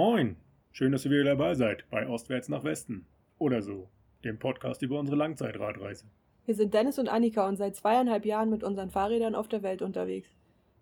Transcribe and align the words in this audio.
Moin, 0.00 0.36
schön, 0.70 0.92
dass 0.92 1.04
ihr 1.04 1.10
wieder 1.10 1.24
dabei 1.24 1.56
seid 1.56 1.82
bei 1.90 2.08
Ostwärts 2.08 2.48
nach 2.48 2.62
Westen 2.62 3.04
oder 3.36 3.62
so, 3.62 3.88
dem 4.22 4.38
Podcast 4.38 4.80
über 4.82 4.96
unsere 4.96 5.16
Langzeitradreise. 5.16 6.04
Wir 6.46 6.54
sind 6.54 6.72
Dennis 6.72 7.00
und 7.00 7.08
Annika 7.08 7.48
und 7.48 7.56
seit 7.56 7.74
zweieinhalb 7.74 8.24
Jahren 8.24 8.48
mit 8.48 8.62
unseren 8.62 8.90
Fahrrädern 8.90 9.34
auf 9.34 9.48
der 9.48 9.64
Welt 9.64 9.82
unterwegs. 9.82 10.28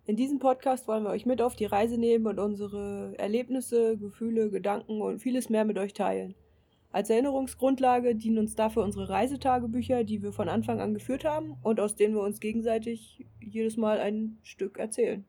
In 0.05 0.17
diesem 0.17 0.37
Podcast 0.37 0.87
wollen 0.87 1.03
wir 1.03 1.09
euch 1.09 1.25
mit 1.25 1.41
auf 1.41 1.55
die 1.55 1.65
Reise 1.65 1.97
nehmen 1.97 2.27
und 2.27 2.37
unsere 2.37 3.15
Erlebnisse, 3.17 3.97
Gefühle, 3.97 4.51
Gedanken 4.51 5.01
und 5.01 5.17
vieles 5.17 5.49
mehr 5.49 5.65
mit 5.65 5.79
euch 5.79 5.95
teilen. 5.95 6.35
Als 6.91 7.09
Erinnerungsgrundlage 7.09 8.13
dienen 8.13 8.37
uns 8.37 8.53
dafür 8.53 8.83
unsere 8.83 9.09
Reisetagebücher, 9.09 10.03
die 10.03 10.21
wir 10.21 10.31
von 10.31 10.47
Anfang 10.47 10.79
an 10.79 10.93
geführt 10.93 11.25
haben 11.25 11.57
und 11.63 11.79
aus 11.79 11.95
denen 11.95 12.13
wir 12.13 12.21
uns 12.21 12.39
gegenseitig 12.39 13.25
jedes 13.41 13.77
Mal 13.77 13.99
ein 13.99 14.37
Stück 14.43 14.77
erzählen. 14.77 15.25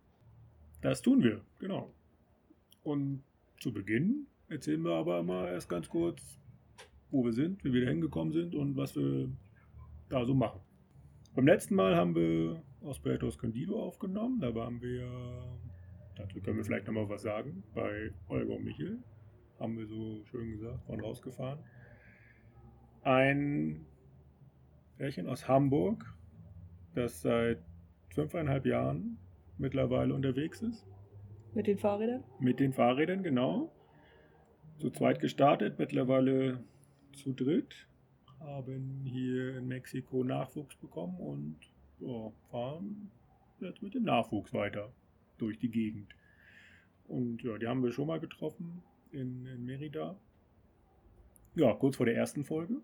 Das 0.82 1.00
tun 1.00 1.22
wir, 1.22 1.40
genau. 1.58 1.90
Und 2.84 3.22
zu 3.60 3.72
Beginn 3.72 4.26
erzählen 4.48 4.82
wir 4.82 4.92
aber 4.92 5.22
mal 5.22 5.48
erst 5.48 5.68
ganz 5.68 5.88
kurz, 5.88 6.38
wo 7.10 7.24
wir 7.24 7.32
sind, 7.32 7.64
wie 7.64 7.72
wir 7.72 7.84
da 7.84 7.90
hingekommen 7.90 8.32
sind 8.32 8.54
und 8.54 8.76
was 8.76 8.94
wir 8.96 9.30
da 10.08 10.24
so 10.24 10.34
machen. 10.34 10.60
Beim 11.34 11.46
letzten 11.46 11.74
Mal 11.74 11.96
haben 11.96 12.14
wir 12.14 12.62
aus 12.82 12.98
Puerto 12.98 13.28
Escondido 13.28 13.82
aufgenommen. 13.82 14.40
Da 14.40 14.54
waren 14.54 14.80
wir, 14.80 15.08
dazu 16.16 16.40
können 16.40 16.56
wir 16.56 16.64
vielleicht 16.64 16.86
nochmal 16.86 17.08
was 17.08 17.22
sagen, 17.22 17.62
bei 17.74 18.12
Olga 18.28 18.54
und 18.54 18.64
Michel. 18.64 18.98
Haben 19.58 19.76
wir 19.76 19.86
so 19.86 20.24
schön 20.24 20.50
gesagt, 20.52 20.88
waren 20.88 21.00
rausgefahren. 21.00 21.58
Ein 23.02 23.86
Pärchen 24.98 25.28
aus 25.28 25.48
Hamburg, 25.48 26.04
das 26.94 27.22
seit 27.22 27.58
fünfeinhalb 28.10 28.66
Jahren 28.66 29.18
mittlerweile 29.58 30.14
unterwegs 30.14 30.62
ist. 30.62 30.86
Mit 31.54 31.66
den 31.66 31.78
Fahrrädern? 31.78 32.24
Mit 32.40 32.60
den 32.60 32.72
Fahrrädern, 32.72 33.22
genau. 33.22 33.72
Zu 34.78 34.90
zweit 34.90 35.20
gestartet, 35.20 35.78
mittlerweile 35.78 36.62
zu 37.12 37.32
dritt. 37.32 37.86
Haben 38.40 39.02
hier 39.04 39.56
in 39.56 39.66
Mexiko 39.66 40.22
Nachwuchs 40.22 40.76
bekommen 40.76 41.18
und 41.18 41.56
ja, 42.00 42.30
fahren 42.50 43.10
jetzt 43.60 43.82
mit 43.82 43.94
dem 43.94 44.04
Nachwuchs 44.04 44.52
weiter 44.52 44.92
durch 45.38 45.58
die 45.58 45.70
Gegend. 45.70 46.14
Und 47.08 47.42
ja, 47.42 47.58
die 47.58 47.66
haben 47.66 47.82
wir 47.82 47.90
schon 47.90 48.06
mal 48.06 48.20
getroffen 48.20 48.82
in, 49.10 49.46
in 49.46 49.64
Merida. 49.64 50.16
Ja, 51.54 51.74
kurz 51.74 51.96
vor 51.96 52.06
der 52.06 52.16
ersten 52.16 52.44
Folge. 52.44 52.76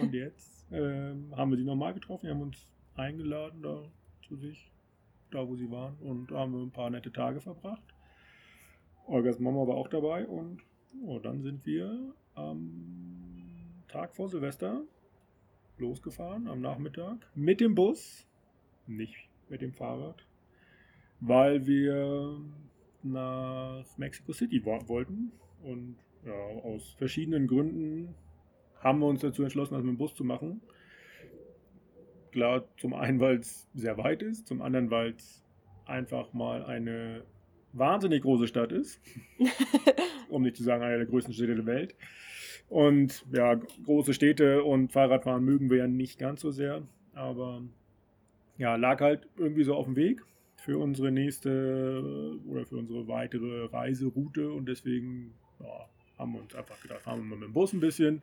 Und 0.00 0.12
jetzt 0.14 0.66
ähm, 0.72 1.32
haben 1.36 1.50
wir 1.50 1.58
sie 1.58 1.64
nochmal 1.64 1.94
getroffen. 1.94 2.26
Die 2.26 2.32
haben 2.32 2.42
uns 2.42 2.68
eingeladen 2.96 3.62
da 3.62 3.84
zu 4.26 4.36
sich, 4.36 4.72
da 5.36 5.46
wo 5.46 5.54
sie 5.54 5.70
waren. 5.70 5.96
Und 6.00 6.30
haben 6.32 6.54
ein 6.62 6.70
paar 6.70 6.90
nette 6.90 7.12
Tage 7.12 7.40
verbracht. 7.40 7.82
Olgas 9.06 9.38
Mama 9.38 9.66
war 9.66 9.76
auch 9.76 9.88
dabei. 9.88 10.26
Und 10.26 10.62
oh, 11.04 11.18
dann 11.18 11.42
sind 11.42 11.64
wir 11.66 12.14
am 12.34 13.84
Tag 13.88 14.14
vor 14.14 14.28
Silvester 14.28 14.82
losgefahren 15.78 16.48
am 16.48 16.60
Nachmittag 16.60 17.18
mit 17.34 17.60
dem 17.60 17.74
Bus, 17.74 18.26
nicht 18.86 19.28
mit 19.48 19.60
dem 19.60 19.72
Fahrrad, 19.72 20.26
weil 21.20 21.66
wir 21.66 22.40
nach 23.02 23.84
Mexico 23.96 24.32
City 24.32 24.64
wollten 24.64 25.32
und 25.62 25.96
ja, 26.24 26.32
aus 26.32 26.94
verschiedenen 26.94 27.46
Gründen 27.46 28.14
haben 28.80 29.00
wir 29.00 29.06
uns 29.06 29.20
dazu 29.20 29.42
entschlossen, 29.42 29.74
das 29.74 29.82
mit 29.82 29.94
dem 29.94 29.98
Bus 29.98 30.14
zu 30.14 30.24
machen. 30.24 30.60
Klar, 32.36 32.68
zum 32.76 32.92
einen, 32.92 33.18
weil 33.18 33.38
es 33.38 33.66
sehr 33.72 33.96
weit 33.96 34.20
ist, 34.20 34.46
zum 34.46 34.60
anderen, 34.60 34.90
weil 34.90 35.12
es 35.12 35.42
einfach 35.86 36.34
mal 36.34 36.66
eine 36.66 37.24
wahnsinnig 37.72 38.24
große 38.24 38.46
Stadt 38.46 38.72
ist, 38.72 39.00
um 40.28 40.42
nicht 40.42 40.54
zu 40.54 40.62
sagen 40.62 40.82
eine 40.82 40.98
der 40.98 41.06
größten 41.06 41.32
Städte 41.32 41.54
der 41.54 41.64
Welt. 41.64 41.94
Und 42.68 43.24
ja, 43.32 43.54
große 43.86 44.12
Städte 44.12 44.64
und 44.64 44.92
Fahrradfahren 44.92 45.46
mögen 45.46 45.70
wir 45.70 45.78
ja 45.78 45.86
nicht 45.86 46.18
ganz 46.18 46.42
so 46.42 46.50
sehr. 46.50 46.82
Aber 47.14 47.62
ja, 48.58 48.76
lag 48.76 49.00
halt 49.00 49.26
irgendwie 49.38 49.64
so 49.64 49.74
auf 49.74 49.86
dem 49.86 49.96
Weg 49.96 50.22
für 50.56 50.76
unsere 50.76 51.10
nächste 51.10 52.38
oder 52.46 52.66
für 52.66 52.76
unsere 52.76 53.08
weitere 53.08 53.64
Reiseroute. 53.64 54.52
Und 54.52 54.66
deswegen 54.66 55.32
ja, 55.58 55.88
haben 56.18 56.34
wir 56.34 56.40
uns 56.42 56.54
einfach 56.54 56.82
gedacht, 56.82 57.00
fahren 57.00 57.20
wir 57.20 57.24
mal 57.24 57.36
mit 57.36 57.48
dem 57.48 57.54
Bus 57.54 57.72
ein 57.72 57.80
bisschen. 57.80 58.20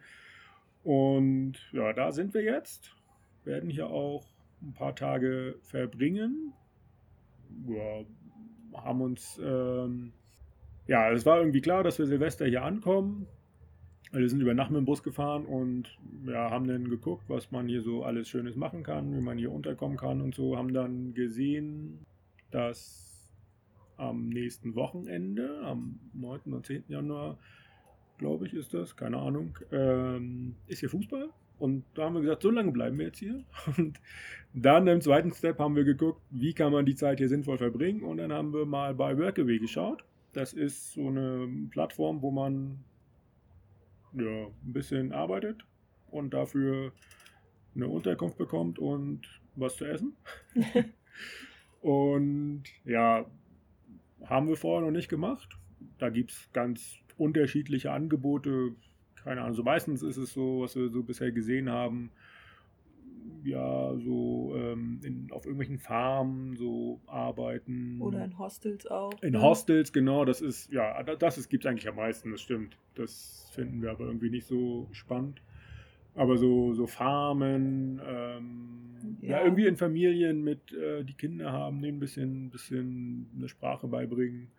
Und 0.83 1.53
ja, 1.71 1.93
da 1.93 2.11
sind 2.11 2.35
wir 2.35 2.43
jetzt. 2.43 2.95
Werden 3.45 3.69
hier 3.69 3.87
auch 3.87 4.25
ein 4.61 4.73
paar 4.73 4.95
Tage 4.95 5.55
verbringen. 5.61 6.53
Ja, 7.67 8.05
haben 8.81 9.01
uns, 9.01 9.39
ähm, 9.43 10.13
ja, 10.87 11.11
es 11.11 11.25
war 11.25 11.39
irgendwie 11.39 11.61
klar, 11.61 11.83
dass 11.83 11.99
wir 11.99 12.05
Silvester 12.05 12.45
hier 12.45 12.63
ankommen. 12.63 13.27
Wir 14.11 14.29
sind 14.29 14.41
über 14.41 14.53
Nacht 14.53 14.69
mit 14.69 14.77
dem 14.77 14.85
Bus 14.85 15.01
gefahren 15.01 15.45
und 15.45 15.97
ja, 16.25 16.51
haben 16.51 16.67
dann 16.67 16.89
geguckt, 16.89 17.23
was 17.27 17.51
man 17.51 17.67
hier 17.67 17.81
so 17.81 18.03
alles 18.03 18.29
Schönes 18.29 18.55
machen 18.55 18.83
kann, 18.83 19.15
wie 19.15 19.21
man 19.21 19.37
hier 19.37 19.51
unterkommen 19.51 19.97
kann 19.97 20.21
und 20.21 20.35
so. 20.35 20.55
Haben 20.55 20.73
dann 20.73 21.13
gesehen, 21.13 22.05
dass 22.51 23.31
am 23.97 24.29
nächsten 24.29 24.75
Wochenende, 24.75 25.61
am 25.63 25.99
9. 26.13 26.53
und 26.53 26.65
10. 26.65 26.83
Januar, 26.87 27.39
glaube 28.17 28.45
ich, 28.45 28.53
ist 28.53 28.73
das, 28.73 28.95
keine 28.95 29.17
Ahnung, 29.17 29.57
ähm, 29.71 30.55
ist 30.67 30.79
hier 30.79 30.89
Fußball. 30.89 31.29
Und 31.59 31.85
da 31.93 32.05
haben 32.05 32.15
wir 32.15 32.21
gesagt, 32.21 32.41
so 32.41 32.49
lange 32.49 32.71
bleiben 32.71 32.97
wir 32.97 33.07
jetzt 33.07 33.19
hier. 33.19 33.43
Und 33.77 33.99
dann 34.53 34.87
im 34.87 35.01
zweiten 35.01 35.31
Step 35.31 35.59
haben 35.59 35.75
wir 35.75 35.83
geguckt, 35.83 36.21
wie 36.29 36.53
kann 36.53 36.71
man 36.71 36.85
die 36.85 36.95
Zeit 36.95 37.19
hier 37.19 37.29
sinnvoll 37.29 37.57
verbringen. 37.57 38.03
Und 38.03 38.17
dann 38.17 38.31
haben 38.31 38.53
wir 38.53 38.65
mal 38.65 38.93
bei 38.93 39.17
Workaway 39.17 39.59
geschaut. 39.59 40.03
Das 40.33 40.53
ist 40.53 40.93
so 40.93 41.07
eine 41.07 41.47
Plattform, 41.69 42.21
wo 42.21 42.31
man 42.31 42.83
ja, 44.13 44.45
ein 44.45 44.73
bisschen 44.73 45.11
arbeitet 45.11 45.65
und 46.11 46.33
dafür 46.33 46.91
eine 47.75 47.87
Unterkunft 47.87 48.37
bekommt 48.37 48.79
und 48.79 49.21
was 49.55 49.77
zu 49.77 49.85
essen. 49.85 50.15
und 51.81 52.63
ja, 52.85 53.25
haben 54.25 54.47
wir 54.47 54.57
vorher 54.57 54.85
noch 54.85 54.95
nicht 54.95 55.09
gemacht. 55.09 55.57
Da 55.97 56.09
gibt 56.09 56.31
es 56.31 56.49
ganz 56.53 56.97
unterschiedliche 57.17 57.91
Angebote. 57.91 58.75
Keine 59.23 59.41
Ahnung, 59.41 59.55
so 59.55 59.63
meistens 59.63 60.01
ist 60.03 60.17
es 60.17 60.33
so, 60.33 60.61
was 60.61 60.75
wir 60.75 60.89
so 60.89 61.03
bisher 61.03 61.31
gesehen 61.31 61.69
haben, 61.69 62.11
ja, 63.43 63.95
so 63.97 64.53
ähm, 64.55 64.99
in, 65.03 65.27
auf 65.31 65.45
irgendwelchen 65.45 65.79
Farmen 65.79 66.55
so 66.55 67.01
arbeiten. 67.07 68.01
Oder 68.01 68.23
in 68.23 68.37
Hostels 68.37 68.87
auch. 68.87 69.21
In 69.21 69.33
ne? 69.33 69.41
Hostels, 69.41 69.91
genau, 69.91 70.25
das 70.25 70.41
ist, 70.41 70.71
ja, 70.71 71.03
das 71.03 71.49
gibt 71.49 71.65
es 71.65 71.69
eigentlich 71.69 71.87
am 71.87 71.95
meisten, 71.95 72.31
das 72.31 72.41
stimmt. 72.41 72.77
Das 72.95 73.49
finden 73.53 73.81
wir 73.81 73.91
aber 73.91 74.05
irgendwie 74.05 74.29
nicht 74.29 74.47
so 74.47 74.87
spannend. 74.91 75.41
Aber 76.15 76.37
so, 76.37 76.73
so 76.73 76.85
Farmen, 76.85 77.99
ähm, 78.05 79.17
ja. 79.21 79.39
ja. 79.39 79.43
irgendwie 79.43 79.65
in 79.65 79.75
Familien 79.75 80.43
mit, 80.43 80.71
äh, 80.73 81.03
die 81.03 81.15
Kinder 81.15 81.51
haben, 81.51 81.81
denen 81.81 81.97
ein 81.97 81.99
bisschen, 81.99 82.49
bisschen 82.49 83.29
eine 83.35 83.49
Sprache 83.49 83.87
beibringen. 83.87 84.49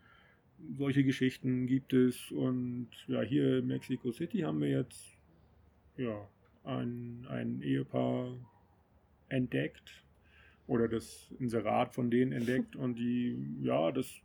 Solche 0.76 1.04
Geschichten 1.04 1.66
gibt 1.66 1.92
es. 1.92 2.30
Und 2.30 2.88
ja, 3.06 3.22
hier 3.22 3.58
in 3.58 3.66
Mexico 3.66 4.12
City 4.12 4.40
haben 4.40 4.60
wir 4.60 4.68
jetzt 4.68 5.16
ja, 5.96 6.28
ein, 6.64 7.26
ein 7.28 7.60
Ehepaar 7.62 8.36
entdeckt 9.28 10.04
oder 10.66 10.88
das 10.88 11.30
Inserat 11.38 11.94
von 11.94 12.10
denen 12.10 12.32
entdeckt 12.32 12.76
und 12.76 12.96
die, 12.96 13.36
ja, 13.62 13.92
das 13.92 14.22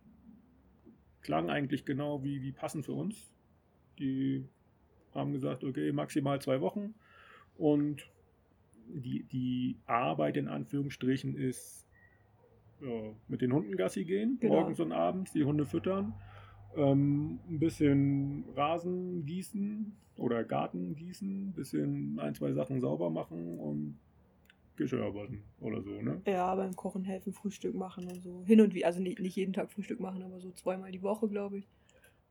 klang 1.21 1.49
eigentlich 1.49 1.85
genau 1.85 2.23
wie, 2.23 2.41
wie 2.41 2.51
passend 2.51 2.85
für 2.85 2.93
uns. 2.93 3.33
Die 3.99 4.45
haben 5.13 5.33
gesagt, 5.33 5.63
okay, 5.63 5.91
maximal 5.91 6.41
zwei 6.41 6.61
Wochen 6.61 6.93
und 7.57 8.09
die, 8.87 9.23
die 9.23 9.77
Arbeit 9.85 10.37
in 10.37 10.47
Anführungsstrichen 10.47 11.35
ist 11.35 11.87
ja, 12.81 13.13
mit 13.27 13.41
den 13.41 13.53
Hunden 13.53 13.75
Gassi 13.75 14.05
gehen, 14.05 14.37
genau. 14.39 14.55
morgens 14.55 14.79
und 14.79 14.91
abends, 14.91 15.33
die 15.33 15.43
Hunde 15.43 15.65
füttern, 15.65 16.13
ähm, 16.75 17.39
ein 17.49 17.59
bisschen 17.59 18.45
Rasen 18.55 19.25
gießen 19.25 19.95
oder 20.17 20.43
Garten 20.43 20.95
gießen, 20.95 21.49
ein 21.49 21.53
bisschen 21.53 22.19
ein, 22.19 22.35
zwei 22.35 22.51
Sachen 22.53 22.79
sauber 22.79 23.09
machen 23.09 23.59
und 23.59 23.99
Geschirr 24.75 25.13
waschen 25.13 25.43
oder 25.59 25.81
so, 25.81 26.01
ne? 26.01 26.21
Ja, 26.25 26.55
beim 26.55 26.75
Kochen 26.75 27.03
helfen, 27.03 27.33
Frühstück 27.33 27.75
machen 27.75 28.07
und 28.07 28.23
so. 28.23 28.43
Hin 28.45 28.61
und 28.61 28.73
wie, 28.73 28.85
also 28.85 29.01
nicht, 29.01 29.19
nicht 29.19 29.35
jeden 29.35 29.53
Tag 29.53 29.71
Frühstück 29.71 29.99
machen, 29.99 30.23
aber 30.23 30.39
so 30.39 30.51
zweimal 30.51 30.91
die 30.91 31.01
Woche, 31.01 31.27
glaube 31.27 31.59
ich. 31.59 31.67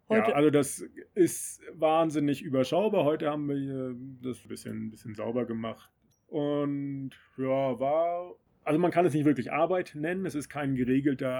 Heute 0.08 0.30
ja, 0.30 0.36
also 0.36 0.48
das 0.48 0.82
ist 1.14 1.60
wahnsinnig 1.74 2.40
überschaubar. 2.40 3.04
Heute 3.04 3.30
haben 3.30 3.46
wir 3.48 3.94
das 4.22 4.42
ein 4.42 4.48
bisschen, 4.48 4.86
ein 4.86 4.90
bisschen 4.90 5.14
sauber 5.14 5.44
gemacht. 5.44 5.90
Und 6.28 7.10
ja, 7.36 7.78
war. 7.78 8.34
Also 8.64 8.78
man 8.80 8.90
kann 8.90 9.04
es 9.04 9.12
nicht 9.12 9.26
wirklich 9.26 9.52
Arbeit 9.52 9.92
nennen. 9.94 10.24
Es 10.24 10.34
ist 10.34 10.48
kein 10.48 10.74
geregelter 10.74 11.30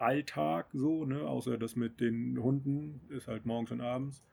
Arbeitsalltag 0.00 0.66
so, 0.72 1.04
ne? 1.04 1.20
Außer 1.22 1.58
das 1.58 1.76
mit 1.76 2.00
den 2.00 2.42
Hunden 2.42 3.00
ist 3.10 3.28
halt 3.28 3.46
morgens 3.46 3.70
und 3.70 3.80
abends. 3.80 4.24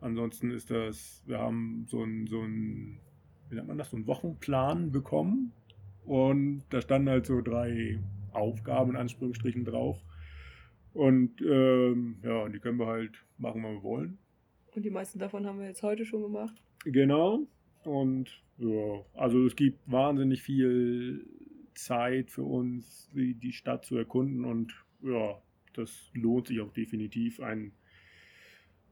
Ansonsten 0.00 0.50
ist 0.50 0.70
das, 0.70 1.22
wir 1.26 1.38
haben 1.38 1.86
so 1.88 2.04
ein, 2.04 2.26
so 2.26 2.40
ein 2.42 3.00
wie 3.48 3.56
nennt 3.56 3.68
man 3.68 3.78
das, 3.78 3.90
so 3.90 3.96
einen 3.96 4.06
Wochenplan 4.06 4.92
bekommen. 4.92 5.52
Und 6.04 6.64
da 6.70 6.80
standen 6.80 7.08
halt 7.08 7.26
so 7.26 7.40
drei 7.40 7.98
Aufgaben 8.32 8.90
in 8.90 8.96
Anführungsstrichen 8.96 9.64
drauf. 9.64 10.02
Und 10.92 11.40
ähm, 11.42 12.18
ja, 12.22 12.48
die 12.48 12.60
können 12.60 12.78
wir 12.78 12.86
halt 12.86 13.24
machen, 13.38 13.62
was 13.62 13.72
wir 13.72 13.82
wollen. 13.82 14.18
Und 14.74 14.84
die 14.84 14.90
meisten 14.90 15.18
davon 15.18 15.46
haben 15.46 15.58
wir 15.58 15.66
jetzt 15.66 15.82
heute 15.82 16.04
schon 16.04 16.22
gemacht. 16.22 16.54
Genau. 16.84 17.46
Und 17.84 18.42
ja, 18.58 19.04
also 19.14 19.44
es 19.46 19.56
gibt 19.56 19.80
wahnsinnig 19.90 20.42
viel 20.42 21.26
Zeit 21.74 22.30
für 22.30 22.42
uns, 22.42 23.10
die, 23.14 23.34
die 23.34 23.52
Stadt 23.52 23.84
zu 23.84 23.96
erkunden 23.96 24.44
und 24.44 24.74
ja, 25.02 25.40
das 25.74 26.10
lohnt 26.14 26.46
sich 26.48 26.60
auch 26.60 26.72
definitiv. 26.72 27.40
Ein, 27.40 27.72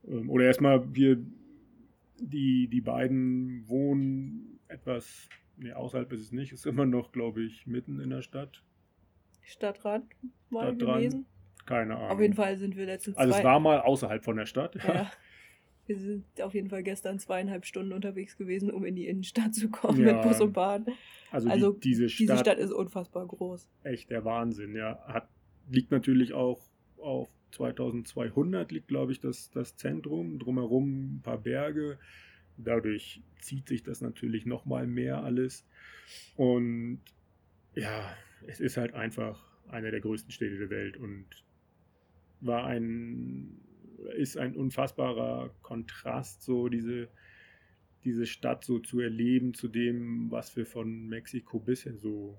ähm, 0.07 0.31
oder 0.31 0.45
erstmal, 0.45 0.95
wir, 0.95 1.19
die, 2.19 2.69
die 2.69 2.81
beiden 2.81 3.69
wohnen 3.69 4.59
etwas, 4.69 5.29
nee, 5.57 5.73
außerhalb 5.73 6.11
ist 6.13 6.21
es 6.21 6.33
nicht, 6.33 6.53
ist 6.53 6.67
immer 6.67 6.87
noch, 6.87 7.13
glaube 7.13 7.43
ich, 7.43 7.67
mitten 7.67 8.01
in 8.01 8.11
der 8.11 8.23
Stadt. 8.23 8.63
Stadtrand 9.43 10.05
mal 10.51 10.75
Stadtrand. 10.75 10.99
gewesen. 11.01 11.27
Keine 11.67 11.97
Ahnung. 11.97 12.11
Auf 12.11 12.21
jeden 12.21 12.35
Fall 12.35 12.57
sind 12.59 12.77
wir 12.77 12.87
letztens 12.87 13.17
Also 13.17 13.35
es 13.35 13.43
war 13.45 13.59
mal 13.61 13.81
außerhalb 13.81 14.25
von 14.25 14.37
der 14.37 14.47
Stadt. 14.47 14.77
ja, 14.85 15.11
wir 15.87 15.99
sind 15.99 16.25
auf 16.41 16.55
jeden 16.55 16.69
Fall 16.69 16.83
gestern 16.83 17.19
zweieinhalb 17.19 17.65
Stunden 17.67 17.93
unterwegs 17.93 18.37
gewesen, 18.37 18.71
um 18.71 18.85
in 18.85 18.95
die 18.95 19.07
Innenstadt 19.07 19.55
zu 19.55 19.69
kommen 19.69 20.01
Ja. 20.05 20.15
mit 20.15 20.23
Bus 20.23 20.41
und 20.41 20.53
Bahn. 20.53 20.87
Also, 21.31 21.49
Also 21.51 21.73
die, 21.73 21.81
diese 21.91 22.09
Stadt, 22.09 22.21
Diese 22.21 22.37
Stadt 22.39 22.59
ist 22.59 22.73
unfassbar 22.73 23.27
groß. 23.27 23.69
echt 23.83 24.11
der 24.11 24.25
Wahnsinn. 24.25 24.75
Ja, 24.77 24.99
hat, 25.07 25.29
liegt 25.69 25.91
natürlich 25.91 26.33
auch 26.33 26.61
auf 26.99 27.29
2200 27.53 28.71
liegt, 28.73 28.89
glaube 28.89 29.13
ich, 29.13 29.21
das, 29.21 29.51
das 29.51 29.77
Zentrum. 29.77 30.39
Drumherum 30.39 31.17
ein 31.17 31.23
paar 31.23 31.39
Berge. 31.39 31.99
Dadurch 32.59 33.23
zieht 33.41 33.69
sich 33.69 33.83
das 33.83 34.01
natürlich 34.01 34.47
noch 34.47 34.65
mal 34.65 34.87
mehr 34.87 35.23
alles. 35.23 35.67
Und 36.37 37.01
ja, 37.75 38.15
es 38.47 38.61
ist 38.61 38.77
halt 38.77 38.95
einfach 38.95 39.45
eine 39.69 39.91
der 39.91 40.01
größten 40.01 40.31
Städte 40.31 40.59
der 40.59 40.71
Welt 40.71 40.97
und 40.97 41.27
war 42.41 42.67
ein 42.67 43.61
ist 44.17 44.37
ein 44.37 44.57
unfassbarer 44.57 45.51
Kontrast, 45.63 46.43
so 46.43 46.69
diese, 46.69 47.09
diese 48.05 48.27
Stadt 48.27 48.65
so 48.65 48.79
zu 48.79 49.01
erleben 49.01 49.55
zu 49.55 49.69
dem, 49.69 50.31
was 50.31 50.55
wir 50.57 50.67
von 50.67 51.09
Mexiko 51.09 51.59
bisher 51.59 51.97
so 51.97 52.37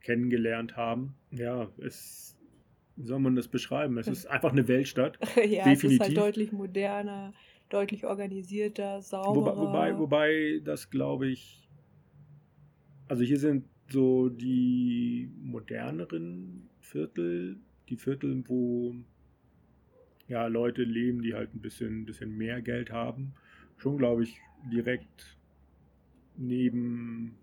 kennengelernt 0.00 0.76
haben. 0.76 1.14
Ja, 1.30 1.70
es, 1.78 2.36
wie 2.96 3.04
soll 3.04 3.18
man 3.18 3.36
das 3.36 3.48
beschreiben? 3.48 3.98
Es 3.98 4.08
ist 4.08 4.26
einfach 4.30 4.52
eine 4.52 4.68
Weltstadt. 4.68 5.18
ja, 5.36 5.42
es 5.42 5.48
ist 5.48 5.82
Definitiv. 5.82 6.00
halt 6.00 6.16
deutlich 6.16 6.52
moderner, 6.52 7.32
deutlich 7.68 8.04
organisierter, 8.04 9.02
sauberer. 9.02 9.56
Wobei, 9.56 9.96
wobei, 9.96 9.98
wobei 9.98 10.60
das 10.64 10.90
glaube 10.90 11.28
ich, 11.28 11.68
also 13.08 13.22
hier 13.24 13.38
sind 13.38 13.64
so 13.88 14.28
die 14.28 15.30
moderneren 15.42 16.68
Viertel, 16.80 17.56
die 17.88 17.96
Viertel, 17.96 18.44
wo 18.46 18.94
ja 20.28 20.46
Leute 20.46 20.84
leben, 20.84 21.22
die 21.22 21.34
halt 21.34 21.54
ein 21.54 21.60
bisschen, 21.60 22.04
bisschen 22.06 22.36
mehr 22.36 22.62
Geld 22.62 22.92
haben, 22.92 23.32
schon 23.78 23.98
glaube 23.98 24.22
ich 24.22 24.40
direkt 24.70 25.36
neben 26.36 27.34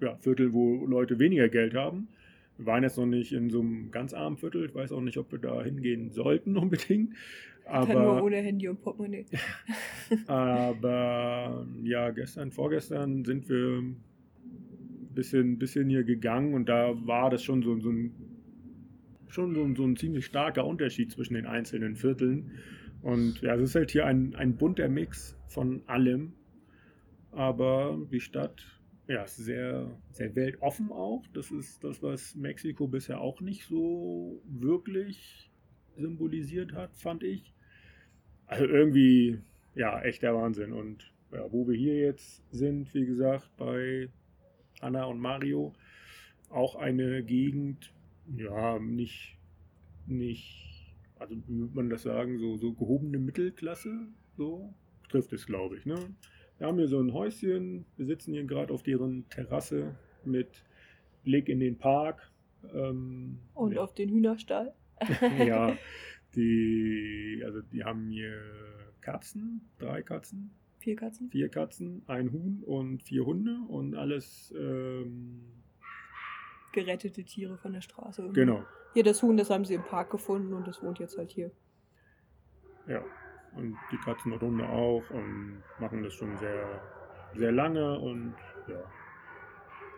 ja, 0.00 0.16
Viertel, 0.16 0.52
wo 0.52 0.84
Leute 0.86 1.18
weniger 1.18 1.48
Geld 1.48 1.74
haben. 1.74 2.08
Wir 2.62 2.66
waren 2.66 2.84
jetzt 2.84 2.96
noch 2.96 3.06
nicht 3.06 3.32
in 3.32 3.50
so 3.50 3.60
einem 3.60 3.90
ganz 3.90 4.14
armen 4.14 4.36
Viertel. 4.36 4.66
Ich 4.66 4.74
weiß 4.74 4.92
auch 4.92 5.00
nicht, 5.00 5.18
ob 5.18 5.32
wir 5.32 5.38
da 5.40 5.62
hingehen 5.62 6.10
sollten 6.12 6.56
unbedingt. 6.56 7.14
Dann 7.64 7.88
nur 7.88 8.00
Aber 8.00 8.24
ohne 8.24 8.36
Handy 8.36 8.68
und 8.68 8.80
Portemonnaie. 8.80 9.26
aber 10.26 11.66
ja, 11.82 12.10
gestern, 12.10 12.50
vorgestern 12.50 13.24
sind 13.24 13.48
wir 13.48 13.78
ein 13.78 13.96
bisschen, 15.14 15.58
bisschen 15.58 15.88
hier 15.88 16.04
gegangen 16.04 16.54
und 16.54 16.68
da 16.68 16.94
war 17.06 17.30
das 17.30 17.42
schon 17.42 17.62
so, 17.62 17.78
so 17.80 17.90
ein 17.90 18.12
schon 19.28 19.54
so, 19.54 19.74
so 19.74 19.84
ein 19.84 19.96
ziemlich 19.96 20.26
starker 20.26 20.66
Unterschied 20.66 21.10
zwischen 21.10 21.34
den 21.34 21.46
einzelnen 21.46 21.96
Vierteln. 21.96 22.52
Und 23.00 23.40
ja, 23.40 23.54
es 23.54 23.62
ist 23.62 23.74
halt 23.74 23.90
hier 23.90 24.06
ein, 24.06 24.34
ein 24.36 24.56
bunter 24.56 24.88
Mix 24.88 25.36
von 25.48 25.82
allem. 25.86 26.34
Aber 27.32 27.98
die 28.12 28.20
Stadt, 28.20 28.62
ja, 29.12 29.26
sehr, 29.26 29.90
sehr 30.12 30.34
weltoffen 30.34 30.90
auch. 30.90 31.26
Das 31.34 31.50
ist 31.50 31.84
das, 31.84 32.02
was 32.02 32.34
Mexiko 32.34 32.88
bisher 32.88 33.20
auch 33.20 33.42
nicht 33.42 33.66
so 33.66 34.42
wirklich 34.46 35.50
symbolisiert 35.96 36.72
hat, 36.72 36.96
fand 36.96 37.22
ich. 37.22 37.52
Also 38.46 38.64
irgendwie, 38.64 39.38
ja, 39.74 40.00
echt 40.00 40.22
der 40.22 40.34
Wahnsinn. 40.34 40.72
Und 40.72 41.12
ja, 41.30 41.50
wo 41.52 41.68
wir 41.68 41.76
hier 41.76 41.96
jetzt 41.96 42.42
sind, 42.50 42.92
wie 42.94 43.04
gesagt, 43.04 43.50
bei 43.58 44.08
Anna 44.80 45.04
und 45.04 45.20
Mario, 45.20 45.74
auch 46.48 46.76
eine 46.76 47.22
Gegend, 47.22 47.92
ja, 48.34 48.78
nicht, 48.78 49.36
nicht, 50.06 50.94
also 51.18 51.36
wie 51.46 51.58
würde 51.58 51.74
man 51.74 51.90
das 51.90 52.02
sagen, 52.02 52.38
so, 52.38 52.56
so 52.56 52.72
gehobene 52.72 53.18
Mittelklasse, 53.18 54.08
so 54.38 54.72
trifft 55.10 55.34
es, 55.34 55.44
glaube 55.44 55.76
ich. 55.76 55.84
Ne? 55.84 56.14
Wir 56.62 56.68
haben 56.68 56.78
hier 56.78 56.86
so 56.86 57.00
ein 57.00 57.12
Häuschen, 57.12 57.86
wir 57.96 58.06
sitzen 58.06 58.34
hier 58.34 58.44
gerade 58.44 58.72
auf 58.72 58.84
deren 58.84 59.28
Terrasse 59.30 59.96
mit 60.24 60.62
Blick 61.24 61.48
in 61.48 61.58
den 61.58 61.76
Park. 61.76 62.30
Ähm, 62.72 63.40
Und 63.54 63.72
ja. 63.72 63.80
auf 63.80 63.94
den 63.94 64.08
Hühnerstall. 64.10 64.72
ja, 65.44 65.76
die, 66.36 67.42
also 67.44 67.62
die 67.62 67.82
haben 67.82 68.10
hier 68.10 68.40
Katzen, 69.00 69.68
drei 69.80 70.02
Katzen, 70.02 70.52
Vier 70.78 70.94
Katzen. 70.94 71.30
vier 71.32 71.48
Katzen, 71.48 72.04
ein 72.06 72.30
Huhn 72.30 72.62
und 72.64 73.02
vier 73.02 73.26
Hunde 73.26 73.58
und 73.66 73.96
alles, 73.96 74.54
ähm, 74.56 75.40
Gerettete 76.70 77.24
Tiere 77.24 77.58
von 77.58 77.72
der 77.72 77.80
Straße. 77.80 78.30
genau, 78.32 78.64
Hier 78.94 79.02
das 79.02 79.20
Huhn, 79.20 79.36
das 79.36 79.50
haben 79.50 79.64
sie 79.64 79.74
im 79.74 79.82
Park 79.82 80.10
gefunden 80.10 80.52
und 80.52 80.68
das 80.68 80.80
wohnt 80.80 81.00
jetzt 81.00 81.18
halt 81.18 81.32
hier. 81.32 81.50
ja. 82.86 83.04
Und 83.54 83.76
die 83.90 83.98
Katzen 83.98 84.32
und 84.32 84.40
Hunde 84.40 84.68
auch 84.68 85.02
und 85.10 85.62
machen 85.78 86.02
das 86.02 86.14
schon 86.14 86.36
sehr, 86.38 86.80
sehr 87.34 87.52
lange 87.52 87.98
und 87.98 88.34
ja. 88.68 88.82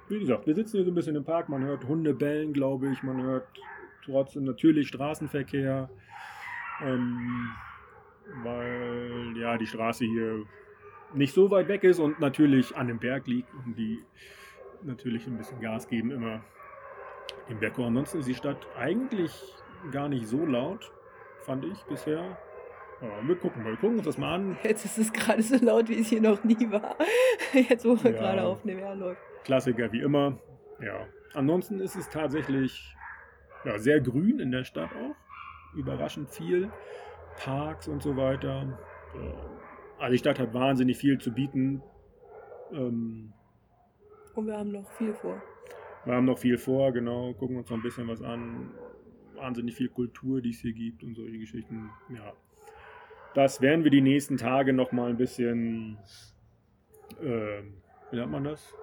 Wie 0.08 0.20
gesagt, 0.20 0.46
wir 0.46 0.54
sitzen 0.54 0.76
hier 0.76 0.84
so 0.84 0.90
ein 0.90 0.94
bisschen 0.94 1.16
im 1.16 1.24
Park, 1.24 1.48
man 1.48 1.64
hört 1.64 1.84
Hunde 1.84 2.12
bellen, 2.12 2.52
glaube 2.52 2.88
ich, 2.90 3.02
man 3.02 3.22
hört 3.22 3.46
trotzdem 4.04 4.44
natürlich 4.44 4.88
Straßenverkehr, 4.88 5.88
ähm, 6.82 7.50
weil 8.42 9.34
ja 9.36 9.56
die 9.56 9.66
Straße 9.66 10.04
hier 10.04 10.44
nicht 11.14 11.32
so 11.32 11.50
weit 11.50 11.68
weg 11.68 11.84
ist 11.84 12.00
und 12.00 12.20
natürlich 12.20 12.76
an 12.76 12.88
dem 12.88 12.98
Berg 12.98 13.26
liegt 13.26 13.52
und 13.54 13.78
die 13.78 14.02
natürlich 14.82 15.26
ein 15.26 15.38
bisschen 15.38 15.60
Gas 15.60 15.88
geben 15.88 16.10
immer 16.10 16.42
dem 17.48 17.58
Berg. 17.60 17.78
Ansonsten 17.78 18.18
ist 18.18 18.28
die 18.28 18.34
Stadt 18.34 18.66
eigentlich 18.76 19.32
gar 19.90 20.08
nicht 20.08 20.26
so 20.26 20.44
laut, 20.44 20.92
fand 21.40 21.64
ich 21.64 21.82
bisher. 21.84 22.36
Ja, 23.04 23.28
wir 23.28 23.36
gucken 23.36 23.62
mal, 23.62 23.70
wir 23.72 23.76
gucken 23.76 23.96
uns 23.98 24.06
das 24.06 24.16
mal 24.18 24.34
an. 24.34 24.56
Jetzt 24.62 24.84
ist 24.86 24.96
es 24.98 25.12
gerade 25.12 25.42
so 25.42 25.56
laut, 25.62 25.88
wie 25.90 26.00
es 26.00 26.08
hier 26.08 26.22
noch 26.22 26.42
nie 26.42 26.70
war. 26.70 26.96
Jetzt, 27.52 27.84
wo 27.84 28.02
wir 28.02 28.12
Ja. 28.12 28.18
gerade 28.18 28.42
aufnehmen, 28.44 28.80
ja, 28.80 28.92
läuft. 28.94 29.20
Klassiker 29.44 29.92
wie 29.92 30.00
immer. 30.00 30.38
Ja. 30.80 31.06
Ansonsten 31.34 31.80
ist 31.80 31.96
es 31.96 32.08
tatsächlich 32.08 32.96
ja, 33.64 33.78
sehr 33.78 34.00
grün 34.00 34.38
in 34.40 34.50
der 34.50 34.64
Stadt 34.64 34.90
auch. 34.92 35.76
Überraschend 35.76 36.30
viel. 36.30 36.70
Parks 37.36 37.88
und 37.88 38.02
so 38.02 38.16
weiter. 38.16 38.78
Also 39.98 40.12
die 40.12 40.18
Stadt 40.18 40.38
hat 40.38 40.54
wahnsinnig 40.54 40.96
viel 40.96 41.18
zu 41.18 41.32
bieten. 41.32 41.82
Ähm, 42.72 43.32
Und 44.34 44.46
wir 44.46 44.56
haben 44.56 44.70
noch 44.72 44.90
viel 44.92 45.12
vor. 45.14 45.42
wir 46.04 46.14
haben 46.14 46.24
noch 46.26 46.38
viel 46.38 46.56
vor, 46.58 46.92
genau. 46.92 47.34
Gucken 47.34 47.56
uns 47.56 47.68
noch 47.68 47.76
ein 47.76 47.82
bisschen 47.82 48.08
was 48.08 48.22
an. 48.22 48.70
Wahnsinnig 49.34 49.74
viel 49.74 49.88
Kultur, 49.88 50.40
die 50.40 50.50
es 50.50 50.60
hier 50.60 50.72
gibt 50.72 51.02
und 51.02 51.14
solche 51.16 51.38
Geschichten. 51.38 51.90
Ja. 52.08 52.32
Das 53.34 53.60
werden 53.60 53.84
wir 53.84 53.90
die 53.90 54.00
nächsten 54.00 54.36
Tage 54.36 54.72
noch 54.72 54.92
mal 54.92 55.10
ein 55.10 55.16
bisschen, 55.16 55.98
ähm, 57.20 57.82
wie 58.10 58.16
nennt 58.16 58.30
man 58.30 58.44
das? 58.44 58.74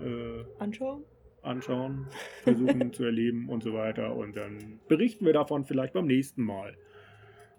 Äh, 0.00 0.44
Anschauen? 0.58 1.04
anschauen, 1.44 2.06
versuchen 2.42 2.92
zu 2.92 3.04
erleben 3.04 3.48
und 3.48 3.62
so 3.62 3.74
weiter. 3.74 4.14
Und 4.14 4.36
dann 4.36 4.80
berichten 4.88 5.26
wir 5.26 5.32
davon 5.32 5.64
vielleicht 5.64 5.92
beim 5.92 6.06
nächsten 6.06 6.42
Mal. 6.42 6.76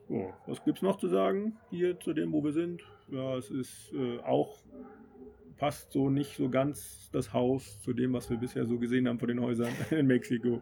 So, 0.07 0.34
was 0.45 0.63
gibt 0.63 0.77
es 0.77 0.81
noch 0.81 0.98
zu 0.98 1.07
sagen 1.07 1.57
hier 1.69 2.00
zu 2.00 2.13
dem, 2.13 2.31
wo 2.31 2.43
wir 2.43 2.51
sind? 2.51 2.84
Ja, 3.10 3.38
es 3.38 3.50
ist 3.50 3.93
äh, 3.93 4.19
auch, 4.19 4.57
passt 5.57 5.91
so 5.91 6.10
nicht 6.10 6.36
so 6.36 6.50
ganz 6.50 7.10
das 7.12 7.34
Haus 7.34 7.81
zu 7.81 7.93
dem, 7.93 8.13
was 8.13 8.29
wir 8.29 8.38
bisher 8.38 8.65
so 8.65 8.77
gesehen 8.77 9.07
haben 9.07 9.19
von 9.19 9.27
den 9.27 9.41
Häusern 9.41 9.74
in 9.91 10.07
Mexiko. 10.07 10.62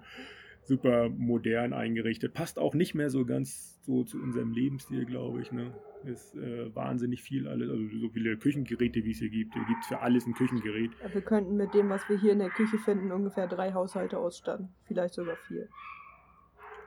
Super 0.65 1.09
modern 1.09 1.73
eingerichtet. 1.73 2.33
Passt 2.33 2.57
auch 2.57 2.73
nicht 2.73 2.95
mehr 2.95 3.09
so 3.09 3.25
ganz 3.25 3.79
so 3.85 4.03
zu 4.03 4.21
unserem 4.21 4.51
Lebensstil, 4.51 5.05
glaube 5.05 5.41
ich. 5.41 5.51
Ne? 5.51 5.73
Ist 6.05 6.35
äh, 6.35 6.73
wahnsinnig 6.73 7.21
viel 7.21 7.47
alles, 7.47 7.69
also 7.69 7.83
so 7.97 8.09
viele 8.09 8.37
Küchengeräte, 8.37 9.03
wie 9.03 9.11
es 9.11 9.19
hier 9.19 9.29
gibt. 9.29 9.53
Hier 9.53 9.65
gibt 9.65 9.81
es 9.81 9.87
für 9.87 9.99
alles 9.99 10.25
ein 10.25 10.33
Küchengerät. 10.33 10.91
Wir 11.11 11.21
könnten 11.21 11.57
mit 11.57 11.73
dem, 11.73 11.89
was 11.89 12.07
wir 12.09 12.17
hier 12.17 12.33
in 12.33 12.39
der 12.39 12.49
Küche 12.49 12.77
finden, 12.77 13.11
ungefähr 13.11 13.47
drei 13.47 13.73
Haushalte 13.73 14.17
ausstatten. 14.17 14.69
Vielleicht 14.85 15.13
sogar 15.13 15.35
vier. 15.47 15.67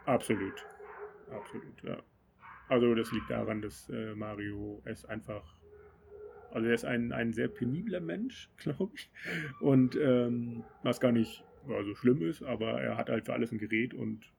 Absolut. 0.06 0.64
Absolut, 1.30 1.82
ja. 1.82 2.02
Also 2.68 2.94
das 2.94 3.12
liegt 3.12 3.30
daran, 3.30 3.62
dass 3.62 3.88
äh, 3.90 4.14
Mario 4.14 4.82
es 4.84 5.04
einfach. 5.04 5.54
Also 6.50 6.68
er 6.68 6.74
ist 6.74 6.84
ein, 6.84 7.12
ein 7.12 7.32
sehr 7.32 7.48
penibler 7.48 8.00
Mensch, 8.00 8.48
glaube 8.56 8.92
ich. 8.94 9.10
Und 9.60 9.96
ähm, 9.96 10.64
was 10.82 11.00
gar 11.00 11.12
nicht 11.12 11.44
ja, 11.68 11.84
so 11.84 11.94
schlimm 11.94 12.22
ist, 12.22 12.42
aber 12.42 12.80
er 12.80 12.96
hat 12.96 13.08
halt 13.08 13.26
für 13.26 13.32
alles 13.32 13.52
ein 13.52 13.58
Gerät 13.58 13.94
und 13.94 14.32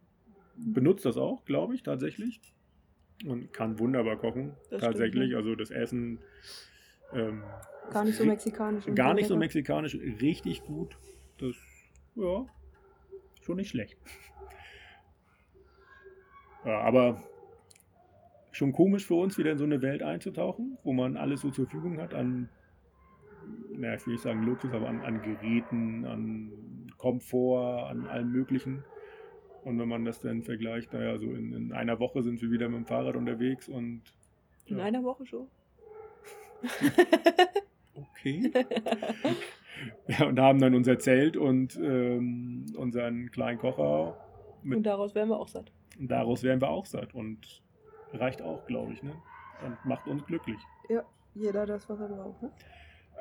benutzt 0.55 1.05
das 1.05 1.17
auch, 1.17 1.45
glaube 1.45 1.75
ich, 1.75 1.83
tatsächlich. 1.83 2.41
Und 3.25 3.51
kann 3.51 3.79
wunderbar 3.79 4.17
kochen, 4.17 4.55
Das 4.69 4.81
tatsächlich. 4.81 5.29
stimmt, 5.29 5.31
ja. 5.31 5.37
Also 5.37 5.55
das 5.55 5.71
Essen. 5.71 6.19
Ähm, 7.13 7.43
Gar 7.91 8.03
nicht 8.05 8.17
so 8.17 8.25
mexikanisch. 8.25 8.85
Gar 8.93 9.13
nicht 9.13 9.27
so 9.27 9.37
mexikanisch, 9.37 9.95
richtig 9.95 10.63
gut. 10.63 10.97
Das, 11.39 11.55
ja, 12.15 12.45
schon 13.41 13.55
nicht 13.55 13.69
schlecht. 13.69 13.97
Ja, 16.65 16.81
aber 16.81 17.23
schon 18.51 18.73
komisch 18.73 19.05
für 19.05 19.15
uns, 19.15 19.37
wieder 19.37 19.51
in 19.51 19.57
so 19.57 19.63
eine 19.63 19.81
Welt 19.81 20.03
einzutauchen, 20.03 20.77
wo 20.83 20.91
man 20.93 21.15
alles 21.15 21.41
so 21.41 21.49
zur 21.49 21.65
Verfügung 21.65 21.99
hat 21.99 22.13
an, 22.13 22.49
naja, 23.71 23.95
ich 23.95 24.05
will 24.05 24.13
nicht 24.13 24.23
sagen 24.23 24.43
Luxus, 24.43 24.73
aber 24.73 24.89
an, 24.89 25.01
an 25.01 25.21
Geräten, 25.21 26.05
an 26.05 26.51
Komfort, 26.97 27.89
an 27.89 28.07
allem 28.07 28.31
Möglichen. 28.31 28.83
Und 29.63 29.79
wenn 29.79 29.87
man 29.89 30.05
das 30.05 30.21
dann 30.21 30.43
vergleicht, 30.43 30.93
naja, 30.93 31.17
so 31.17 31.25
in, 31.25 31.53
in 31.53 31.73
einer 31.73 31.99
Woche 31.99 32.23
sind 32.23 32.41
wir 32.41 32.51
wieder 32.51 32.69
mit 32.69 32.77
dem 32.77 32.85
Fahrrad 32.85 33.15
unterwegs 33.15 33.67
und 33.67 34.01
In 34.65 34.77
Ja. 34.77 34.85
einer 34.85 35.03
Woche 35.03 35.25
schon. 35.25 35.47
okay. 37.95 38.51
Ja, 40.07 40.25
und 40.25 40.39
haben 40.39 40.59
dann 40.59 40.73
unser 40.73 40.97
Zelt 40.99 41.37
und 41.37 41.75
ähm, 41.77 42.65
unseren 42.77 43.29
kleinen 43.31 43.59
Kocher. 43.59 44.17
Mit, 44.63 44.77
Und 44.77 44.83
daraus 44.83 45.13
wären 45.15 45.29
wir 45.29 45.37
auch 45.39 45.47
satt. 45.47 45.71
und 45.99 46.09
daraus 46.09 46.43
wären 46.43 46.59
wir 46.61 46.69
auch 46.69 46.85
satt. 46.85 47.13
Und 47.13 47.61
reicht 48.13 48.41
auch, 48.41 48.65
glaube 48.65 48.93
ich. 48.93 49.03
Ne? 49.03 49.13
Und 49.65 49.77
macht 49.85 50.07
uns 50.07 50.25
glücklich. 50.25 50.57
Ja, 50.89 51.03
jeder 51.35 51.65
das, 51.65 51.87
was 51.89 51.99
er 51.99 52.07
braucht. 52.07 52.41
Ne? 52.41 52.51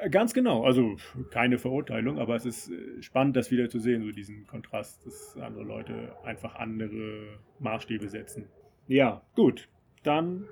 Äh, 0.01 0.11
Ganz 0.11 0.35
genau. 0.35 0.65
Also 0.65 0.97
keine 1.31 1.59
Verurteilung, 1.59 2.19
aber 2.19 2.37
es 2.37 2.47
ist 2.47 2.71
äh, 2.71 3.03
spannend, 3.03 3.37
das 3.37 3.51
wieder 3.51 3.69
zu 3.69 3.79
sehen, 3.79 4.03
so 4.03 4.13
diesen 4.13 4.47
Kontrast, 4.47 5.05
dass 5.07 5.37
andere 5.39 5.65
Leute 5.65 6.17
einfach 6.25 6.57
andere 6.57 7.39
Maßstäbe 7.59 8.09
setzen. 8.09 8.49
Ja, 8.89 9.23
gut. 9.35 9.69
Dann 10.03 10.45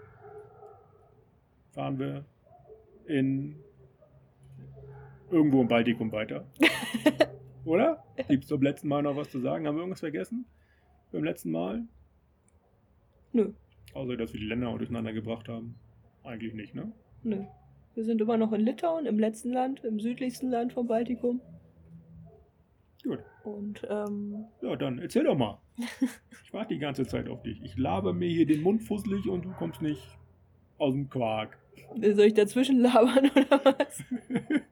fahren 1.73 1.99
wir 1.99 2.25
in 3.07 3.57
irgendwo 5.31 5.61
im 5.61 5.69
Baltikum 5.69 6.13
weiter. 6.13 6.47
Oder? 7.65 8.05
Gibt 8.29 8.45
es 8.45 8.49
zum 8.49 8.63
letzten 8.63 8.89
Mal 8.89 9.03
noch 9.03 9.17
was 9.17 9.31
zu 9.31 9.41
sagen? 9.41 9.67
Haben 9.67 9.77
wir 9.77 9.81
irgendwas 9.81 10.01
vergessen? 10.01 10.45
Beim 11.13 11.25
letzten 11.25 11.51
Mal? 11.51 11.85
Nö, 13.33 13.53
Außer, 13.95 14.17
dass 14.17 14.33
wir 14.33 14.41
die 14.41 14.47
Länder 14.47 14.77
durcheinander 14.77 15.13
gebracht 15.13 15.49
haben. 15.49 15.77
Eigentlich 16.25 16.55
nicht, 16.55 16.75
ne? 16.75 16.93
nö. 17.23 17.45
Wir 17.95 18.05
sind 18.05 18.21
immer 18.21 18.37
noch 18.37 18.53
in 18.53 18.61
Litauen, 18.61 19.07
im 19.07 19.19
letzten 19.19 19.53
Land, 19.53 19.85
im 19.85 20.01
südlichsten 20.01 20.51
Land 20.51 20.73
vom 20.73 20.87
Baltikum. 20.87 21.41
Gut. 23.05 23.21
Und 23.45 23.83
ähm, 23.89 24.47
Ja, 24.63 24.75
dann 24.77 24.99
erzähl 24.99 25.25
doch 25.25 25.37
mal. 25.37 25.59
Ich 26.43 26.53
warte 26.53 26.75
die 26.75 26.81
ganze 26.81 27.07
Zeit 27.07 27.29
auf 27.29 27.43
dich. 27.43 27.63
Ich 27.63 27.77
laber 27.77 28.13
mir 28.13 28.29
hier 28.29 28.47
den 28.47 28.63
Mund 28.63 28.83
fusselig 28.83 29.29
und 29.29 29.45
du 29.45 29.53
kommst 29.53 29.83
nicht 29.83 30.03
aus 30.79 30.95
dem 30.95 31.09
Quark. 31.11 31.59
soll 32.01 32.27
ich 32.27 32.35
dazwischen 32.35 32.81
labern 32.81 33.31
oder 33.37 33.65
was? 33.65 34.03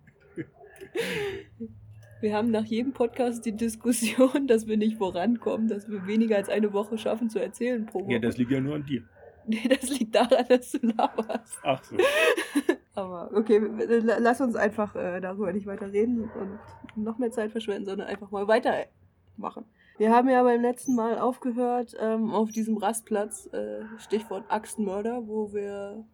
Wir 2.21 2.37
haben 2.37 2.52
nach 2.52 2.64
jedem 2.67 2.93
Podcast 2.93 3.45
die 3.47 3.57
Diskussion, 3.57 4.47
dass 4.47 4.69
wir 4.69 4.76
nicht 4.76 4.97
vorankommen, 4.99 5.67
dass 5.67 5.88
wir 5.91 6.07
weniger 6.07 6.37
als 6.37 6.49
eine 6.49 6.73
Woche 6.73 6.97
schaffen 6.97 7.29
zu 7.29 7.41
erzählen 7.41 7.85
pro 7.85 8.05
Woche. 8.05 8.12
Ja, 8.12 8.19
das 8.21 8.37
liegt 8.38 8.52
ja 8.52 8.61
nur 8.61 8.76
an 8.76 8.87
dir. 8.87 9.02
nee, 9.45 9.67
das 9.69 9.91
liegt 9.99 10.14
daran, 10.14 10.45
dass 10.49 10.71
du 10.71 10.87
laberst. 10.87 11.59
Ach 11.64 11.83
so. 11.83 11.97
Aber 12.95 13.31
okay, 13.35 13.59
la- 13.59 14.19
lass 14.19 14.41
uns 14.41 14.55
einfach 14.55 14.95
äh, 14.97 15.21
darüber 15.21 15.53
nicht 15.53 15.67
weiter 15.67 15.93
reden 15.93 16.31
und 16.39 16.59
noch 17.03 17.19
mehr 17.19 17.31
Zeit 17.31 17.51
verschwenden, 17.51 17.87
sondern 17.87 18.07
einfach 18.09 18.31
mal 18.31 18.47
weitermachen. 18.49 19.65
Wir 19.99 20.11
haben 20.15 20.29
ja 20.29 20.43
beim 20.43 20.61
letzten 20.61 20.95
Mal 20.95 21.19
aufgehört 21.19 21.95
ähm, 22.01 22.31
auf 22.33 22.51
diesem 22.51 22.77
Rastplatz, 22.77 23.47
äh, 23.53 23.85
Stichwort 23.99 24.45
Axtenmörder, 24.49 25.27
wo 25.27 25.53
wir 25.53 26.05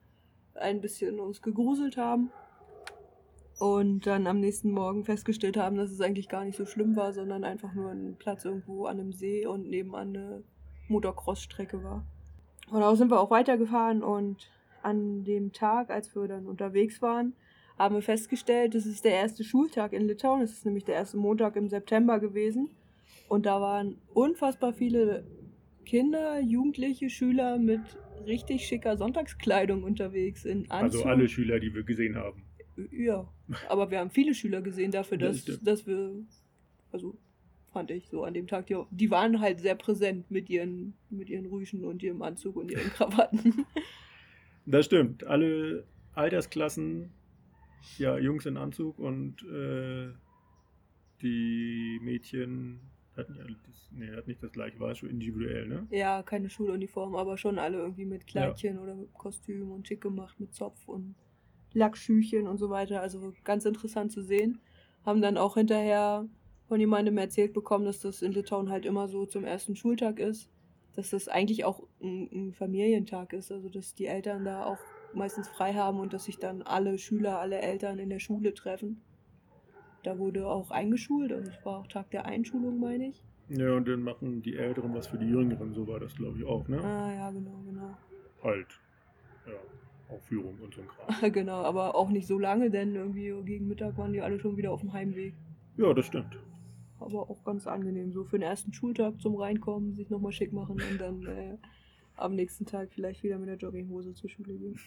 ein 0.54 0.80
bisschen 0.80 1.18
uns 1.20 1.42
gegruselt 1.42 1.96
haben 1.96 2.30
und 3.58 4.06
dann 4.06 4.26
am 4.26 4.40
nächsten 4.40 4.70
Morgen 4.70 5.04
festgestellt 5.04 5.56
haben, 5.56 5.76
dass 5.76 5.90
es 5.90 6.00
eigentlich 6.00 6.28
gar 6.28 6.44
nicht 6.44 6.56
so 6.56 6.66
schlimm 6.66 6.94
war, 6.96 7.12
sondern 7.12 7.44
einfach 7.44 7.72
nur 7.72 7.90
ein 7.90 8.16
Platz 8.18 8.44
irgendwo 8.44 8.86
an 8.86 9.00
einem 9.00 9.12
See 9.12 9.46
und 9.46 9.68
nebenan 9.68 10.08
eine 10.16 10.42
Motocross-Strecke 10.88 11.82
war. 11.82 12.04
Von 12.68 12.80
da 12.80 12.94
sind 12.94 13.10
wir 13.10 13.20
auch 13.20 13.30
weitergefahren 13.30 14.02
und 14.02 14.48
an 14.88 15.24
dem 15.24 15.52
Tag, 15.52 15.90
als 15.90 16.14
wir 16.14 16.26
dann 16.26 16.46
unterwegs 16.46 17.02
waren, 17.02 17.34
haben 17.78 17.94
wir 17.94 18.02
festgestellt, 18.02 18.74
das 18.74 18.86
ist 18.86 19.04
der 19.04 19.12
erste 19.12 19.44
Schultag 19.44 19.92
in 19.92 20.06
Litauen. 20.06 20.42
Es 20.42 20.52
ist 20.52 20.64
nämlich 20.64 20.84
der 20.84 20.96
erste 20.96 21.16
Montag 21.16 21.56
im 21.56 21.68
September 21.68 22.18
gewesen. 22.18 22.70
Und 23.28 23.46
da 23.46 23.60
waren 23.60 23.98
unfassbar 24.14 24.72
viele 24.72 25.24
Kinder, 25.84 26.40
Jugendliche, 26.40 27.08
Schüler 27.08 27.58
mit 27.58 27.80
richtig 28.26 28.66
schicker 28.66 28.96
Sonntagskleidung 28.96 29.84
unterwegs. 29.84 30.44
In 30.44 30.70
Anzug. 30.70 31.00
Also 31.00 31.04
alle 31.04 31.28
Schüler, 31.28 31.60
die 31.60 31.72
wir 31.74 31.84
gesehen 31.84 32.16
haben. 32.16 32.42
Ja, 32.90 33.28
aber 33.68 33.90
wir 33.90 33.98
haben 33.98 34.10
viele 34.10 34.34
Schüler 34.34 34.60
gesehen 34.60 34.90
dafür, 34.90 35.18
Das 35.18 35.44
dass, 35.44 35.60
dass 35.60 35.86
wir, 35.86 36.12
also 36.92 37.16
fand 37.72 37.90
ich 37.90 38.08
so 38.08 38.24
an 38.24 38.34
dem 38.34 38.46
Tag, 38.46 38.66
die, 38.66 38.76
die 38.90 39.10
waren 39.10 39.40
halt 39.40 39.60
sehr 39.60 39.74
präsent 39.74 40.30
mit 40.30 40.48
ihren, 40.48 40.94
mit 41.10 41.28
ihren 41.28 41.46
Rüschen 41.46 41.84
und 41.84 42.02
ihrem 42.02 42.22
Anzug 42.22 42.56
und 42.56 42.70
ihren 42.70 42.90
Krawatten. 42.96 43.66
Das 44.70 44.84
stimmt. 44.84 45.24
Alle 45.24 45.84
Altersklassen, 46.14 47.10
ja, 47.96 48.18
Jungs 48.18 48.44
in 48.44 48.58
Anzug 48.58 48.98
und 48.98 49.42
äh, 49.44 50.12
die 51.22 51.98
Mädchen 52.02 52.80
hatten 53.16 53.34
ja 53.36 53.44
das, 53.44 53.90
nee, 53.90 54.10
hat 54.14 54.26
nicht 54.26 54.42
das 54.42 54.52
gleiche, 54.52 54.78
war 54.78 54.94
schon 54.94 55.08
individuell, 55.08 55.66
ne? 55.66 55.86
Ja, 55.90 56.22
keine 56.22 56.50
Schuluniform, 56.50 57.16
aber 57.16 57.38
schon 57.38 57.58
alle 57.58 57.78
irgendwie 57.78 58.04
mit 58.04 58.26
Kleidchen 58.26 58.78
oder 58.78 58.94
mit 58.94 59.12
Kostüm 59.14 59.72
und 59.72 59.88
schick 59.88 60.02
gemacht 60.02 60.38
mit 60.38 60.54
Zopf 60.54 60.86
und 60.86 61.14
Lackschüchen 61.72 62.46
und 62.46 62.58
so 62.58 62.68
weiter. 62.68 63.00
Also 63.00 63.32
ganz 63.44 63.64
interessant 63.64 64.12
zu 64.12 64.22
sehen. 64.22 64.60
Haben 65.04 65.22
dann 65.22 65.38
auch 65.38 65.54
hinterher 65.56 66.28
von 66.66 66.78
jemandem 66.78 67.16
erzählt 67.16 67.54
bekommen, 67.54 67.86
dass 67.86 68.00
das 68.00 68.20
in 68.20 68.32
Litauen 68.32 68.68
halt 68.68 68.84
immer 68.84 69.08
so 69.08 69.24
zum 69.24 69.44
ersten 69.44 69.76
Schultag 69.76 70.20
ist. 70.20 70.50
Dass 70.98 71.10
das 71.10 71.28
eigentlich 71.28 71.64
auch 71.64 71.84
ein, 72.02 72.28
ein 72.32 72.52
Familientag 72.54 73.32
ist. 73.32 73.52
Also 73.52 73.68
dass 73.68 73.94
die 73.94 74.06
Eltern 74.06 74.44
da 74.44 74.64
auch 74.64 74.80
meistens 75.12 75.46
frei 75.46 75.74
haben 75.74 76.00
und 76.00 76.12
dass 76.12 76.24
sich 76.24 76.40
dann 76.40 76.62
alle 76.62 76.98
Schüler, 76.98 77.38
alle 77.38 77.60
Eltern 77.60 78.00
in 78.00 78.10
der 78.10 78.18
Schule 78.18 78.52
treffen. 78.52 79.00
Da 80.02 80.18
wurde 80.18 80.48
auch 80.48 80.72
eingeschult, 80.72 81.30
also 81.30 81.52
es 81.52 81.64
war 81.64 81.78
auch 81.78 81.86
Tag 81.86 82.10
der 82.10 82.24
Einschulung, 82.24 82.80
meine 82.80 83.10
ich. 83.10 83.22
Ja, 83.48 83.76
und 83.76 83.86
dann 83.86 84.02
machen 84.02 84.42
die 84.42 84.56
Älteren 84.56 84.92
was 84.92 85.06
für 85.06 85.18
die 85.18 85.28
Jüngeren, 85.28 85.72
so 85.72 85.86
war 85.86 86.00
das, 86.00 86.16
glaube 86.16 86.36
ich, 86.38 86.44
auch, 86.44 86.66
ne? 86.66 86.82
Ah 86.82 87.14
ja, 87.14 87.30
genau, 87.30 87.62
genau. 87.64 87.96
Halt, 88.42 88.66
ja, 89.46 90.12
Aufführung 90.12 90.58
und 90.60 90.74
so 90.74 90.80
ein 90.80 90.88
Kram. 90.88 91.32
genau, 91.32 91.62
aber 91.62 91.94
auch 91.94 92.10
nicht 92.10 92.26
so 92.26 92.40
lange, 92.40 92.70
denn 92.70 92.96
irgendwie 92.96 93.32
gegen 93.44 93.68
Mittag 93.68 93.96
waren 93.98 94.12
die 94.12 94.20
alle 94.20 94.40
schon 94.40 94.56
wieder 94.56 94.72
auf 94.72 94.80
dem 94.80 94.92
Heimweg. 94.92 95.34
Ja, 95.76 95.94
das 95.94 96.06
stimmt. 96.06 96.36
Aber 97.00 97.30
auch 97.30 97.44
ganz 97.44 97.66
angenehm, 97.66 98.12
so 98.12 98.24
für 98.24 98.38
den 98.38 98.48
ersten 98.48 98.72
Schultag 98.72 99.20
zum 99.20 99.36
Reinkommen, 99.36 99.94
sich 99.94 100.10
nochmal 100.10 100.32
schick 100.32 100.52
machen 100.52 100.80
und 100.90 101.00
dann 101.00 101.26
äh, 101.26 101.56
am 102.16 102.34
nächsten 102.34 102.66
Tag 102.66 102.90
vielleicht 102.92 103.22
wieder 103.22 103.38
mit 103.38 103.48
der 103.48 103.56
Jogginghose 103.56 104.14
zur 104.14 104.28
Schule 104.28 104.54
gehen. 104.54 104.78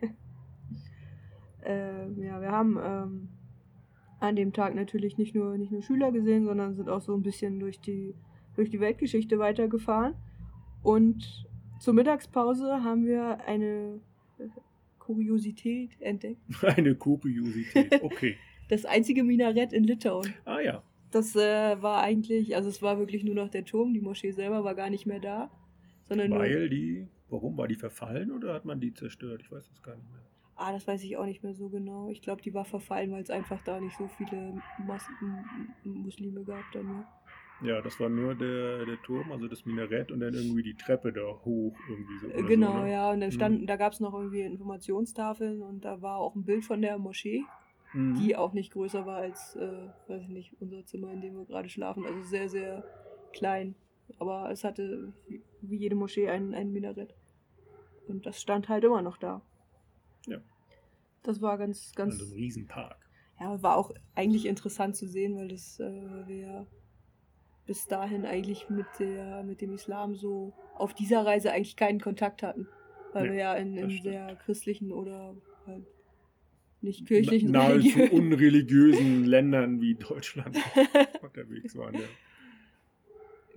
ähm, 1.64 2.22
ja, 2.22 2.40
wir 2.40 2.52
haben 2.52 2.78
ähm, 2.80 3.28
an 4.20 4.36
dem 4.36 4.52
Tag 4.52 4.74
natürlich 4.74 5.18
nicht 5.18 5.34
nur, 5.34 5.56
nicht 5.58 5.72
nur 5.72 5.82
Schüler 5.82 6.12
gesehen, 6.12 6.44
sondern 6.44 6.74
sind 6.74 6.88
auch 6.88 7.00
so 7.00 7.14
ein 7.14 7.22
bisschen 7.22 7.58
durch 7.58 7.80
die, 7.80 8.14
durch 8.54 8.70
die 8.70 8.80
Weltgeschichte 8.80 9.38
weitergefahren. 9.38 10.14
Und 10.82 11.46
zur 11.80 11.94
Mittagspause 11.94 12.82
haben 12.82 13.04
wir 13.04 13.44
eine 13.46 14.00
äh, 14.38 14.48
Kuriosität 14.98 15.90
entdeckt. 16.00 16.40
Eine 16.62 16.94
Kuriosität. 16.94 18.02
Okay. 18.02 18.36
Das 18.68 18.84
einzige 18.84 19.24
Minarett 19.24 19.72
in 19.72 19.84
Litauen. 19.84 20.34
Ah 20.44 20.60
ja. 20.60 20.82
Das 21.10 21.34
äh, 21.36 21.80
war 21.82 22.02
eigentlich, 22.02 22.54
also 22.56 22.68
es 22.68 22.82
war 22.82 22.98
wirklich 22.98 23.24
nur 23.24 23.34
noch 23.34 23.48
der 23.50 23.64
Turm, 23.64 23.94
die 23.94 24.00
Moschee 24.00 24.32
selber 24.32 24.64
war 24.64 24.74
gar 24.74 24.90
nicht 24.90 25.06
mehr 25.06 25.20
da. 25.20 25.50
Sondern 26.04 26.32
nur, 26.32 26.40
Weil 26.40 26.68
die, 26.68 27.08
warum 27.28 27.56
war 27.56 27.66
die 27.66 27.74
verfallen 27.74 28.30
oder 28.30 28.54
hat 28.54 28.64
man 28.64 28.80
die 28.80 28.94
zerstört? 28.94 29.40
Ich 29.42 29.50
weiß 29.50 29.68
das 29.68 29.82
gar 29.82 29.96
nicht 29.96 30.08
mehr. 30.12 30.22
ah, 30.56 30.72
das 30.72 30.86
weiß 30.86 31.02
ich 31.04 31.16
auch 31.16 31.24
nicht 31.24 31.42
mehr 31.42 31.54
so 31.54 31.68
genau. 31.70 32.10
Ich 32.10 32.20
glaube, 32.22 32.42
die 32.42 32.52
war 32.54 32.64
verfallen, 32.64 33.12
weil 33.12 33.22
es 33.22 33.30
einfach 33.30 33.62
da 33.62 33.80
nicht 33.80 33.96
so 33.96 34.08
viele 34.08 34.60
Mas 34.76 35.08
Muslime 35.84 36.44
gab 36.44 36.70
dann 36.72 36.88
mehr. 36.88 37.04
Ja, 37.60 37.80
das 37.82 37.98
war 37.98 38.08
nur 38.08 38.34
der, 38.34 38.84
der 38.86 39.02
Turm, 39.02 39.32
also 39.32 39.48
das 39.48 39.64
Minarett 39.64 40.12
und 40.12 40.20
dann 40.20 40.34
irgendwie 40.34 40.62
die 40.62 40.74
Treppe 40.76 41.12
da 41.12 41.22
hoch 41.44 41.76
irgendwie 41.88 42.18
so. 42.18 42.28
Genau, 42.46 42.72
so, 42.72 42.84
ne? 42.84 42.90
ja. 42.90 43.10
Und 43.10 43.20
dann 43.20 43.30
Mhm. 43.30 43.34
standen, 43.34 43.66
da 43.66 43.76
gab 43.76 43.92
es 43.92 44.00
noch 44.00 44.14
irgendwie 44.14 44.40
Informationstafeln 44.42 45.62
und 45.62 45.84
da 45.84 46.00
war 46.02 46.18
auch 46.18 46.34
ein 46.34 46.44
Bild 46.44 46.64
von 46.64 46.80
der 46.82 46.98
Moschee, 46.98 47.42
Mhm. 47.92 48.16
die 48.20 48.36
auch 48.36 48.52
nicht 48.52 48.72
größer 48.72 49.06
war 49.06 49.16
als, 49.18 49.56
äh, 49.56 49.88
weiß 50.08 50.22
ich 50.22 50.28
nicht, 50.28 50.56
unser 50.60 50.84
Zimmer, 50.84 51.10
in 51.12 51.20
dem 51.20 51.36
wir 51.36 51.44
gerade 51.46 51.68
schlafen. 51.68 52.04
Also 52.04 52.22
sehr, 52.22 52.48
sehr 52.48 52.84
klein. 53.32 53.74
Aber 54.18 54.50
es 54.50 54.64
hatte 54.64 55.12
wie- 55.28 55.42
jede 55.76 55.94
Moschee 55.96 56.28
ein, 56.28 56.54
ein 56.54 56.70
Minarett. 56.72 57.14
Und 58.06 58.24
das 58.26 58.40
stand 58.40 58.68
halt 58.68 58.84
immer 58.84 59.02
noch 59.02 59.16
da. 59.18 59.42
Ja. 60.26 60.38
Das 61.22 61.40
war 61.42 61.58
ganz, 61.58 61.92
ganz. 61.94 62.14
Also 62.20 62.32
ein 62.34 62.38
Riesenpark. 62.38 62.96
Ja, 63.40 63.62
war 63.62 63.76
auch 63.76 63.92
eigentlich 64.14 64.46
interessant 64.46 64.96
zu 64.96 65.06
sehen, 65.06 65.36
weil 65.36 65.48
das 65.48 65.78
äh, 65.78 66.26
wir 66.26 66.66
bis 67.66 67.86
dahin 67.86 68.24
eigentlich 68.24 68.68
mit, 68.70 68.86
der, 68.98 69.42
mit 69.44 69.60
dem 69.60 69.74
Islam 69.74 70.14
so 70.16 70.54
auf 70.74 70.94
dieser 70.94 71.24
Reise 71.24 71.52
eigentlich 71.52 71.76
keinen 71.76 72.00
Kontakt 72.00 72.42
hatten. 72.42 72.66
Weil 73.12 73.24
nee, 73.24 73.32
wir 73.32 73.38
ja 73.38 73.54
in, 73.54 73.76
in 73.76 74.02
sehr 74.02 74.36
christlichen 74.36 74.90
oder 74.90 75.34
halt 75.66 75.86
nicht 76.80 77.06
kirchlichen 77.06 77.50
Na, 77.50 77.68
nahezu 77.68 78.00
unreligiösen 78.14 79.24
Ländern 79.24 79.80
wie 79.80 79.94
Deutschland 79.94 80.56
unterwegs 81.22 81.76
waren. 81.76 81.94
Ja. 81.94 82.00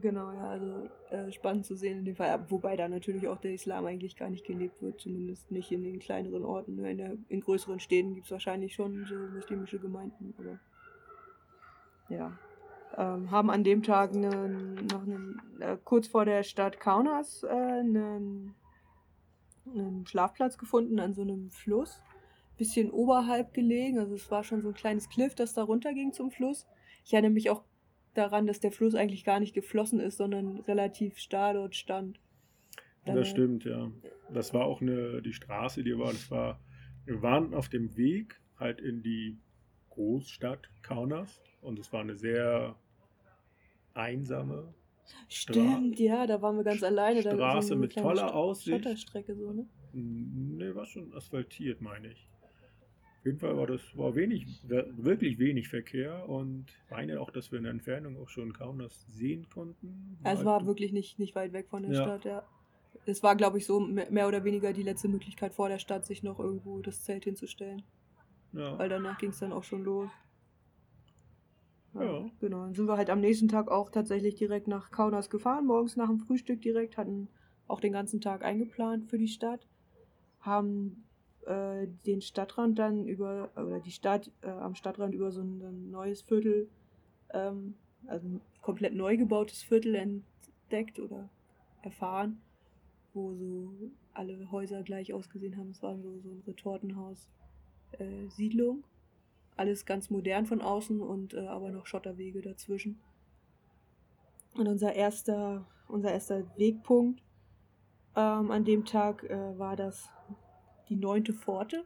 Genau, 0.02 0.32
ja, 0.32 0.50
also 0.50 0.90
äh, 1.12 1.32
spannend 1.32 1.66
zu 1.66 1.76
sehen 1.76 2.00
in 2.00 2.06
dem 2.06 2.16
Fall. 2.16 2.46
Wobei 2.50 2.76
da 2.76 2.90
natürlich 2.90 3.28
auch 3.28 3.38
der 3.38 3.54
Islam 3.54 3.86
eigentlich 3.86 4.16
gar 4.16 4.30
nicht 4.30 4.46
gelebt 4.46 4.82
wird, 4.82 5.00
zumindest 5.00 5.52
nicht 5.52 5.72
in 5.72 5.84
den 5.84 6.00
kleineren 6.00 6.44
Orten. 6.44 6.84
In, 6.84 6.98
der, 6.98 7.18
in 7.30 7.42
größeren 7.42 7.80
Städten 7.80 8.16
gibt 8.16 8.26
es 8.26 8.32
wahrscheinlich 8.32 8.74
schon 8.74 9.06
so 9.06 9.16
muslimische 9.16 9.78
Gemeinden, 9.78 10.34
aber 10.40 10.60
ja. 12.10 12.38
Ähm, 12.98 13.32
haben 13.32 13.50
an 13.50 13.64
dem 13.64 13.84
Tag 13.84 14.14
einen, 14.14 14.88
noch 14.88 15.04
einen, 15.04 15.42
äh, 15.60 15.78
kurz 15.86 16.08
vor 16.08 16.26
der 16.26 16.44
Stadt 16.44 16.80
Kaunas 16.80 17.44
äh, 17.44 17.48
einen, 17.48 18.54
einen 19.66 20.06
Schlafplatz 20.06 20.58
gefunden 20.58 21.00
an 21.00 21.14
so 21.14 21.22
einem 21.22 21.50
Fluss. 21.52 22.02
Bisschen 22.58 22.92
oberhalb 22.92 23.54
gelegen, 23.54 24.00
also 24.00 24.14
es 24.14 24.30
war 24.30 24.44
schon 24.44 24.62
so 24.62 24.70
ein 24.70 24.74
kleines 24.74 25.10
Cliff, 25.10 25.34
das 25.36 25.54
da 25.54 25.64
runterging 25.64 26.14
zum 26.14 26.32
Fluss. 26.32 26.68
Ich 27.04 27.14
erinnere 27.14 27.32
mich 27.32 27.50
auch 27.50 27.64
daran, 28.14 28.46
dass 28.46 28.60
der 28.60 28.72
Fluss 28.72 28.94
eigentlich 28.94 29.24
gar 29.24 29.40
nicht 29.40 29.54
geflossen 29.54 30.00
ist, 30.00 30.18
sondern 30.18 30.60
relativ 30.60 31.18
starr 31.18 31.54
dort 31.54 31.76
stand. 31.76 32.20
Das 33.06 33.16
äh, 33.16 33.26
stimmt, 33.26 33.64
ja. 33.64 33.92
Das 34.32 34.54
war 34.54 34.66
auch 34.66 34.82
eine, 34.82 35.22
die 35.22 35.34
Straße, 35.34 35.84
die 35.84 35.98
war, 35.98 36.12
das 36.12 36.30
war, 36.30 36.60
wir 37.06 37.22
waren 37.22 37.54
auf 37.54 37.70
dem 37.70 37.98
Weg 37.98 38.40
halt 38.60 38.80
in 38.80 39.02
die 39.02 39.38
Großstadt 39.90 40.70
Kaunas 40.84 41.42
und 41.62 41.80
es 41.80 41.92
war 41.92 42.02
eine 42.02 42.16
sehr 42.16 42.76
einsame 43.94 44.74
Stimmt, 45.28 45.96
Stra 45.96 46.04
ja, 46.04 46.28
da 46.28 46.42
waren 46.42 46.58
wir 46.58 46.64
ganz 46.64 46.84
alleine. 46.84 47.22
Da 47.22 47.32
Straße 47.32 47.70
so 47.70 47.76
mit 47.76 47.94
toller 47.96 48.30
St 48.30 48.34
Aussicht. 48.34 48.84
Schotterstrecke 48.84 49.36
so, 49.36 49.52
ne? 49.52 49.68
Ne, 49.94 50.74
war 50.76 50.86
schon 50.86 51.14
asphaltiert, 51.14 51.82
meine 51.82 52.12
ich. 52.12 52.28
Auf 53.22 53.26
jeden 53.28 53.38
Fall 53.38 53.56
war 53.56 53.68
das 53.68 53.82
war 53.96 54.16
wenig, 54.16 54.48
wirklich 54.68 55.38
wenig 55.38 55.70
Verkehr 55.70 56.28
und 56.28 56.66
meine 56.90 57.22
auch, 57.22 57.30
dass 57.30 57.52
wir 57.52 57.60
in 57.60 57.66
der 57.66 57.72
Entfernung 57.72 58.18
auch 58.18 58.30
schon 58.30 58.52
kaum 58.52 58.80
das 58.80 59.06
sehen 59.12 59.48
konnten. 59.48 60.18
War 60.24 60.34
es 60.34 60.44
war 60.44 60.58
halt 60.58 60.66
wirklich 60.66 60.92
nicht, 60.92 61.20
nicht 61.20 61.36
weit 61.36 61.54
weg 61.54 61.68
von 61.70 61.84
der 61.84 61.92
ja. 61.92 62.02
Stadt, 62.02 62.26
ja. 62.26 62.44
Es 63.06 63.22
war, 63.22 63.36
glaube 63.36 63.60
ich, 63.60 63.68
so 63.68 63.80
mehr 63.80 64.28
oder 64.28 64.44
weniger 64.44 64.74
die 64.74 64.82
letzte 64.82 65.08
Möglichkeit 65.08 65.54
vor 65.54 65.70
der 65.70 65.78
Stadt, 65.78 66.04
sich 66.04 66.24
noch 66.24 66.40
irgendwo 66.40 66.80
das 66.80 67.04
Zelt 67.04 67.26
hinzustellen. 67.26 67.84
Ja. 68.54 68.80
Weil 68.80 68.90
danach 68.90 69.20
ging 69.20 69.30
es 69.30 69.38
dann 69.38 69.54
auch 69.54 69.64
schon 69.64 69.84
los. 69.84 70.10
Ja, 71.94 72.04
ja. 72.04 72.26
Genau. 72.40 72.62
Dann 72.62 72.74
sind 72.74 72.88
wir 72.88 72.98
halt 72.98 73.12
am 73.12 73.22
nächsten 73.22 73.50
Tag 73.50 73.70
auch 73.70 73.92
tatsächlich 73.92 74.34
direkt 74.34 74.68
nach 74.68 74.90
Kaunas 74.90 75.30
gefahren, 75.30 75.68
morgens 75.68 75.96
nach 75.96 76.08
dem 76.08 76.18
Frühstück 76.18 76.60
direkt, 76.64 76.98
hatten 76.98 77.28
auch 77.68 77.82
den 77.82 77.94
ganzen 77.94 78.20
Tag 78.20 78.44
eingeplant 78.44 79.06
für 79.12 79.20
die 79.20 79.28
Stadt, 79.28 79.68
haben 80.40 81.04
äh, 81.46 81.88
den 82.06 82.22
Stadtrand 82.22 82.80
dann 82.80 83.08
über, 83.08 83.50
oder 83.56 83.80
die 83.80 83.92
Stadt 83.92 84.30
äh, 84.42 84.50
am 84.50 84.76
Stadtrand 84.76 85.14
über 85.14 85.32
so 85.32 85.42
ein, 85.42 85.62
ein 85.62 85.92
neues 85.92 86.22
Viertel, 86.22 86.68
ähm, 87.32 87.76
also 88.08 88.28
ein 88.28 88.42
komplett 88.62 88.94
neu 88.94 89.16
gebautes 89.18 89.64
Viertel 89.64 89.96
entdeckt 89.96 91.00
oder 91.00 91.30
erfahren, 91.82 92.40
wo 93.14 93.34
so 93.34 93.74
alle 94.14 94.52
Häuser 94.52 94.84
gleich 94.84 95.14
ausgesehen 95.14 95.58
haben. 95.58 95.72
Es 95.72 95.82
war 95.82 95.98
so, 95.98 96.20
so 96.20 96.30
ein 96.30 96.44
Retortenhaus-Siedlung. 96.46 98.80
Äh, 98.80 98.84
Alles 99.58 99.86
ganz 99.86 100.10
modern 100.10 100.46
von 100.46 100.62
außen 100.62 101.02
und 101.02 101.34
äh, 101.34 101.48
aber 101.48 101.72
noch 101.72 101.88
Schotterwege 101.88 102.42
dazwischen. 102.42 103.00
Und 104.54 104.68
unser 104.68 104.94
erster, 104.94 105.66
unser 105.88 106.12
erster 106.12 106.44
Wegpunkt 106.58 107.24
ähm, 108.16 108.52
an 108.52 108.66
dem 108.66 108.86
Tag 108.86 109.24
äh, 109.24 109.58
war 109.58 109.76
das 109.76 110.10
die 110.92 110.98
neunte 110.98 111.34
Pforte. 111.34 111.86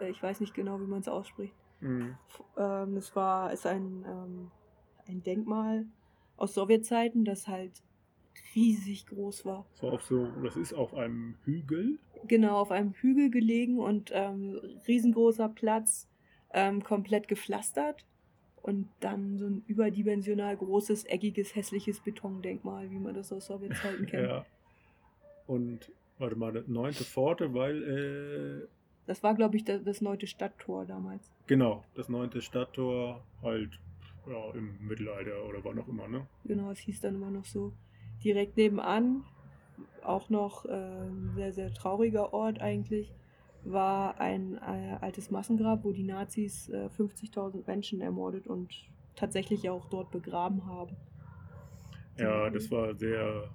Äh, 0.00 0.10
ich 0.10 0.22
weiß 0.22 0.40
nicht 0.40 0.54
genau, 0.54 0.80
wie 0.80 0.86
man 0.86 1.00
es 1.00 1.08
ausspricht. 1.08 1.54
Mhm. 1.80 2.16
Ähm, 2.56 2.94
das 2.94 3.14
war 3.16 3.52
ist 3.52 3.66
ein, 3.66 4.04
ähm, 4.06 4.50
ein 5.08 5.22
Denkmal 5.22 5.86
aus 6.36 6.54
Sowjetzeiten, 6.54 7.24
das 7.24 7.48
halt 7.48 7.82
riesig 8.54 9.06
groß 9.06 9.44
war. 9.44 9.66
So 9.74 9.90
auf 9.90 10.02
so, 10.02 10.26
das 10.42 10.56
ist 10.56 10.72
auf 10.72 10.94
einem 10.94 11.36
Hügel. 11.44 11.98
Genau, 12.26 12.58
auf 12.58 12.70
einem 12.70 12.92
Hügel 12.92 13.30
gelegen 13.30 13.78
und 13.78 14.10
ähm, 14.14 14.60
riesengroßer 14.86 15.48
Platz, 15.48 16.08
ähm, 16.52 16.82
komplett 16.82 17.28
gepflastert 17.28 18.06
und 18.62 18.88
dann 19.00 19.38
so 19.38 19.46
ein 19.46 19.64
überdimensional 19.66 20.56
großes, 20.56 21.04
eckiges, 21.04 21.54
hässliches 21.54 22.00
Betondenkmal, 22.00 22.90
wie 22.90 22.98
man 22.98 23.14
das 23.14 23.32
aus 23.32 23.46
Sowjetzeiten 23.46 24.06
kennt. 24.06 24.28
ja. 24.28 24.46
Und 25.46 25.90
warte 26.20 26.36
mal, 26.36 26.52
das 26.52 26.68
neunte 26.68 27.04
Pforte, 27.04 27.52
weil. 27.54 27.82
Äh, 28.62 28.68
das 29.06 29.22
war, 29.22 29.34
glaube 29.34 29.56
ich, 29.56 29.64
das, 29.64 29.82
das 29.82 30.00
neunte 30.00 30.26
Stadttor 30.26 30.84
damals. 30.84 31.30
Genau, 31.46 31.82
das 31.94 32.08
neunte 32.08 32.40
Stadttor 32.40 33.24
halt 33.42 33.80
ja, 34.26 34.50
im 34.54 34.86
Mittelalter 34.86 35.44
oder 35.48 35.64
wann 35.64 35.78
auch 35.78 35.88
immer, 35.88 36.06
ne? 36.06 36.26
Genau, 36.44 36.70
es 36.70 36.78
hieß 36.78 37.00
dann 37.00 37.16
immer 37.16 37.30
noch 37.30 37.44
so. 37.44 37.72
Direkt 38.22 38.56
nebenan, 38.56 39.24
auch 40.04 40.28
noch 40.28 40.66
äh, 40.66 40.70
ein 40.70 41.32
sehr, 41.34 41.52
sehr 41.52 41.72
trauriger 41.72 42.32
Ort 42.32 42.60
eigentlich, 42.60 43.12
war 43.64 44.20
ein 44.20 44.56
äh, 44.58 44.98
altes 45.00 45.30
Massengrab, 45.30 45.84
wo 45.84 45.92
die 45.92 46.04
Nazis 46.04 46.68
äh, 46.68 46.88
50.000 46.96 47.66
Menschen 47.66 48.00
ermordet 48.00 48.46
und 48.46 48.72
tatsächlich 49.16 49.68
auch 49.68 49.86
dort 49.86 50.10
begraben 50.10 50.66
haben. 50.66 50.96
Ja, 52.18 52.50
das 52.50 52.70
war 52.70 52.94
sehr 52.94 53.50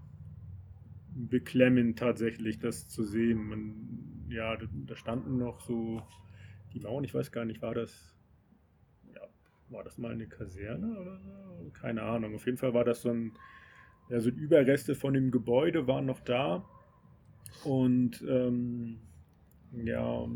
beklemmend 1.15 1.97
tatsächlich, 1.97 2.59
das 2.59 2.89
zu 2.89 3.03
sehen. 3.03 3.47
Man, 3.47 4.27
ja, 4.29 4.57
da 4.57 4.95
standen 4.95 5.37
noch 5.37 5.61
so 5.61 6.03
die 6.73 6.81
Mauern, 6.81 7.05
ich 7.05 7.13
weiß 7.13 7.31
gar 7.31 7.45
nicht, 7.45 7.61
war 7.61 7.73
das, 7.73 8.15
ja, 9.13 9.21
war 9.69 9.83
das 9.83 9.97
mal 9.97 10.11
eine 10.11 10.27
Kaserne 10.27 10.99
oder 10.99 11.17
so? 11.19 11.71
Keine 11.73 12.03
Ahnung. 12.03 12.35
Auf 12.35 12.45
jeden 12.45 12.57
Fall 12.57 12.73
war 12.73 12.83
das 12.83 13.01
so 13.01 13.09
ein, 13.09 13.31
ja, 14.09 14.19
so 14.19 14.29
Überreste 14.29 14.93
von 14.93 15.13
dem 15.13 15.31
Gebäude 15.31 15.87
waren 15.87 16.05
noch 16.05 16.19
da. 16.19 16.65
Und 17.63 18.21
ähm, 18.27 18.99
ja, 19.71 20.27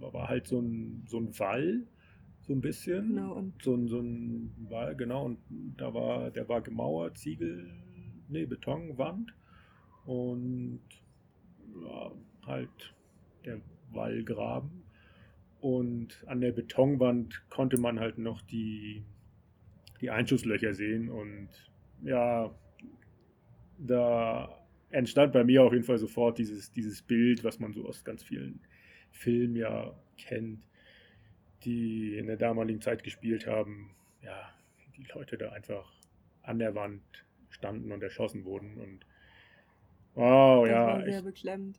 war 0.00 0.28
halt 0.28 0.46
so 0.46 0.60
ein, 0.60 1.04
so 1.06 1.18
ein 1.18 1.38
Wall, 1.38 1.86
so 2.40 2.54
ein 2.54 2.62
bisschen. 2.62 3.08
Genau, 3.08 3.34
und 3.34 3.62
so 3.62 3.74
ein, 3.74 3.86
so 3.86 4.00
ein 4.00 4.54
Wall, 4.70 4.96
genau, 4.96 5.26
und 5.26 5.38
da 5.76 5.92
war, 5.92 6.30
der 6.30 6.48
war 6.48 6.62
gemauert, 6.62 7.18
Ziegel, 7.18 7.70
nee, 8.28 8.46
Betonwand 8.46 9.34
und 10.06 10.80
ja, 11.82 12.12
halt 12.46 12.94
der 13.44 13.60
Wallgraben. 13.92 14.82
Und 15.60 16.24
an 16.26 16.40
der 16.40 16.52
Betonwand 16.52 17.48
konnte 17.48 17.78
man 17.78 18.00
halt 18.00 18.18
noch 18.18 18.42
die, 18.42 19.04
die 20.00 20.10
Einschusslöcher 20.10 20.74
sehen. 20.74 21.08
Und 21.08 21.48
ja, 22.02 22.52
da 23.78 24.58
entstand 24.90 25.32
bei 25.32 25.44
mir 25.44 25.62
auf 25.62 25.72
jeden 25.72 25.84
Fall 25.84 25.98
sofort 25.98 26.38
dieses, 26.38 26.72
dieses 26.72 27.02
Bild, 27.02 27.44
was 27.44 27.60
man 27.60 27.72
so 27.72 27.86
aus 27.86 28.04
ganz 28.04 28.24
vielen 28.24 28.60
Filmen 29.12 29.54
ja 29.54 29.94
kennt, 30.18 30.66
die 31.64 32.16
in 32.16 32.26
der 32.26 32.36
damaligen 32.36 32.80
Zeit 32.80 33.04
gespielt 33.04 33.46
haben. 33.46 33.94
Ja, 34.22 34.52
die 34.96 35.06
Leute 35.14 35.38
da 35.38 35.50
einfach 35.50 35.92
an 36.42 36.58
der 36.58 36.74
Wand 36.74 37.02
standen 37.50 37.92
und 37.92 38.02
erschossen 38.02 38.44
wurden. 38.44 38.78
Und 38.78 39.06
Wow, 40.14 40.66
das 40.66 40.72
ja. 40.72 40.86
War 40.86 41.04
sehr 41.04 41.22
beklemmend. 41.22 41.78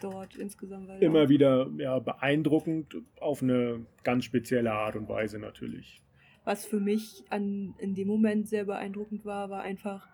Dort 0.00 0.36
insgesamt. 0.36 0.88
Weil 0.88 1.02
immer 1.02 1.28
wieder 1.28 1.70
ja, 1.78 1.98
beeindruckend 1.98 2.96
auf 3.20 3.42
eine 3.42 3.86
ganz 4.04 4.24
spezielle 4.24 4.72
Art 4.72 4.94
und 4.96 5.08
Weise 5.08 5.38
natürlich. 5.38 6.02
Was 6.44 6.66
für 6.66 6.80
mich 6.80 7.24
an, 7.30 7.74
in 7.78 7.94
dem 7.94 8.06
Moment 8.06 8.48
sehr 8.48 8.66
beeindruckend 8.66 9.24
war, 9.24 9.48
war 9.50 9.62
einfach 9.62 10.06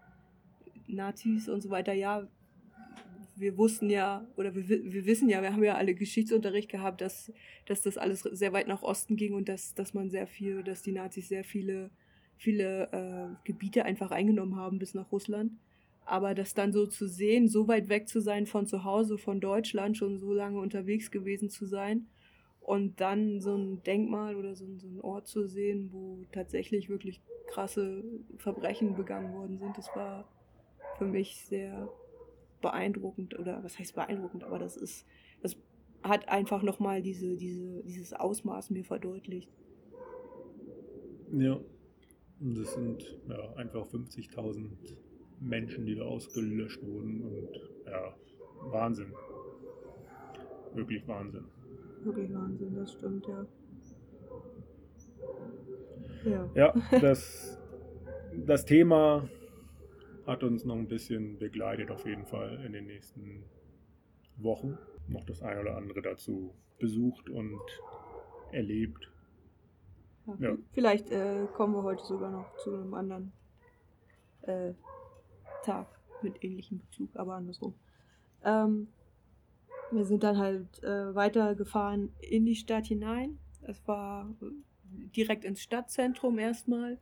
Nazis 0.86 1.48
und 1.48 1.62
so 1.62 1.70
weiter. 1.70 1.92
Ja, 1.92 2.28
wir 3.36 3.58
wussten 3.58 3.90
ja, 3.90 4.26
oder 4.36 4.54
wir, 4.54 4.68
wir 4.68 5.04
wissen 5.04 5.28
ja, 5.28 5.42
wir 5.42 5.52
haben 5.52 5.64
ja 5.64 5.74
alle 5.74 5.94
Geschichtsunterricht 5.94 6.70
gehabt, 6.70 7.00
dass, 7.00 7.32
dass 7.66 7.82
das 7.82 7.98
alles 7.98 8.20
sehr 8.20 8.52
weit 8.52 8.68
nach 8.68 8.82
Osten 8.82 9.16
ging 9.16 9.34
und 9.34 9.48
dass, 9.48 9.74
dass 9.74 9.94
man 9.94 10.10
sehr 10.10 10.26
viel, 10.26 10.62
dass 10.62 10.82
die 10.82 10.92
Nazis 10.92 11.28
sehr 11.28 11.44
viele, 11.44 11.90
viele 12.36 12.88
äh, 12.92 13.34
Gebiete 13.44 13.84
einfach 13.84 14.10
eingenommen 14.10 14.56
haben 14.56 14.78
bis 14.78 14.94
nach 14.94 15.10
Russland. 15.10 15.52
Aber 16.04 16.34
das 16.34 16.54
dann 16.54 16.72
so 16.72 16.86
zu 16.86 17.06
sehen, 17.06 17.48
so 17.48 17.68
weit 17.68 17.88
weg 17.88 18.08
zu 18.08 18.20
sein 18.20 18.46
von 18.46 18.66
zu 18.66 18.84
Hause, 18.84 19.18
von 19.18 19.40
Deutschland, 19.40 19.96
schon 19.96 20.18
so 20.18 20.32
lange 20.32 20.58
unterwegs 20.58 21.10
gewesen 21.10 21.48
zu 21.48 21.64
sein 21.66 22.06
und 22.60 23.00
dann 23.00 23.40
so 23.40 23.56
ein 23.56 23.82
Denkmal 23.82 24.36
oder 24.36 24.54
so, 24.54 24.66
so 24.78 24.88
ein 24.88 25.00
Ort 25.00 25.26
zu 25.26 25.46
sehen, 25.46 25.90
wo 25.92 26.24
tatsächlich 26.32 26.88
wirklich 26.88 27.20
krasse 27.48 28.04
Verbrechen 28.36 28.94
begangen 28.94 29.34
worden 29.34 29.58
sind, 29.58 29.76
das 29.76 29.88
war 29.94 30.28
für 30.98 31.04
mich 31.04 31.44
sehr 31.46 31.88
beeindruckend 32.60 33.38
oder 33.38 33.62
was 33.64 33.78
heißt 33.78 33.94
beeindruckend, 33.94 34.44
aber 34.44 34.58
das 34.58 34.76
ist, 34.76 35.06
das 35.42 35.56
hat 36.02 36.28
einfach 36.28 36.62
nochmal 36.62 37.02
diese, 37.02 37.36
diese, 37.36 37.82
dieses 37.82 38.12
Ausmaß 38.12 38.70
mir 38.70 38.84
verdeutlicht. 38.84 39.50
Ja. 41.32 41.60
Und 42.40 42.58
es 42.58 42.74
sind 42.74 43.20
ja, 43.28 43.52
einfach 43.54 43.86
50.000 43.86 44.70
Menschen, 45.42 45.86
die 45.86 45.94
da 45.94 46.04
ausgelöscht 46.04 46.82
wurden. 46.82 47.22
Und 47.22 47.60
ja, 47.86 48.14
Wahnsinn. 48.70 49.12
Wirklich 50.74 51.06
Wahnsinn. 51.06 51.44
Wirklich 52.04 52.32
Wahnsinn, 52.32 52.74
das 52.74 52.92
stimmt, 52.92 53.26
ja. 53.26 53.46
Ja, 56.24 56.50
Ja, 56.54 56.74
das, 57.00 57.58
das 58.46 58.64
Thema 58.64 59.28
hat 60.26 60.42
uns 60.44 60.64
noch 60.64 60.76
ein 60.76 60.88
bisschen 60.88 61.38
begleitet, 61.38 61.90
auf 61.90 62.06
jeden 62.06 62.26
Fall 62.26 62.62
in 62.64 62.72
den 62.72 62.86
nächsten 62.86 63.44
Wochen. 64.36 64.78
Noch 65.08 65.24
das 65.24 65.42
eine 65.42 65.60
oder 65.60 65.76
andere 65.76 66.00
dazu 66.00 66.54
besucht 66.78 67.28
und 67.28 67.60
erlebt. 68.52 69.10
ja. 70.26 70.50
Ja. 70.50 70.56
Vielleicht 70.72 71.10
äh, 71.10 71.46
kommen 71.54 71.74
wir 71.74 71.82
heute 71.82 72.04
sogar 72.04 72.30
noch 72.30 72.56
zu 72.58 72.74
einem 72.74 72.94
anderen 72.94 73.32
äh, 74.42 74.72
Tag 75.64 75.86
mit 76.22 76.42
ähnlichem 76.44 76.78
Bezug, 76.78 77.16
aber 77.16 77.34
andersrum. 77.34 77.74
Ähm, 78.44 78.88
wir 79.90 80.04
sind 80.04 80.22
dann 80.22 80.38
halt 80.38 80.82
äh, 80.82 81.14
weitergefahren 81.14 82.12
in 82.20 82.46
die 82.46 82.56
Stadt 82.56 82.86
hinein. 82.86 83.38
Es 83.62 83.86
war 83.86 84.34
äh, 84.42 84.46
direkt 85.16 85.44
ins 85.44 85.60
Stadtzentrum 85.60 86.38
erstmal. 86.38 86.98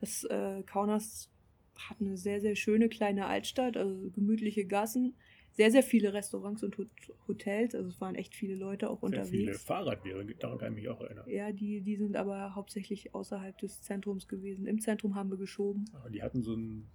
Das 0.00 0.24
äh, 0.24 0.62
Kaunas 0.64 1.30
hat 1.76 2.00
eine 2.00 2.16
sehr, 2.16 2.40
sehr 2.40 2.56
schöne 2.56 2.88
kleine 2.88 3.26
Altstadt, 3.26 3.76
also 3.76 4.10
gemütliche 4.10 4.64
Gassen, 4.66 5.14
sehr, 5.52 5.70
sehr 5.70 5.82
viele 5.82 6.12
Restaurants 6.12 6.62
und 6.62 6.76
Hot 6.78 6.88
Hotels. 7.28 7.74
Also 7.74 7.88
es 7.88 8.00
waren 8.00 8.14
echt 8.14 8.34
viele 8.34 8.56
Leute 8.56 8.90
auch 8.90 9.00
Sehr 9.00 9.06
unterwegs. 9.06 9.30
viele 9.30 9.54
Fahrradwege, 9.54 10.34
daran 10.34 10.58
kann 10.58 10.72
ich 10.72 10.82
mich 10.82 10.88
auch 10.88 11.00
erinnern. 11.00 11.28
Ja, 11.28 11.52
die, 11.52 11.80
die 11.80 11.96
sind 11.96 12.16
aber 12.16 12.54
hauptsächlich 12.54 13.14
außerhalb 13.14 13.56
des 13.58 13.80
Zentrums 13.82 14.28
gewesen. 14.28 14.66
Im 14.66 14.80
Zentrum 14.80 15.14
haben 15.14 15.30
wir 15.30 15.36
geschoben. 15.38 15.84
Aber 15.94 16.10
die 16.10 16.22
hatten 16.22 16.42
so 16.42 16.54
ein, 16.54 16.86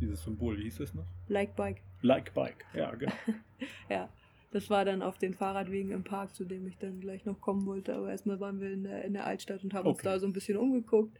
dieses 0.00 0.22
Symbol, 0.22 0.58
wie 0.58 0.62
hieß 0.64 0.78
das 0.78 0.94
noch? 0.94 1.06
Like 1.28 1.56
Bike. 1.56 1.82
Like 2.02 2.34
Bike, 2.34 2.64
ja, 2.74 2.94
genau. 2.94 3.12
Ja, 3.88 4.08
das 4.50 4.68
war 4.70 4.84
dann 4.84 5.02
auf 5.02 5.18
den 5.18 5.34
Fahrradwegen 5.34 5.90
im 5.90 6.04
Park, 6.04 6.34
zu 6.34 6.44
dem 6.44 6.66
ich 6.66 6.76
dann 6.78 7.00
gleich 7.00 7.24
noch 7.24 7.40
kommen 7.40 7.64
wollte. 7.66 7.94
Aber 7.94 8.10
erstmal 8.10 8.38
waren 8.40 8.60
wir 8.60 8.70
in 8.72 8.84
der, 8.84 9.04
in 9.04 9.14
der 9.14 9.26
Altstadt 9.26 9.64
und 9.64 9.72
haben 9.74 9.88
uns 9.88 9.98
Okay. 9.98 10.04
da 10.08 10.18
so 10.18 10.26
ein 10.26 10.32
bisschen 10.32 10.56
umgeguckt. 10.58 11.18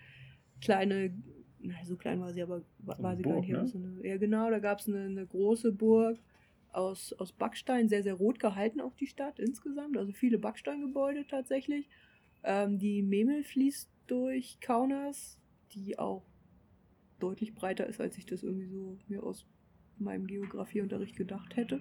Kleine, 0.60 1.14
na, 1.60 1.74
so 1.84 1.96
klein 1.96 2.20
war 2.20 2.32
sie, 2.32 2.42
aber 2.42 2.62
war, 2.78 2.96
So 2.96 3.16
sie 3.16 3.22
gar 3.22 3.32
Burg, 3.34 3.46
nicht. 3.46 3.52
ne? 3.52 3.66
So 3.66 3.78
eine, 3.78 4.06
ja, 4.06 4.16
genau, 4.18 4.50
da 4.50 4.58
gab 4.58 4.78
es 4.80 4.88
eine, 4.88 5.04
eine 5.04 5.26
große 5.26 5.72
Burg 5.72 6.18
aus, 6.72 7.12
aus 7.14 7.32
Backstein, 7.32 7.88
sehr, 7.88 8.02
sehr 8.02 8.14
rot 8.14 8.38
gehalten 8.38 8.80
auch 8.80 8.94
die 8.96 9.06
Stadt 9.06 9.38
insgesamt. 9.38 9.96
Also 9.96 10.12
viele 10.12 10.38
Backsteingebäude 10.38 11.26
tatsächlich. 11.26 11.88
Ähm, 12.42 12.78
die 12.78 13.02
Memel 13.02 13.42
fließt 13.44 13.90
durch 14.06 14.58
Kaunas, 14.60 15.38
die 15.72 15.98
auch 15.98 16.24
deutlich 17.20 17.54
breiter 17.54 17.86
ist, 17.86 18.00
als 18.00 18.18
ich 18.18 18.26
das 18.26 18.42
irgendwie 18.42 18.66
so 18.66 18.98
mir 19.08 19.22
aus 19.22 19.46
meinem 19.98 20.26
Geografieunterricht 20.26 21.16
gedacht 21.16 21.56
hätte. 21.56 21.80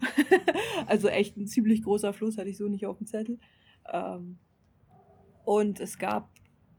also 0.86 1.08
echt 1.08 1.36
ein 1.36 1.46
ziemlich 1.46 1.82
großer 1.82 2.12
Fluss, 2.12 2.38
hatte 2.38 2.48
ich 2.48 2.56
so 2.56 2.68
nicht 2.68 2.86
auf 2.86 2.98
dem 2.98 3.06
Zettel. 3.06 3.38
Ähm, 3.92 4.38
und 5.44 5.80
es 5.80 5.98
gab 5.98 6.30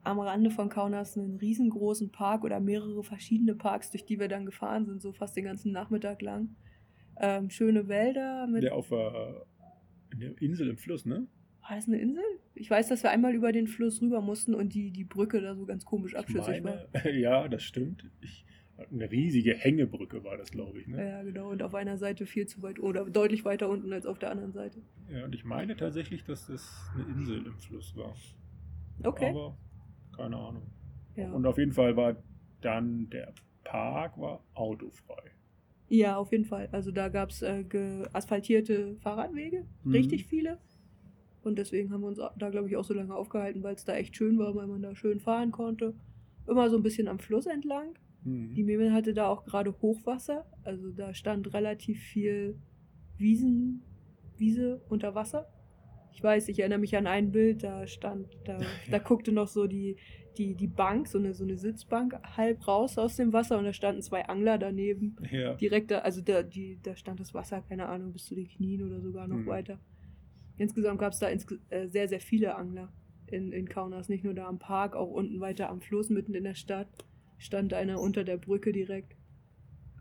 am 0.03 0.19
Rande 0.19 0.49
von 0.49 0.69
Kaunas 0.69 1.17
einen 1.17 1.37
riesengroßen 1.37 2.11
Park 2.11 2.43
oder 2.43 2.59
mehrere 2.59 3.03
verschiedene 3.03 3.55
Parks, 3.55 3.91
durch 3.91 4.05
die 4.05 4.19
wir 4.19 4.27
dann 4.27 4.45
gefahren 4.45 4.85
sind, 4.85 5.01
so 5.01 5.11
fast 5.13 5.35
den 5.35 5.45
ganzen 5.45 5.71
Nachmittag 5.71 6.21
lang. 6.21 6.55
Ähm, 7.17 7.49
schöne 7.49 7.87
Wälder 7.87 8.47
mit. 8.47 8.63
Der 8.63 8.75
auf 8.75 8.89
der, 8.89 9.45
in 10.13 10.19
der 10.19 10.41
Insel 10.41 10.69
im 10.69 10.77
Fluss, 10.77 11.05
ne? 11.05 11.27
War 11.71 11.77
das 11.77 11.87
eine 11.87 11.99
Insel? 12.01 12.23
Ich 12.53 12.69
weiß, 12.69 12.89
dass 12.89 13.01
wir 13.01 13.11
einmal 13.11 13.33
über 13.33 13.53
den 13.53 13.65
Fluss 13.65 14.01
rüber 14.01 14.19
mussten 14.19 14.53
und 14.53 14.73
die, 14.73 14.91
die 14.91 15.05
Brücke 15.05 15.39
da 15.39 15.55
so 15.55 15.65
ganz 15.65 15.85
komisch 15.85 16.15
abschüssig 16.15 16.61
war. 16.65 16.85
ja, 17.13 17.47
das 17.47 17.63
stimmt. 17.63 18.11
Ich, 18.19 18.45
eine 18.91 19.09
riesige 19.09 19.53
Hängebrücke 19.53 20.21
war 20.25 20.35
das, 20.35 20.51
glaube 20.51 20.81
ich. 20.81 20.87
Ne? 20.87 21.07
Ja, 21.07 21.23
genau. 21.23 21.49
Und 21.49 21.63
auf 21.63 21.73
einer 21.73 21.97
Seite 21.97 22.25
viel 22.25 22.45
zu 22.45 22.61
weit 22.61 22.77
oder 22.77 23.05
deutlich 23.05 23.45
weiter 23.45 23.69
unten 23.69 23.93
als 23.93 24.05
auf 24.05 24.19
der 24.19 24.31
anderen 24.31 24.51
Seite. 24.51 24.81
Ja, 25.09 25.23
und 25.23 25.33
ich 25.33 25.45
meine 25.45 25.77
tatsächlich, 25.77 26.25
dass 26.25 26.47
das 26.47 26.69
eine 26.93 27.05
Insel 27.05 27.45
im 27.45 27.57
Fluss 27.57 27.95
war. 27.95 28.13
Okay. 29.03 29.29
Aber 29.29 29.57
keine 30.17 30.35
Ahnung. 30.35 30.63
Ja. 31.15 31.31
Und 31.31 31.45
auf 31.45 31.57
jeden 31.57 31.71
Fall 31.71 31.95
war 31.95 32.21
dann 32.59 33.09
der 33.11 33.33
Park 33.63 34.19
war 34.19 34.43
autofrei. 34.55 35.31
Ja, 35.87 36.17
auf 36.17 36.33
jeden 36.33 36.43
Fall. 36.43 36.67
Also 36.73 36.91
da 36.91 37.07
gab 37.07 37.29
es 37.29 37.41
äh, 37.41 37.63
asphaltierte 38.11 38.97
Fahrradwege, 38.97 39.65
Mhm. 39.85 39.91
richtig 39.93 40.25
viele. 40.25 40.59
Und 41.43 41.57
deswegen 41.57 41.91
haben 41.91 42.01
wir 42.01 42.07
uns 42.07 42.19
da, 42.37 42.49
glaube 42.49 42.67
ich, 42.67 42.77
auch 42.77 42.83
so 42.83 42.93
lange 42.93 43.15
aufgehalten, 43.15 43.63
weil 43.63 43.75
es 43.75 43.83
da 43.85 43.95
echt 43.95 44.15
schön 44.15 44.37
war, 44.37 44.53
weil 44.55 44.67
man 44.67 44.81
da 44.81 44.95
schön 44.95 45.19
fahren 45.19 45.51
konnte. 45.51 45.95
Immer 46.47 46.69
so 46.69 46.77
ein 46.77 46.83
bisschen 46.83 47.07
am 47.07 47.19
Fluss 47.19 47.45
entlang. 47.47 47.93
Mhm. 48.23 48.53
Die 48.53 48.63
Memel 48.63 48.93
hatte 48.93 49.13
da 49.13 49.27
auch 49.27 49.43
gerade 49.45 49.73
Hochwasser. 49.81 50.45
Also 50.63 50.91
da 50.91 51.13
stand 51.13 51.53
relativ 51.53 51.99
viel 51.99 52.57
Wiesen, 53.17 53.81
Wiese 54.37 54.81
unter 54.89 55.15
Wasser. 55.15 55.47
Ich 56.13 56.21
weiß, 56.21 56.49
ich 56.49 56.59
erinnere 56.59 56.79
mich 56.79 56.95
an 56.97 57.07
ein 57.07 57.31
Bild, 57.31 57.63
da 57.63 57.87
stand, 57.87 58.27
da, 58.45 58.57
da 58.89 58.97
Ja. 58.97 58.99
guckte 58.99 59.31
noch 59.31 59.47
so 59.47 59.65
die, 59.65 59.95
die, 60.37 60.55
die 60.55 60.67
Bank, 60.67 61.07
so 61.07 61.17
eine, 61.17 61.33
so 61.33 61.43
eine 61.43 61.57
Sitzbank, 61.57 62.15
halb 62.37 62.67
raus 62.67 62.97
aus 62.97 63.15
dem 63.15 63.33
Wasser 63.33 63.57
und 63.57 63.63
da 63.65 63.73
standen 63.73 64.01
zwei 64.01 64.25
Angler 64.27 64.57
daneben 64.57 65.15
Ja. 65.31 65.53
direkt 65.55 65.91
da, 65.91 65.99
also 65.99 66.21
da, 66.21 66.43
die, 66.43 66.79
da 66.83 66.95
stand 66.95 67.19
das 67.19 67.33
Wasser, 67.33 67.61
keine 67.61 67.87
Ahnung, 67.87 68.13
bis 68.13 68.25
zu 68.25 68.35
den 68.35 68.47
Knien 68.47 68.83
oder 68.83 69.01
sogar 69.01 69.27
noch 69.27 69.37
Mhm. 69.37 69.45
weiter. 69.47 69.79
Insgesamt 70.61 70.99
gab 70.99 71.13
es 71.13 71.19
da 71.19 71.27
insge 71.27 71.59
äh, 71.69 71.87
sehr, 71.87 72.07
sehr 72.07 72.19
viele 72.19 72.55
Angler 72.55 72.93
in, 73.25 73.51
in 73.51 73.67
Kaunas, 73.67 74.09
nicht 74.09 74.23
nur 74.23 74.35
da 74.35 74.47
am 74.47 74.59
Park, 74.59 74.95
auch 74.95 75.09
unten 75.09 75.39
weiter 75.39 75.69
am 75.69 75.81
Fluss, 75.81 76.09
mitten 76.09 76.35
in 76.35 76.43
der 76.43 76.53
Stadt, 76.53 76.87
stand 77.39 77.73
einer 77.73 77.99
unter 77.99 78.23
der 78.23 78.37
Brücke 78.37 78.71
direkt 78.71 79.15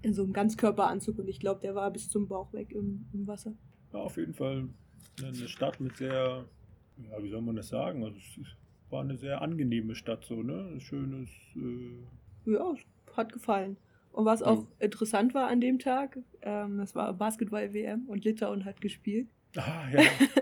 in 0.02 0.12
so 0.12 0.22
einem 0.22 0.34
Ganzkörperanzug 0.34 1.18
und 1.18 1.28
ich 1.28 1.40
glaube, 1.40 1.60
der 1.62 1.74
war 1.74 1.90
bis 1.90 2.10
zum 2.10 2.28
Bauch 2.28 2.52
weg 2.52 2.72
im, 2.72 3.06
im 3.14 3.26
Wasser. 3.26 3.54
War 3.92 4.02
auf 4.02 4.18
jeden 4.18 4.34
Fall 4.34 4.68
eine 5.22 5.48
Stadt 5.48 5.80
mit 5.80 5.96
sehr, 5.96 6.44
ja, 7.10 7.22
wie 7.22 7.30
soll 7.30 7.40
man 7.40 7.56
das 7.56 7.68
sagen? 7.68 8.04
Also 8.04 8.18
es 8.18 8.46
war 8.90 9.00
eine 9.00 9.16
sehr 9.16 9.40
angenehme 9.40 9.94
Stadt, 9.94 10.26
so, 10.26 10.42
ne? 10.42 10.72
Ein 10.72 10.80
schönes, 10.80 11.30
äh, 11.56 12.50
Ja, 12.52 12.74
hat 13.16 13.32
gefallen. 13.32 13.78
Und 14.12 14.26
was 14.26 14.42
auch 14.42 14.66
interessant 14.78 15.32
war 15.32 15.48
an 15.48 15.60
dem 15.62 15.78
Tag, 15.78 16.18
ähm, 16.42 16.78
das 16.78 16.94
war 16.94 17.14
Basketball-WM 17.14 18.08
und 18.08 18.24
Litauen 18.24 18.66
hat 18.66 18.82
gespielt. 18.82 19.28
ah, 19.56 19.88
ja. 19.90 20.02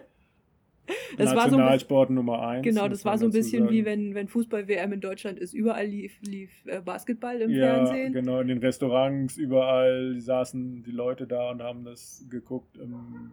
Das 1.18 1.34
war 1.34 1.34
so 1.34 1.38
ein 1.38 1.44
bisschen- 1.44 1.58
Nationalsport 1.58 2.10
Nummer 2.10 2.46
eins. 2.48 2.64
Genau, 2.64 2.82
muss 2.82 2.90
das 2.90 3.04
war 3.04 3.18
so 3.18 3.26
ein 3.26 3.32
bisschen 3.32 3.68
wie 3.70 3.78
sagen. 3.82 3.86
wenn, 3.86 4.14
wenn 4.14 4.28
Fußball-WM 4.28 4.92
in 4.92 5.00
Deutschland 5.00 5.38
ist. 5.38 5.52
Überall 5.54 5.86
lief, 5.86 6.18
lief 6.22 6.50
äh, 6.66 6.80
Basketball 6.80 7.40
im 7.40 7.50
ja, 7.50 7.74
Fernsehen. 7.86 8.12
genau, 8.12 8.40
in 8.40 8.48
den 8.48 8.58
Restaurants, 8.58 9.36
überall 9.36 10.20
saßen 10.20 10.82
die 10.84 10.90
Leute 10.92 11.26
da 11.26 11.50
und 11.50 11.62
haben 11.62 11.84
das 11.84 12.24
geguckt 12.30 12.76
im 12.78 13.30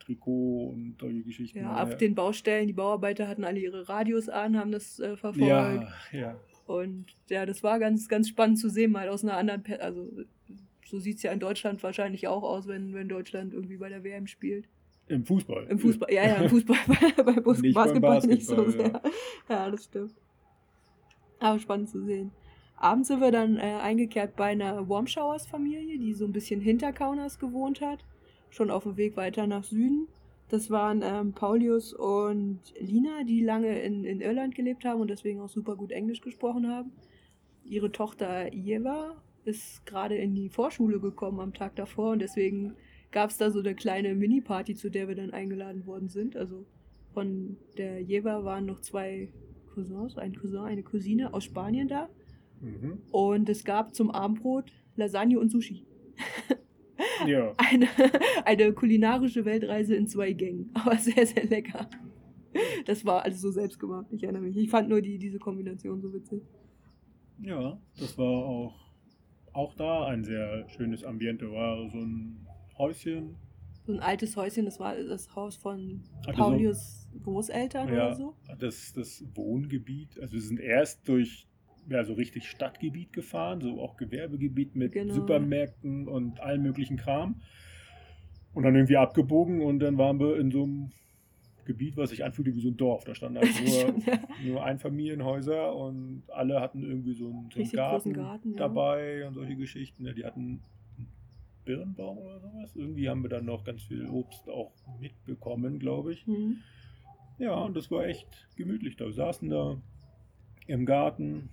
Trikot 0.00 0.68
und 0.70 0.96
solche 1.00 1.22
Geschichten. 1.22 1.58
Ja, 1.58 1.82
auf 1.82 1.96
den 1.96 2.14
Baustellen, 2.14 2.66
die 2.66 2.72
Bauarbeiter 2.72 3.28
hatten 3.28 3.44
alle 3.44 3.58
ihre 3.58 3.88
Radios 3.88 4.28
an, 4.28 4.56
haben 4.56 4.72
das 4.72 4.98
äh, 5.00 5.16
verfolgt. 5.16 5.48
ja, 5.48 5.88
ja. 6.12 6.36
Und 6.66 7.06
ja, 7.30 7.46
das 7.46 7.62
war 7.62 7.78
ganz, 7.78 8.08
ganz 8.08 8.28
spannend 8.28 8.58
zu 8.58 8.68
sehen, 8.68 8.92
mal 8.92 9.08
aus 9.08 9.24
einer 9.24 9.36
anderen, 9.36 9.62
Per- 9.62 9.82
also 9.82 10.10
so 10.84 10.98
sieht 10.98 11.16
es 11.16 11.22
ja 11.22 11.32
in 11.32 11.40
Deutschland 11.40 11.82
wahrscheinlich 11.82 12.28
auch 12.28 12.42
aus, 12.42 12.66
wenn, 12.68 12.94
wenn 12.94 13.08
Deutschland 13.08 13.52
irgendwie 13.54 13.76
bei 13.76 13.88
der 13.88 14.04
WM 14.04 14.26
spielt. 14.26 14.66
Im 15.08 15.24
Fußball. 15.24 15.66
Im 15.68 15.78
Fußball, 15.78 16.12
ja, 16.12 16.26
ja, 16.26 16.34
im 16.36 16.50
Fußball, 16.50 16.76
bei, 17.24 17.40
Bus 17.40 17.60
Nicht 17.60 17.74
beim 17.74 18.00
Basketball 18.00 18.26
nicht 18.26 18.46
so 18.46 18.56
Basketball, 18.56 19.02
sehr. 19.02 19.12
Ja. 19.48 19.70
das 19.70 19.84
stimmt. 19.84 20.14
Aber 21.38 21.58
spannend 21.58 21.88
zu 21.88 22.02
sehen. 22.04 22.32
Abends 22.76 23.08
sind 23.08 23.20
wir 23.20 23.32
dann 23.32 23.56
äh, 23.56 23.78
eingekehrt 23.82 24.36
bei 24.36 24.46
einer 24.46 24.88
Warm 24.88 25.06
Showers 25.06 25.46
Familie, 25.46 25.98
die 25.98 26.14
so 26.14 26.24
ein 26.24 26.32
bisschen 26.32 26.60
hinter 26.60 26.92
Kaunas 26.92 27.38
gewohnt 27.38 27.80
hat. 27.80 28.04
Schon 28.50 28.70
auf 28.70 28.84
dem 28.84 28.96
Weg 28.96 29.16
weiter 29.16 29.46
nach 29.46 29.64
Süden. 29.64 30.08
Das 30.48 30.70
waren 30.70 31.02
ähm, 31.02 31.32
Paulius 31.32 31.92
und 31.92 32.60
Lina, 32.78 33.24
die 33.24 33.42
lange 33.42 33.80
in, 33.80 34.04
in 34.04 34.20
Irland 34.20 34.54
gelebt 34.54 34.84
haben 34.84 35.00
und 35.00 35.08
deswegen 35.08 35.40
auch 35.40 35.48
super 35.48 35.76
gut 35.76 35.90
Englisch 35.90 36.20
gesprochen 36.20 36.68
haben. 36.68 36.92
Ihre 37.64 37.92
Tochter 37.92 38.52
Jeva 38.54 39.16
ist 39.44 39.84
gerade 39.84 40.16
in 40.16 40.34
die 40.34 40.48
Vorschule 40.48 41.00
gekommen 41.00 41.40
am 41.40 41.52
Tag 41.52 41.76
davor 41.76 42.12
und 42.12 42.20
deswegen 42.20 42.76
gab 43.10 43.30
es 43.30 43.38
da 43.38 43.50
so 43.50 43.60
eine 43.60 43.74
kleine 43.74 44.14
Mini-Party, 44.14 44.74
zu 44.74 44.90
der 44.90 45.08
wir 45.08 45.14
dann 45.14 45.30
eingeladen 45.30 45.86
worden 45.86 46.08
sind. 46.08 46.36
Also 46.36 46.66
von 47.12 47.56
der 47.76 48.02
Jeva 48.02 48.44
waren 48.44 48.66
noch 48.66 48.80
zwei 48.80 49.28
Cousins, 49.74 50.16
ein 50.18 50.34
Cousin, 50.34 50.60
eine 50.60 50.82
Cousine 50.82 51.32
aus 51.32 51.44
Spanien 51.44 51.88
da. 51.88 52.08
Mhm. 52.60 52.98
Und 53.10 53.48
es 53.48 53.64
gab 53.64 53.94
zum 53.94 54.10
Abendbrot 54.10 54.72
Lasagne 54.96 55.38
und 55.38 55.50
Sushi. 55.50 55.84
Ja. 57.26 57.54
Eine, 57.56 57.88
eine 58.44 58.72
kulinarische 58.72 59.44
Weltreise 59.44 59.94
in 59.94 60.06
zwei 60.06 60.32
Gängen, 60.32 60.70
aber 60.74 60.96
sehr, 60.96 61.26
sehr 61.26 61.44
lecker. 61.44 61.88
Das 62.86 63.04
war 63.04 63.22
alles 63.22 63.40
so 63.40 63.50
selbst 63.50 63.78
gemacht, 63.78 64.06
ich 64.10 64.22
erinnere 64.22 64.42
mich. 64.42 64.56
Ich 64.56 64.70
fand 64.70 64.88
nur 64.88 65.00
die, 65.00 65.18
diese 65.18 65.38
Kombination 65.38 66.00
so 66.00 66.12
witzig. 66.12 66.42
ja, 67.40 67.78
das 67.98 68.16
war 68.18 68.26
auch, 68.26 68.74
auch 69.52 69.74
da 69.74 70.06
ein 70.06 70.24
sehr 70.24 70.68
schönes 70.68 71.04
Ambiente. 71.04 71.50
War 71.50 71.88
so 71.90 71.98
ein 71.98 72.47
Häuschen. 72.78 73.36
So 73.86 73.92
ein 73.92 74.00
altes 74.00 74.36
Häuschen, 74.36 74.64
das 74.66 74.78
war 74.78 74.94
das 74.96 75.34
Haus 75.34 75.56
von 75.56 76.02
Hatte 76.26 76.36
so- 76.36 76.42
Paulius 76.44 77.08
Großeltern 77.24 77.88
Ja, 77.88 77.94
oder 78.08 78.14
so. 78.14 78.34
das, 78.58 78.92
das 78.92 79.24
Wohngebiet. 79.34 80.20
Also 80.20 80.34
wir 80.34 80.42
sind 80.42 80.60
erst 80.60 81.08
durch 81.08 81.46
ja, 81.88 82.04
so 82.04 82.12
richtig 82.12 82.48
Stadtgebiet 82.50 83.14
gefahren, 83.14 83.62
so 83.62 83.80
auch 83.80 83.96
Gewerbegebiet 83.96 84.76
mit 84.76 84.92
Genau. 84.92 85.14
Supermärkten 85.14 86.06
und 86.06 86.38
allem 86.40 86.62
möglichen 86.62 86.98
Kram. 86.98 87.40
Und 88.52 88.64
dann 88.64 88.74
irgendwie 88.74 88.96
abgebogen 88.98 89.62
und 89.62 89.78
dann 89.80 89.96
waren 89.96 90.20
wir 90.20 90.38
in 90.38 90.50
so 90.50 90.64
einem 90.64 90.90
Gebiet, 91.64 91.96
was 91.96 92.10
sich 92.10 92.24
anfühlte 92.24 92.54
wie 92.54 92.60
so 92.60 92.68
ein 92.68 92.76
Dorf. 92.76 93.04
Da 93.04 93.14
standen 93.14 93.38
halt 93.38 93.48
nur, 93.64 94.04
ja. 94.06 94.18
nur 94.44 94.64
Einfamilienhäuser 94.64 95.74
und 95.74 96.24
alle 96.28 96.60
hatten 96.60 96.82
irgendwie 96.82 97.14
so 97.14 97.28
einen, 97.30 97.48
so 97.50 97.60
einen 97.60 97.70
Garten, 97.72 98.12
Garten, 98.12 98.50
ja. 98.52 98.58
dabei 98.58 99.26
und 99.26 99.34
solche 99.34 99.56
Geschichten. 99.56 100.04
Ja, 100.04 100.12
die 100.12 100.24
hatten 100.26 100.60
Birnbaum 101.68 102.18
oder 102.18 102.40
sowas. 102.40 102.74
Irgendwie 102.74 103.10
haben 103.10 103.22
wir 103.22 103.28
dann 103.28 103.44
noch 103.44 103.62
ganz 103.62 103.82
viel 103.82 104.08
Obst 104.08 104.48
auch 104.48 104.72
mitbekommen, 104.98 105.78
glaube 105.78 106.14
ich. 106.14 106.26
Hm. 106.26 106.56
Ja, 107.38 107.54
und 107.54 107.76
das 107.76 107.90
war 107.90 108.06
echt 108.06 108.48
gemütlich 108.56 108.96
da. 108.96 109.04
Wir 109.04 109.12
saßen 109.12 109.50
da 109.50 109.76
im 110.66 110.86
Garten. 110.86 111.50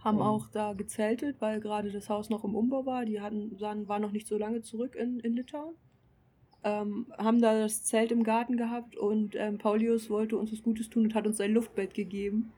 Haben 0.00 0.20
auch 0.20 0.48
da 0.50 0.72
gezeltet, 0.72 1.40
weil 1.40 1.60
gerade 1.60 1.90
das 1.90 2.08
Haus 2.08 2.28
noch 2.28 2.44
im 2.44 2.54
Umbau 2.56 2.86
war. 2.86 3.04
Die 3.04 3.20
hatten, 3.20 3.58
waren 3.60 4.02
noch 4.02 4.12
nicht 4.12 4.26
so 4.26 4.36
lange 4.36 4.62
zurück 4.62 4.96
in, 4.96 5.20
in 5.20 5.34
Litauen. 5.34 5.74
Ähm, 6.64 7.06
haben 7.16 7.40
da 7.40 7.58
das 7.58 7.84
Zelt 7.84 8.10
im 8.10 8.24
Garten 8.24 8.56
gehabt 8.56 8.96
und 8.96 9.36
ähm, 9.36 9.58
Paulius 9.58 10.10
wollte 10.10 10.36
uns 10.36 10.52
was 10.52 10.62
Gutes 10.62 10.90
tun 10.90 11.04
und 11.04 11.14
hat 11.14 11.26
uns 11.26 11.36
sein 11.36 11.54
Luftbett 11.54 11.94
gegeben. 11.94 12.52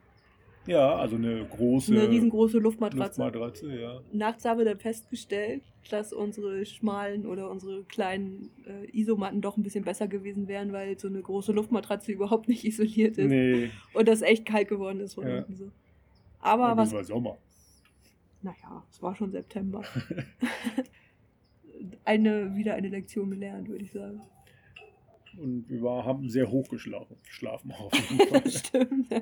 Ja, 0.67 0.95
also 0.97 1.15
eine 1.15 1.45
große 1.45 1.91
Eine 1.93 2.09
riesengroße 2.09 2.59
Luftmatratze. 2.59 3.21
Luftmatratze, 3.21 3.79
ja. 3.79 4.01
Nachts 4.11 4.45
haben 4.45 4.59
wir 4.59 4.65
dann 4.65 4.77
festgestellt, 4.79 5.63
dass 5.89 6.13
unsere 6.13 6.63
schmalen 6.65 7.25
oder 7.25 7.49
unsere 7.49 7.83
kleinen 7.85 8.51
äh, 8.67 8.85
Isomatten 8.95 9.41
doch 9.41 9.57
ein 9.57 9.63
bisschen 9.63 9.83
besser 9.83 10.07
gewesen 10.07 10.47
wären, 10.47 10.71
weil 10.71 10.99
so 10.99 11.07
eine 11.07 11.21
große 11.21 11.53
Luftmatratze 11.53 12.11
überhaupt 12.11 12.47
nicht 12.49 12.65
isoliert 12.65 13.17
ist 13.17 13.29
Nee, 13.29 13.71
und 13.93 14.07
das 14.07 14.21
echt 14.21 14.45
kalt 14.45 14.67
geworden 14.67 14.99
ist 14.99 15.15
von 15.15 15.27
Ja. 15.27 15.39
unten 15.39 15.55
so. 15.55 15.71
Aber 16.41 16.71
und 16.71 16.77
was 16.77 16.89
es 16.89 16.93
war 16.93 17.03
Sommer. 17.03 17.37
Naja, 18.41 18.83
es 18.91 19.01
war 19.01 19.15
schon 19.15 19.31
September. 19.31 19.83
eine, 22.05 22.55
wieder 22.55 22.75
eine 22.75 22.89
Lektion 22.89 23.29
gelernt, 23.31 23.67
würde 23.67 23.83
ich 23.83 23.91
sagen. 23.91 24.21
Und 25.37 25.65
wir 25.69 25.81
haben 26.05 26.29
sehr 26.29 26.49
hoch 26.49 26.67
geschlafen, 26.69 27.17
geschlafen 27.25 27.71
auf 27.71 27.91
jeden 27.93 28.19
Fall. 28.29 28.49
Stimmt, 28.49 29.11
ja. 29.11 29.21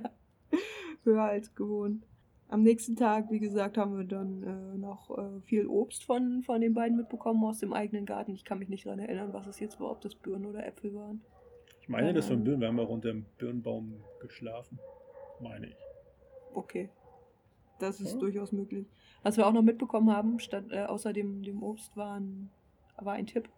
Höher 1.03 1.23
als 1.23 1.53
gewohnt. 1.55 2.05
Am 2.49 2.63
nächsten 2.63 2.95
Tag, 2.95 3.29
wie 3.29 3.39
gesagt, 3.39 3.77
haben 3.77 3.97
wir 3.97 4.05
dann 4.05 4.43
äh, 4.43 4.77
noch 4.77 5.17
äh, 5.17 5.41
viel 5.41 5.67
Obst 5.67 6.05
von, 6.05 6.43
von 6.43 6.61
den 6.61 6.73
beiden 6.73 6.95
mitbekommen 6.95 7.43
aus 7.43 7.59
dem 7.59 7.73
eigenen 7.73 8.05
Garten. 8.05 8.33
Ich 8.33 8.45
kann 8.45 8.59
mich 8.59 8.69
nicht 8.69 8.85
daran 8.85 8.99
erinnern, 8.99 9.33
was 9.33 9.47
es 9.47 9.59
jetzt 9.59 9.79
war, 9.81 9.91
ob 9.91 9.99
das 10.01 10.15
Birnen 10.15 10.45
oder 10.45 10.65
Äpfel 10.65 10.93
waren. 10.95 11.21
Ich 11.81 11.89
meine, 11.89 12.13
das 12.13 12.27
von 12.27 12.43
Birnen, 12.43 12.61
wir 12.61 12.67
haben 12.69 12.79
auch 12.79 12.89
unter 12.89 13.09
dem 13.09 13.25
Birnbaum 13.37 13.95
geschlafen. 14.21 14.79
Meine 15.41 15.67
ich. 15.67 15.77
Okay. 16.53 16.89
Das 17.79 17.99
ist 17.99 18.13
Ja. 18.13 18.19
durchaus 18.19 18.51
möglich. 18.51 18.87
Was 19.23 19.37
wir 19.37 19.45
auch 19.45 19.53
noch 19.53 19.61
mitbekommen 19.61 20.09
haben, 20.11 20.39
statt, 20.39 20.65
äh, 20.71 20.85
außer 20.85 21.13
dem, 21.13 21.43
dem 21.43 21.61
Obst, 21.61 21.95
war 21.97 22.19
ein, 22.19 22.49
war 22.97 23.13
ein 23.13 23.27
Tipp, 23.27 23.49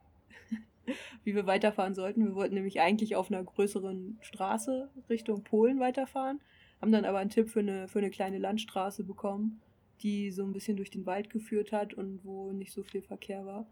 wie 1.24 1.36
wir 1.36 1.46
weiterfahren 1.46 1.94
sollten. 1.94 2.26
Wir 2.26 2.36
wollten 2.36 2.56
nämlich 2.56 2.82
eigentlich 2.82 3.16
auf 3.16 3.32
einer 3.32 3.44
größeren 3.44 4.18
Straße 4.22 4.90
Richtung 5.10 5.44
Polen 5.44 5.80
weiterfahren, 5.80 6.42
haben 6.82 6.92
dann 6.92 7.06
aber 7.06 7.20
einen 7.20 7.30
Tipp 7.30 7.50
für 7.50 7.60
eine, 7.60 7.88
für 7.88 8.00
eine 8.00 8.10
kleine 8.10 8.38
Landstraße 8.38 9.04
bekommen, 9.04 9.60
die 10.02 10.32
so 10.32 10.44
ein 10.44 10.54
bisschen 10.54 10.78
durch 10.78 10.90
den 10.92 11.06
Wald 11.06 11.30
geführt 11.30 11.72
hat 11.72 11.94
und 11.94 12.24
wo 12.24 12.52
nicht 12.52 12.72
so 12.72 12.84
viel 12.84 13.02
Verkehr 13.02 13.46
war, 13.46 13.68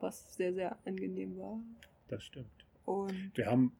was 0.00 0.34
sehr, 0.34 0.54
sehr 0.54 0.78
angenehm 0.86 1.36
war. 1.38 1.60
Das 2.08 2.24
stimmt. 2.24 2.46
Und 2.86 3.32
Wir 3.34 3.46
haben 3.46 3.72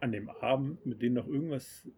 an 0.00 0.12
dem 0.12 0.28
Abend 0.28 0.84
mit 0.84 1.00
denen 1.00 1.14
noch 1.14 1.26
irgendwas, 1.26 1.88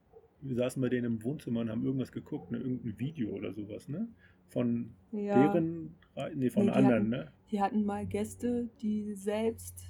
wir 0.43 0.55
saßen 0.55 0.81
bei 0.81 0.89
denen 0.89 1.07
im 1.07 1.25
Wohnzimmer 1.25 1.61
und 1.61 1.71
haben 1.71 1.85
irgendwas 1.85 2.13
geguckt, 2.13 2.53
ne, 2.53 2.59
irgendein 2.59 2.99
Video 2.99 3.31
oder 3.31 3.53
sowas, 3.53 3.89
ne? 3.89 4.07
Von 4.51 4.95
ja, 5.11 5.53
deren, 5.53 5.97
nee, 6.37 6.51
von 6.51 6.67
Nee, 6.67 6.71
anderen, 6.71 6.95
hatten- 6.95 7.09
ne? 7.09 7.33
Die 7.51 7.61
hatten 7.61 7.85
mal 7.85 8.07
Gäste, 8.07 8.69
die 8.81 9.15
selbst 9.15 9.87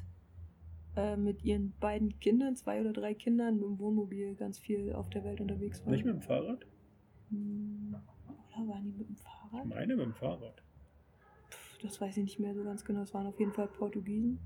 äh, 0.97 1.17
mit 1.17 1.45
ihren 1.45 1.73
beiden 1.79 2.19
Kindern, 2.21 2.57
zwei 2.57 2.81
oder 2.81 2.93
drei 2.93 3.15
Kindern, 3.15 3.61
im 3.61 3.79
Wohnmobil 3.79 4.35
ganz 4.35 4.59
viel 4.59 4.93
auf 4.93 5.09
der 5.11 5.25
Welt 5.25 5.41
unterwegs 5.41 5.85
waren. 5.85 5.93
Nicht 5.93 6.05
mit 6.05 6.15
dem 6.15 6.23
Fahrrad? 6.23 6.67
Hm, 7.31 7.95
Oder 8.57 8.69
waren 8.69 8.85
die 8.85 8.93
mit 8.93 9.09
dem 9.09 9.15
Ich 9.15 9.23
Fahrrad? 9.23 9.67
meine 9.67 9.97
mit 9.97 10.05
dem 10.07 10.15
Fahrrad. 10.15 10.63
Pff, 11.51 11.79
das 11.83 12.01
weiß 12.01 12.17
ich 12.17 12.23
nicht 12.25 12.39
mehr 12.41 12.55
so 12.55 12.65
ganz 12.65 12.85
genau. 12.85 13.03
Es 13.03 13.13
waren 13.15 13.27
auf 13.27 13.39
jeden 13.39 13.53
Fall 13.53 13.69
Portugiesen 13.69 14.39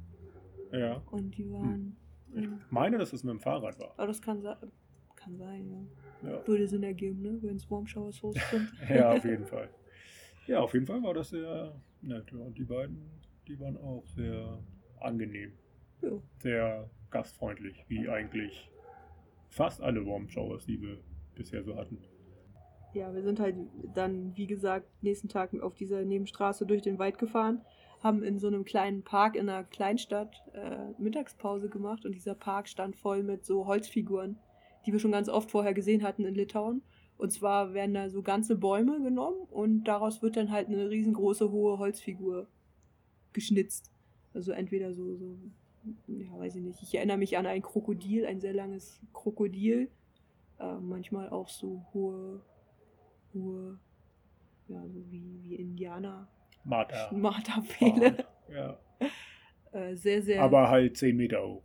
Ja. 0.72 1.02
und 1.10 1.36
die 1.36 1.50
waren. 1.50 1.96
Ich 2.34 2.44
hm, 2.44 2.60
meine, 2.70 2.96
dass 2.98 3.12
es 3.12 3.24
mit 3.24 3.32
dem 3.32 3.40
Fahrrad 3.40 3.78
war. 3.80 3.92
aber 3.96 4.06
das 4.06 4.22
kann, 4.22 4.42
kann 5.16 5.36
sein, 5.36 5.68
ja. 6.22 6.30
Ja. 6.30 6.46
Würde 6.46 6.68
Sinn 6.68 6.82
ergeben, 6.82 7.22
ne? 7.22 7.38
Wenn 7.42 7.56
es 7.56 7.70
Warm 7.70 7.86
Showers 7.86 8.22
Host 8.22 8.40
sind. 8.50 8.70
Ja, 8.88 9.12
auf 9.12 9.24
jeden 9.24 9.46
Fall. 9.52 9.68
Ja, 10.46 10.60
auf 10.60 10.72
jeden 10.74 10.86
Fall 10.86 11.02
war 11.02 11.14
das 11.14 11.30
sehr 11.30 11.74
nett. 12.02 12.32
Und 12.32 12.56
die 12.58 12.64
beiden, 12.64 12.98
die 13.48 13.58
waren 13.58 13.76
auch 13.78 14.04
sehr 14.06 14.58
angenehm, 15.00 15.52
ja. 16.02 16.10
sehr 16.38 16.90
gastfreundlich, 17.10 17.84
wie 17.88 18.08
eigentlich 18.08 18.70
fast 19.48 19.80
alle 19.82 20.06
Warm 20.06 20.28
Showers, 20.28 20.64
die 20.66 20.80
wir 20.80 20.98
bisher 21.34 21.62
so 21.62 21.76
hatten. 21.76 21.98
Ja, 22.92 23.14
wir 23.14 23.22
sind 23.22 23.38
halt 23.38 23.56
dann, 23.94 24.36
wie 24.36 24.46
gesagt, 24.46 24.86
nächsten 25.02 25.28
Tag 25.28 25.54
auf 25.60 25.74
dieser 25.74 26.04
Nebenstraße 26.04 26.66
durch 26.66 26.82
den 26.82 26.98
Wald 26.98 27.18
gefahren, 27.18 27.62
haben 28.00 28.22
in 28.22 28.38
so 28.38 28.48
einem 28.48 28.64
kleinen 28.64 29.02
Park 29.02 29.36
in 29.36 29.48
einer 29.48 29.64
Kleinstadt 29.64 30.42
äh, 30.54 30.90
Mittagspause 30.98 31.68
gemacht 31.68 32.04
und 32.04 32.14
dieser 32.14 32.34
Park 32.34 32.68
stand 32.68 32.96
voll 32.96 33.22
mit 33.22 33.44
so 33.44 33.66
Holzfiguren, 33.66 34.38
die 34.86 34.92
wir 34.92 34.98
schon 34.98 35.12
ganz 35.12 35.28
oft 35.28 35.50
vorher 35.50 35.74
gesehen 35.74 36.02
hatten 36.02 36.24
in 36.24 36.34
Litauen. 36.34 36.82
Und 37.16 37.30
zwar 37.30 37.74
werden 37.74 37.94
da 37.94 38.08
so 38.08 38.22
ganze 38.22 38.56
Bäume 38.56 39.00
genommen 39.02 39.42
und 39.50 39.84
daraus 39.84 40.22
wird 40.22 40.36
dann 40.36 40.50
halt 40.50 40.68
eine 40.68 40.88
riesengroße 40.88 41.50
hohe 41.50 41.78
Holzfigur 41.78 42.48
geschnitzt. 43.32 43.92
Also 44.32 44.52
entweder 44.52 44.94
so, 44.94 45.16
so, 45.16 45.36
ja, 46.06 46.38
weiß 46.38 46.56
ich 46.56 46.62
nicht. 46.62 46.82
Ich 46.82 46.94
erinnere 46.94 47.18
mich 47.18 47.36
an 47.38 47.46
ein 47.46 47.62
Krokodil, 47.62 48.26
ein 48.26 48.40
sehr 48.40 48.52
langes 48.52 49.00
Krokodil. 49.12 49.90
Äh, 50.58 50.74
manchmal 50.74 51.30
auch 51.30 51.48
so 51.48 51.84
hohe 51.92 52.42
hohe, 53.34 53.78
ja, 54.68 54.82
so 54.88 55.10
wie, 55.10 55.40
wie 55.42 55.56
Indianer, 55.56 56.28
Martha. 56.64 57.10
Marterpfähle. 57.12 58.24
Ja. 58.52 58.78
Äh, 59.72 59.94
sehr, 59.94 60.20
sehr, 60.20 60.42
Aber 60.42 60.68
halt 60.68 60.96
10 60.96 61.16
Meter 61.16 61.46
hoch. 61.46 61.62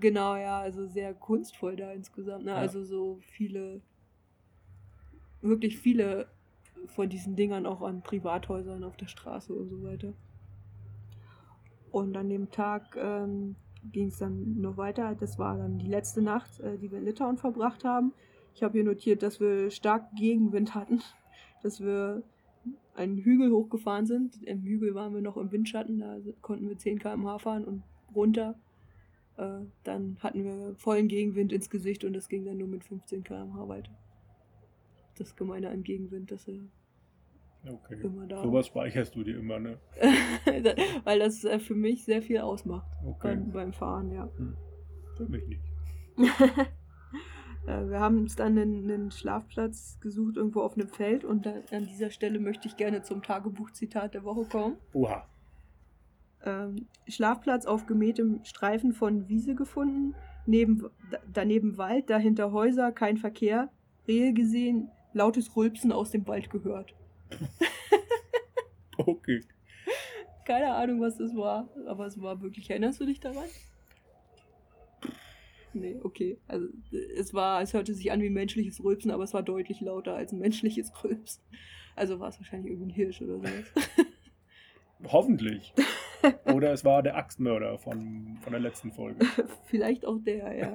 Genau, 0.00 0.34
ja, 0.34 0.58
also 0.58 0.88
sehr 0.88 1.14
kunstvoll 1.14 1.76
da 1.76 1.92
insgesamt. 1.92 2.44
Ne? 2.44 2.50
Ja. 2.50 2.56
Also 2.56 2.82
so 2.82 3.20
viele, 3.20 3.82
wirklich 5.42 5.78
viele 5.78 6.26
von 6.86 7.08
diesen 7.08 7.36
Dingern 7.36 7.64
auch 7.64 7.82
an 7.82 8.02
Privathäusern 8.02 8.82
auf 8.82 8.96
der 8.96 9.06
Straße 9.06 9.54
und 9.54 9.68
so 9.68 9.84
weiter. 9.84 10.12
Und 11.96 12.14
an 12.14 12.28
dem 12.28 12.50
Tag 12.50 12.94
ähm, 13.00 13.56
ging 13.90 14.08
es 14.08 14.18
dann 14.18 14.60
noch 14.60 14.76
weiter. 14.76 15.16
Das 15.18 15.38
war 15.38 15.56
dann 15.56 15.78
die 15.78 15.86
letzte 15.86 16.20
Nacht, 16.20 16.60
äh, 16.60 16.76
die 16.76 16.90
wir 16.90 16.98
in 16.98 17.06
Litauen 17.06 17.38
verbracht 17.38 17.84
haben. 17.84 18.12
Ich 18.54 18.62
habe 18.62 18.74
hier 18.74 18.84
notiert, 18.84 19.22
dass 19.22 19.40
wir 19.40 19.70
stark 19.70 20.14
Gegenwind 20.14 20.74
hatten, 20.74 21.00
dass 21.62 21.80
wir 21.80 22.22
einen 22.94 23.16
Hügel 23.16 23.50
hochgefahren 23.50 24.04
sind. 24.04 24.42
Im 24.42 24.60
Hügel 24.60 24.94
waren 24.94 25.14
wir 25.14 25.22
noch 25.22 25.38
im 25.38 25.50
Windschatten, 25.50 26.00
da 26.00 26.18
konnten 26.42 26.68
wir 26.68 26.76
10 26.76 26.98
km/h 26.98 27.38
fahren 27.38 27.64
und 27.64 27.82
runter. 28.14 28.60
Äh, 29.38 29.60
dann 29.82 30.18
hatten 30.20 30.44
wir 30.44 30.74
vollen 30.76 31.08
Gegenwind 31.08 31.50
ins 31.50 31.70
Gesicht 31.70 32.04
und 32.04 32.12
das 32.12 32.28
ging 32.28 32.44
dann 32.44 32.58
nur 32.58 32.68
mit 32.68 32.84
15 32.84 33.24
km/h 33.24 33.68
weiter. 33.68 33.96
Das 35.16 35.34
Gemeine 35.34 35.70
an 35.70 35.82
Gegenwind, 35.82 36.30
dass 36.30 36.46
er 36.46 36.60
Okay. 37.68 38.00
immer 38.02 38.26
da 38.26 38.42
Sowas 38.42 38.66
speicherst 38.66 39.14
du 39.14 39.24
dir 39.24 39.38
immer, 39.38 39.58
ne? 39.58 39.78
Weil 41.04 41.18
das 41.18 41.44
äh, 41.44 41.58
für 41.58 41.74
mich 41.74 42.04
sehr 42.04 42.22
viel 42.22 42.38
ausmacht 42.38 42.86
Okay. 43.04 43.34
beim, 43.36 43.50
beim 43.52 43.72
Fahren, 43.72 44.10
ja. 44.12 44.28
Für 45.16 45.26
mich 45.26 45.46
nicht. 45.46 45.62
Äh, 47.66 47.88
Wir 47.88 47.98
haben 47.98 48.18
uns 48.20 48.36
dann 48.36 48.56
einen, 48.56 48.88
einen 48.88 49.10
Schlafplatz 49.10 49.98
gesucht, 50.00 50.36
irgendwo 50.36 50.60
auf 50.60 50.74
einem 50.74 50.88
Feld. 50.88 51.24
Und 51.24 51.46
da, 51.46 51.54
an 51.72 51.86
dieser 51.86 52.10
Stelle 52.10 52.38
möchte 52.38 52.68
ich 52.68 52.76
gerne 52.76 53.02
zum 53.02 53.22
Tagebuchzitat 53.24 54.14
der 54.14 54.22
Woche 54.22 54.44
kommen. 54.44 54.76
Oha. 54.92 55.26
Ähm, 56.44 56.86
Schlafplatz 57.08 57.66
auf 57.66 57.86
gemähtem 57.86 58.38
Streifen 58.44 58.92
von 58.92 59.28
Wiese 59.28 59.56
gefunden. 59.56 60.14
Neben, 60.46 60.88
da, 61.10 61.18
daneben 61.32 61.76
Wald, 61.76 62.08
dahinter 62.08 62.52
Häuser, 62.52 62.92
kein 62.92 63.16
Verkehr. 63.16 63.68
Rehe 64.06 64.32
gesehen, 64.32 64.88
lautes 65.12 65.56
Rülpsen 65.56 65.90
aus 65.90 66.12
dem 66.12 66.24
Wald 66.28 66.50
gehört. 66.50 66.94
Okay. 68.98 69.42
Keine 70.44 70.74
Ahnung, 70.74 71.00
was 71.00 71.18
das 71.18 71.34
war, 71.36 71.68
aber 71.86 72.06
es 72.06 72.20
war 72.20 72.40
wirklich. 72.40 72.70
Erinnerst 72.70 73.00
du 73.00 73.06
dich 73.06 73.20
daran? 73.20 73.44
Nee, 75.74 75.98
okay. 76.02 76.38
Also 76.48 76.68
es 77.16 77.34
war, 77.34 77.60
es 77.60 77.74
hörte 77.74 77.92
sich 77.92 78.10
an 78.10 78.22
wie 78.22 78.30
menschliches 78.30 78.82
Rülpsen, 78.82 79.10
aber 79.10 79.24
es 79.24 79.34
war 79.34 79.42
deutlich 79.42 79.80
lauter 79.80 80.14
als 80.14 80.32
ein 80.32 80.38
menschliches 80.38 80.92
Rülpsen. 81.04 81.42
Also 81.94 82.20
war 82.20 82.28
es 82.28 82.38
wahrscheinlich 82.38 82.72
irgendwie 82.72 82.92
ein 82.92 82.94
Hirsch 82.94 83.20
oder 83.20 83.38
sowas. 83.38 83.52
Hoffentlich. 85.12 85.74
Oder 86.46 86.72
es 86.72 86.84
war 86.84 87.02
der 87.02 87.16
Axtmörder 87.16 87.78
von, 87.78 88.38
von 88.40 88.52
der 88.52 88.60
letzten 88.60 88.92
Folge. 88.92 89.26
Vielleicht 89.66 90.06
auch 90.06 90.18
der, 90.18 90.56
ja. 90.56 90.74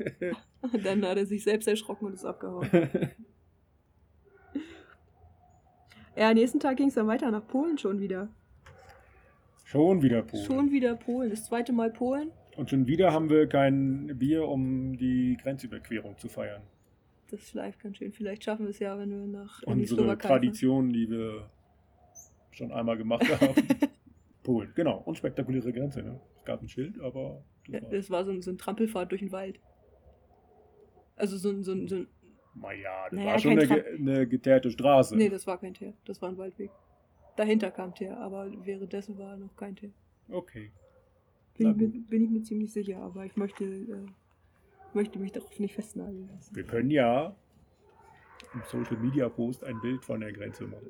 Und 0.61 0.85
dann 0.85 1.03
hat 1.05 1.17
er 1.17 1.25
sich 1.25 1.43
selbst 1.43 1.67
erschrocken 1.67 2.05
und 2.05 2.13
ist 2.13 2.25
abgehauen. 2.25 2.69
Ja, 6.15 6.33
nächsten 6.33 6.59
Tag 6.59 6.77
ging 6.77 6.87
es 6.89 6.95
dann 6.95 7.07
weiter 7.07 7.31
nach 7.31 7.45
Polen 7.47 7.77
schon 7.77 7.99
wieder. 7.99 8.27
Schon 9.63 10.01
wieder 10.01 10.21
Polen. 10.21 10.43
Schon 10.45 10.71
wieder 10.71 10.95
Polen. 10.95 11.29
Das 11.29 11.45
zweite 11.45 11.71
Mal 11.71 11.91
Polen. 11.91 12.31
Und 12.57 12.69
schon 12.69 12.85
wieder 12.85 13.13
haben 13.13 13.29
wir 13.29 13.47
kein 13.47 14.17
Bier, 14.19 14.45
um 14.47 14.97
die 14.97 15.37
Grenzüberquerung 15.41 16.17
zu 16.17 16.27
feiern. 16.27 16.61
Das 17.29 17.47
schleift 17.49 17.79
ganz 17.81 17.97
schön. 17.97 18.11
Vielleicht 18.11 18.43
schaffen 18.43 18.65
wir 18.65 18.71
es 18.71 18.79
ja, 18.79 18.97
wenn 18.99 19.09
wir 19.09 19.25
nach 19.25 19.63
Unsere 19.63 20.03
fahren. 20.05 20.19
Tradition, 20.19 20.91
die 20.91 21.09
wir 21.09 21.49
schon 22.51 22.73
einmal 22.73 22.97
gemacht 22.97 23.23
haben. 23.39 23.55
Polen, 24.43 24.71
genau. 24.75 24.97
Unspektakuläre 25.05 25.71
Grenze. 25.71 26.03
Ne? 26.03 26.19
Es 26.39 26.43
gab 26.43 26.61
ein 26.61 26.67
Schild, 26.67 26.99
aber 26.99 27.41
Ja, 27.69 27.79
das 27.79 27.83
war's. 27.83 27.91
das 27.91 28.09
war 28.09 28.25
so, 28.25 28.31
ein- 28.31 28.41
so 28.41 28.51
ein 28.51 28.57
Trampelfahrt 28.57 29.11
durch 29.11 29.21
den 29.21 29.31
Wald. 29.31 29.59
Also 31.15 31.37
so 31.37 31.49
ein, 31.51 31.63
so 31.63 31.71
ein, 31.71 31.87
so 31.87 31.95
ein 31.95 32.07
Naja, 32.55 33.05
das 33.09 33.13
Naja, 33.13 33.31
war 33.31 33.39
schon 33.39 33.59
eine, 33.59 33.85
eine 33.85 34.27
geteerte 34.27 34.71
Straße. 34.71 35.15
Nee, 35.15 35.29
das 35.29 35.47
war 35.47 35.57
kein 35.57 35.73
Teer. 35.73 35.93
Das 36.05 36.21
war 36.21 36.29
ein 36.29 36.37
Waldweg. 36.37 36.71
Dahinter 37.37 37.71
kam 37.71 37.95
Teer, 37.95 38.17
aber 38.17 38.51
währenddessen 38.65 39.17
war 39.17 39.37
noch 39.37 39.55
kein 39.55 39.75
Teer. 39.75 39.91
Okay. 40.29 40.71
Bin, 41.57 41.77
mir, 41.77 41.87
bin 41.87 42.23
ich 42.25 42.29
mir 42.29 42.41
ziemlich 42.43 42.71
sicher, 42.73 42.97
aber 43.01 43.25
ich 43.25 43.35
möchte, 43.37 43.63
äh, 43.63 44.05
möchte 44.93 45.19
mich 45.19 45.31
darauf 45.31 45.57
nicht 45.59 45.75
festnageln 45.75 46.27
lassen. 46.33 46.55
Wir 46.55 46.63
können 46.63 46.91
ja 46.91 47.35
im 48.53 48.61
Social 48.67 48.97
Media 48.97 49.29
Post 49.29 49.63
ein 49.63 49.79
Bild 49.81 50.03
von 50.03 50.19
der 50.19 50.33
Grenze 50.33 50.65
machen. 50.65 50.89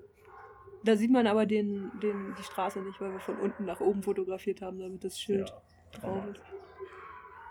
Da 0.83 0.95
sieht 0.95 1.11
man 1.11 1.27
aber 1.27 1.45
den, 1.45 1.91
den, 2.01 2.33
die 2.37 2.43
Straße 2.43 2.81
nicht, 2.81 2.99
weil 2.99 3.11
wir 3.11 3.19
von 3.19 3.37
unten 3.37 3.65
nach 3.65 3.81
oben 3.81 4.01
fotografiert 4.01 4.61
haben, 4.61 4.79
damit 4.79 5.03
das 5.03 5.19
Schild 5.19 5.49
Ja, 5.49 5.99
drauf 5.99 6.25
ist. 6.27 6.41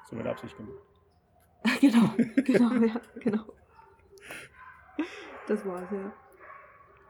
so 0.09 0.17
mit 0.17 0.27
Absicht 0.27 0.57
gemacht. 0.57 0.75
genau, 1.81 2.11
genau, 2.45 2.87
ja, 2.87 3.01
genau. 3.21 3.45
Das 5.47 5.65
war's, 5.67 5.91
ja. 5.91 6.13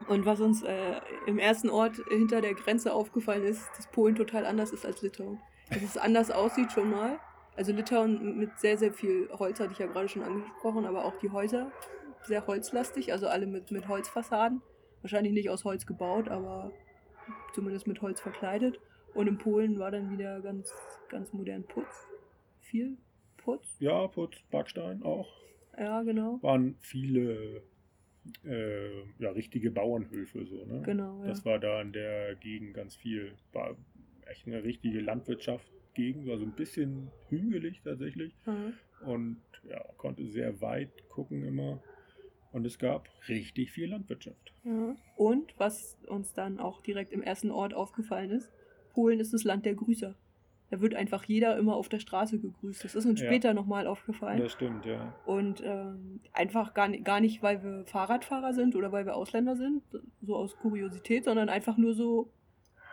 Und 0.07 0.25
was 0.25 0.39
uns 0.41 0.63
äh, 0.63 0.99
im 1.27 1.37
ersten 1.37 1.69
Ort 1.69 1.97
hinter 2.09 2.41
der 2.41 2.55
Grenze 2.55 2.93
aufgefallen 2.93 3.43
ist, 3.43 3.69
dass 3.77 3.87
Polen 3.87 4.15
total 4.15 4.45
anders 4.45 4.71
ist 4.71 4.85
als 4.85 5.01
Litauen. 5.01 5.39
Dass 5.69 5.83
es 5.83 5.97
anders 5.97 6.31
aussieht 6.31 6.71
schon 6.71 6.89
mal. 6.89 7.19
Also 7.55 7.71
Litauen 7.71 8.37
mit 8.37 8.57
sehr, 8.59 8.77
sehr 8.77 8.93
viel 8.93 9.29
Holz, 9.37 9.59
hatte 9.59 9.73
ich 9.73 9.79
ja 9.79 9.85
gerade 9.85 10.09
schon 10.09 10.23
angesprochen, 10.23 10.85
aber 10.85 11.05
auch 11.05 11.17
die 11.17 11.29
Häuser 11.29 11.71
sehr 12.23 12.45
holzlastig, 12.47 13.11
also 13.11 13.27
alle 13.27 13.45
mit, 13.45 13.71
mit 13.71 13.87
Holzfassaden. 13.87 14.61
Wahrscheinlich 15.01 15.33
nicht 15.33 15.49
aus 15.49 15.65
Holz 15.65 15.85
gebaut, 15.85 16.29
aber 16.29 16.71
zumindest 17.53 17.87
mit 17.87 18.01
Holz 18.01 18.21
verkleidet. 18.21 18.79
Und 19.13 19.27
in 19.27 19.37
Polen 19.37 19.79
war 19.79 19.91
dann 19.91 20.11
wieder 20.11 20.39
ganz, 20.41 20.73
ganz 21.09 21.33
modern 21.33 21.63
Putz. 21.63 22.07
Viel 22.59 22.97
Putz. 23.37 23.67
Ja, 23.79 24.07
Putz, 24.07 24.37
Backstein 24.49 25.03
auch. 25.03 25.27
Ja, 25.81 26.03
genau. 26.03 26.37
Waren 26.43 26.75
viele 26.79 27.63
äh, 28.45 29.01
ja, 29.17 29.31
richtige 29.31 29.71
Bauernhöfe 29.71 30.45
so, 30.45 30.63
ne? 30.65 30.83
Genau, 30.85 31.21
ja. 31.21 31.29
Das 31.29 31.43
war 31.43 31.57
da 31.57 31.81
in 31.81 31.91
der 31.91 32.35
Gegend 32.35 32.75
ganz 32.75 32.95
viel. 32.95 33.33
War 33.51 33.75
echt 34.27 34.45
eine 34.45 34.63
richtige 34.63 34.99
Landwirtschaftsgegend, 34.99 36.27
war 36.27 36.37
so 36.37 36.45
ein 36.45 36.51
bisschen 36.51 37.09
hügelig 37.29 37.81
tatsächlich. 37.83 38.35
Mhm. 38.45 38.73
Und 39.07 39.41
ja, 39.67 39.83
konnte 39.97 40.27
sehr 40.27 40.61
weit 40.61 41.09
gucken 41.09 41.43
immer. 41.43 41.81
Und 42.51 42.63
es 42.65 42.77
gab 42.77 43.09
richtig 43.27 43.71
viel 43.71 43.89
Landwirtschaft. 43.89 44.53
Ja. 44.63 44.95
Und 45.15 45.55
was 45.57 45.97
uns 46.07 46.33
dann 46.33 46.59
auch 46.59 46.81
direkt 46.81 47.11
im 47.11 47.23
ersten 47.23 47.49
Ort 47.49 47.73
aufgefallen 47.73 48.29
ist, 48.29 48.51
Polen 48.93 49.19
ist 49.19 49.33
das 49.33 49.43
Land 49.43 49.65
der 49.65 49.73
Grüßer. 49.73 50.15
Da 50.71 50.79
wird 50.79 50.95
einfach 50.95 51.25
jeder 51.25 51.57
immer 51.57 51.75
auf 51.75 51.89
der 51.89 51.99
Straße 51.99 52.39
gegrüßt. 52.39 52.83
Das 52.85 52.95
ist 52.95 53.05
uns 53.05 53.19
Ja. 53.19 53.27
später 53.27 53.53
nochmal 53.53 53.87
aufgefallen. 53.87 54.39
Das 54.39 54.53
stimmt, 54.53 54.85
ja. 54.85 55.13
Und 55.25 55.61
ähm, 55.65 56.21
einfach 56.31 56.73
gar 56.73 56.87
nicht, 56.87 57.03
gar 57.03 57.19
nicht, 57.19 57.43
weil 57.43 57.61
wir 57.61 57.85
Fahrradfahrer 57.85 58.53
sind 58.53 58.75
oder 58.77 58.91
weil 58.93 59.05
wir 59.05 59.15
Ausländer 59.17 59.57
sind, 59.57 59.83
so 60.21 60.35
aus 60.35 60.55
Kuriosität, 60.57 61.25
sondern 61.25 61.49
einfach 61.49 61.75
nur 61.77 61.93
so, 61.93 62.31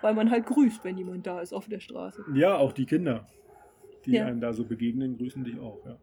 weil 0.03 0.13
man 0.15 0.29
halt 0.31 0.45
grüßt, 0.47 0.83
wenn 0.83 0.99
jemand 0.99 1.25
da 1.27 1.41
ist 1.41 1.53
auf 1.53 1.69
der 1.69 1.79
Straße. 1.79 2.25
Ja, 2.35 2.57
auch 2.59 2.73
die 2.73 2.85
Kinder, 2.85 3.29
die 4.07 4.13
Ja. 4.13 4.27
einem 4.27 4.41
da 4.41 4.53
so 4.53 4.65
begegnen, 4.65 5.17
grüßen 5.17 5.45
dich 5.45 5.59
auch, 5.61 5.79
ja. 5.87 5.97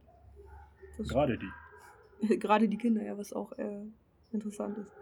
Das 0.97 1.09
Gerade 1.09 1.37
die. 1.37 2.37
Gerade 2.39 2.69
die 2.69 2.77
Kinder, 2.77 3.03
ja, 3.03 3.17
was 3.17 3.33
auch 3.33 3.51
äh, 3.57 3.81
interessant 4.31 4.77
ist. 4.77 4.93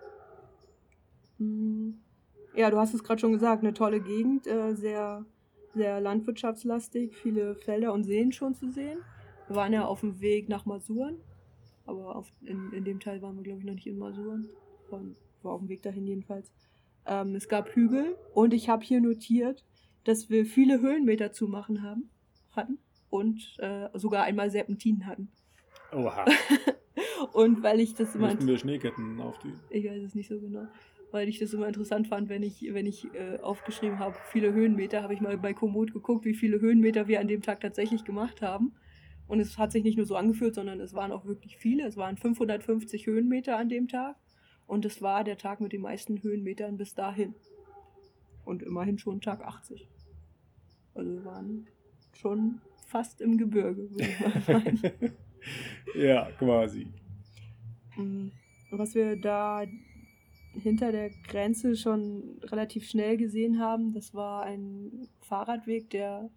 Hm. 1.38 2.00
Ja, 2.56 2.72
du 2.72 2.78
hast 2.78 2.96
es 2.96 3.04
gerade 3.04 3.20
schon 3.20 3.32
gesagt, 3.32 3.64
eine 3.64 3.74
tolle 3.76 4.00
Gegend, 4.00 4.48
äh, 4.48 4.74
sehr, 4.76 5.24
sehr 5.74 6.00
landwirtschaftslastig, 6.00 7.16
viele 7.16 7.56
Felder 7.56 7.94
und 7.94 8.04
Seen 8.04 8.32
schon 8.32 8.56
zu 8.56 8.72
sehen. 8.72 9.00
Wir 9.48 9.56
waren 9.56 9.74
ja 9.74 9.86
auf 9.86 10.02
dem 10.02 10.22
Weg 10.22 10.50
nach 10.50 10.66
Masuren, 10.66 11.18
aber 11.86 12.16
auf, 12.16 12.32
in, 12.42 12.72
in 12.72 12.84
dem 12.84 13.00
Teil 13.00 13.22
waren 13.22 13.36
wir, 13.36 13.44
glaube 13.44 13.60
ich, 13.60 13.66
noch 13.66 13.74
nicht 13.74 13.88
in 13.88 13.98
Masuren. 13.98 14.50
War, 14.90 15.02
war 15.42 15.54
auf 15.54 15.60
dem 15.62 15.70
Weg 15.70 15.82
dahin 15.82 16.08
jedenfalls. 16.08 16.52
Ähm, 17.06 17.36
es 17.36 17.50
gab 17.50 17.70
Hügel 17.70 18.16
und 18.34 18.54
ich 18.54 18.70
habe 18.70 18.84
hier 18.84 19.02
notiert, 19.02 19.66
dass 20.04 20.30
wir 20.30 20.46
viele 20.46 20.82
Höhenmeter 20.82 21.32
zu 21.32 21.48
machen 21.48 21.82
haben, 21.82 22.10
hatten 22.52 22.78
und 23.10 23.56
äh, 23.60 23.90
sogar 23.94 24.24
einmal 24.24 24.50
Serpentinen 24.50 25.06
hatten. 25.06 25.30
Oha. 25.92 26.26
Und 27.34 27.64
weil 27.64 27.80
ich 27.80 27.96
das 27.96 28.16
immer 28.16 28.28
Müssten 28.28 28.48
wir 28.48 28.58
Schneeketten 28.58 29.20
auf 29.20 29.40
die. 29.40 29.54
ich 29.70 29.86
weiß 29.86 30.04
es 30.04 30.14
nicht 30.14 30.28
so 30.28 30.40
genau. 30.40 30.68
Weil 31.14 31.30
ich 31.30 31.38
das 31.38 31.54
immer 31.54 31.68
interessant 31.68 32.08
fand, 32.08 32.28
wenn 32.28 32.42
ich, 32.42 32.74
wenn 32.74 32.88
ich 32.88 33.06
äh, 33.14 33.38
aufgeschrieben 33.38 34.00
habe, 34.00 34.18
viele 34.32 34.52
Höhenmeter, 34.52 35.04
habe 35.04 35.14
ich 35.14 35.22
mal 35.22 35.38
bei 35.38 35.54
Komoot 35.54 35.94
geguckt, 35.94 36.26
wie 36.26 36.34
viele 36.34 36.60
Höhenmeter 36.60 37.08
wir 37.08 37.20
an 37.20 37.28
dem 37.28 37.44
Tag 37.44 37.60
tatsächlich 37.60 38.04
gemacht 38.04 38.42
haben. 38.42 38.74
Und 39.28 39.40
es 39.40 39.60
hat 39.60 39.72
sich 39.72 39.84
nicht 39.84 39.96
nur 39.96 40.08
so 40.08 40.16
angefühlt, 40.16 40.56
sondern 40.56 40.80
es 40.80 40.96
waren 40.96 41.12
auch 41.12 41.26
wirklich 41.26 41.56
viele. 41.58 41.86
Es 41.86 41.98
waren 41.98 42.18
550 42.18 43.06
Höhenmeter 43.06 43.60
an 43.60 43.70
dem 43.70 43.88
Tag. 43.88 44.16
Und 44.66 44.86
es 44.86 45.04
war 45.04 45.24
der 45.24 45.38
Tag 45.38 45.62
mit 45.62 45.72
den 45.72 45.82
meisten 45.82 46.20
Höhenmetern 46.24 46.78
bis 46.78 46.96
dahin. 46.96 47.36
Und 48.44 48.64
immerhin 48.64 48.98
schon 48.98 49.22
Tag 49.22 49.46
80. 49.46 49.88
Also 50.96 51.12
wir 51.14 51.26
waren 51.26 51.68
schon 52.14 52.60
fast 52.88 53.22
im 53.22 53.38
Gebirge, 53.38 53.88
würde 53.92 54.04
ich 54.04 54.20
mal 54.20 54.62
meinen. 54.64 55.14
ja, 55.96 56.32
quasi. 56.40 56.88
Mm, 57.98 58.30
Was 58.72 58.96
wir 58.96 59.16
da 59.16 59.64
hinter 60.54 60.92
der 60.92 61.10
Grenze 61.28 61.76
schon 61.76 62.40
relativ 62.44 62.88
schnell 62.88 63.18
gesehen 63.18 63.60
haben, 63.60 63.94
das 63.94 64.14
war 64.14 64.44
ein 64.44 65.08
Fahrradweg, 65.22 65.90
der 65.90 66.30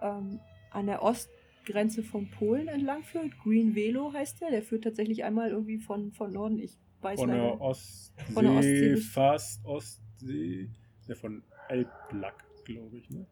ähm, 0.00 0.40
an 0.70 0.86
der 0.86 1.02
Ostgrenze 1.02 2.02
von 2.02 2.30
Polen 2.30 2.68
entlang 2.68 3.02
führt. 3.02 3.36
Green 3.42 3.74
Velo 3.74 4.12
heißt 4.12 4.40
der. 4.40 4.50
Der 4.50 4.62
führt 4.62 4.84
tatsächlich 4.84 5.24
einmal 5.24 5.50
irgendwie 5.50 5.78
von, 5.78 6.12
von 6.12 6.32
Norden. 6.32 6.58
Ich 6.58 6.78
weiß 7.00 7.20
Von 7.20 7.28
leider. 7.30 7.42
der 7.42 7.60
Ostsee, 7.60 8.32
Von 8.32 8.44
der 8.44 8.54
Ostsee 8.54 8.96
fast 8.96 9.64
Ostsee. 9.64 10.70
Ja, 11.06 11.14
von 11.14 11.42
Elblack, 11.68 12.44
glaube 12.64 12.98
ich, 12.98 13.10
ne? 13.10 13.26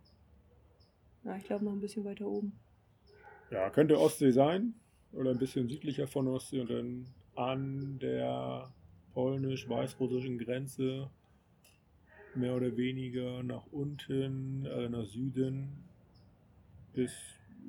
Ja, 1.25 1.37
ich 1.37 1.45
glaube 1.45 1.65
noch 1.65 1.73
ein 1.73 1.81
bisschen 1.81 2.05
weiter 2.05 2.27
oben. 2.27 2.53
Ja, 3.51 3.71
könnte 3.71 3.99
Ostsee 3.99 4.31
sein. 4.31 4.75
Oder 5.13 5.31
ein 5.31 5.39
bisschen 5.39 5.69
südlicher 5.69 6.07
von 6.07 6.29
Ostsee 6.29 6.61
und 6.61 6.71
dann 6.71 7.07
an 7.35 7.99
der 7.99 8.73
polnisch-weißrussischen 9.15 10.39
Grenze 10.39 11.11
mehr 12.35 12.55
oder 12.55 12.77
weniger 12.77 13.43
nach 13.43 13.67
unten, 13.73 14.65
äh, 14.67 14.89
nach 14.89 15.07
Süden 15.07 15.69
bis, 16.93 17.13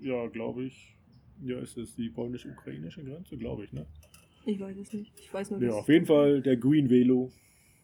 ja, 0.02 0.28
glaube 0.28 0.66
ich, 0.66 0.96
ja, 1.44 1.60
ist 1.60 1.78
es 1.78 1.96
die 1.96 2.10
polnisch-ukrainische 2.10 3.04
Grenze, 3.04 3.38
glaube 3.38 3.64
ich, 3.66 3.74
ne? 3.74 3.86
Ich 4.46 4.60
weiß 4.60 4.78
es 4.78 4.94
nicht. 4.94 5.14
Ich 5.20 5.34
weiß 5.34 5.52
nur, 5.52 5.62
Ja, 5.62 5.74
auf 5.74 5.88
jeden 5.90 6.06
Fall 6.06 6.42
der 6.42 6.58
Green 6.58 6.90
Velo. 6.90 7.32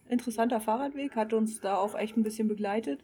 interessanter 0.10 0.60
Fahrradweg, 0.60 1.16
hat 1.16 1.34
uns 1.34 1.60
da 1.62 1.78
auch 1.78 1.96
echt 1.96 2.16
ein 2.18 2.24
bisschen 2.24 2.48
begleitet. 2.48 3.04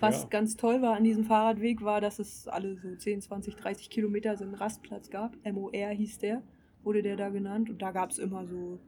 Was 0.00 0.22
Ja. 0.22 0.28
ganz 0.28 0.56
toll 0.56 0.80
war 0.82 0.96
an 0.96 1.04
diesem 1.04 1.24
Fahrradweg, 1.24 1.82
war, 1.82 2.00
dass 2.00 2.18
es 2.18 2.48
alle 2.48 2.76
so 2.76 2.94
10, 2.96 3.20
20, 3.20 3.54
30 3.56 3.90
Kilometer 3.90 4.36
so 4.36 4.44
einen 4.44 4.54
Rastplatz 4.54 5.10
gab. 5.10 5.36
MOR 5.44 5.90
hieß 5.90 6.18
der, 6.18 6.42
wurde 6.82 7.02
der 7.02 7.16
da 7.16 7.28
genannt. 7.28 7.68
Und 7.70 7.82
da 7.82 7.90
gab 7.92 8.10
es 8.10 8.18
immer 8.18 8.46
so 8.46 8.80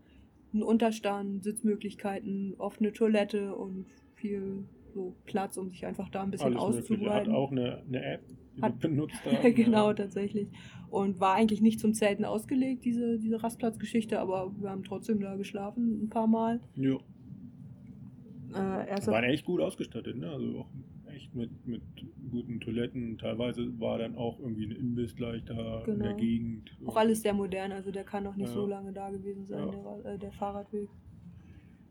einen 0.53 0.63
Unterstand, 0.63 1.43
Sitzmöglichkeiten, 1.45 2.55
offene 2.59 2.93
Toilette 2.93 3.55
und 3.55 3.87
viel 4.15 4.65
so 4.95 5.15
Platz, 5.25 5.57
um 5.57 5.71
sich 5.71 5.87
einfach 5.87 6.09
da 6.11 6.23
ein 6.23 6.31
bisschen 6.31 6.57
Alles 6.57 6.89
Mögliche. 6.89 7.11
Hat 7.13 7.29
auch 7.29 7.51
eine, 7.51 7.83
eine 7.89 8.05
App, 8.05 8.23
die 8.57 8.63
Hat- 8.63 8.79
benutzt 8.81 9.15
haben. 9.25 9.55
genau, 9.55 9.89
ja. 9.89 9.95
tatsächlich. 9.95 10.49
Und 10.91 11.19
war 11.21 11.35
eigentlich 11.35 11.63
nicht 11.63 11.81
zum 11.81 11.95
Zelten 11.95 12.25
ausgelegt, 12.27 12.85
diese, 12.85 13.19
diese 13.19 13.43
Rastplatzgeschichte, 13.43 14.21
aber 14.21 14.53
wir 14.61 14.69
haben 14.69 14.85
trotzdem 14.85 15.21
da 15.21 15.37
geschlafen 15.37 16.05
ein 16.05 16.09
paar 16.11 16.27
Mal. 16.27 16.61
Ja. 16.77 16.99
Äh, 18.51 19.07
waren 19.07 19.25
echt 19.25 19.47
gut 19.47 19.61
ausgestattet, 19.63 20.17
ne? 20.19 20.29
Also 20.31 20.59
auch 20.59 20.69
echt 21.15 21.35
mit, 21.35 21.67
mit 21.67 21.83
guten 22.33 22.59
Toiletten. 22.61 23.17
Teilweise 23.19 23.79
war 23.79 23.99
dann 23.99 24.17
auch 24.17 24.41
irgendwie 24.41 24.65
ein 24.67 24.73
Imbiss 24.73 25.15
gleich 25.15 25.45
da 25.45 25.85
in 25.85 26.01
der 26.01 26.09
Genau. 26.09 26.17
Gegend. 26.17 26.77
Auch 26.87 26.97
alles 26.97 27.23
sehr 27.23 27.35
modern, 27.35 27.71
also 27.71 27.93
der 27.93 28.03
kann 28.05 28.25
noch 28.25 28.35
nicht 28.35 28.49
Ja. 28.49 28.55
so 28.55 28.67
lange 28.67 28.93
da 28.93 29.11
gewesen 29.11 29.47
sein, 29.47 29.69
Ja. 29.69 29.71
der, 30.03 30.15
äh, 30.15 30.19
der 30.19 30.33
Fahrradweg. 30.33 30.89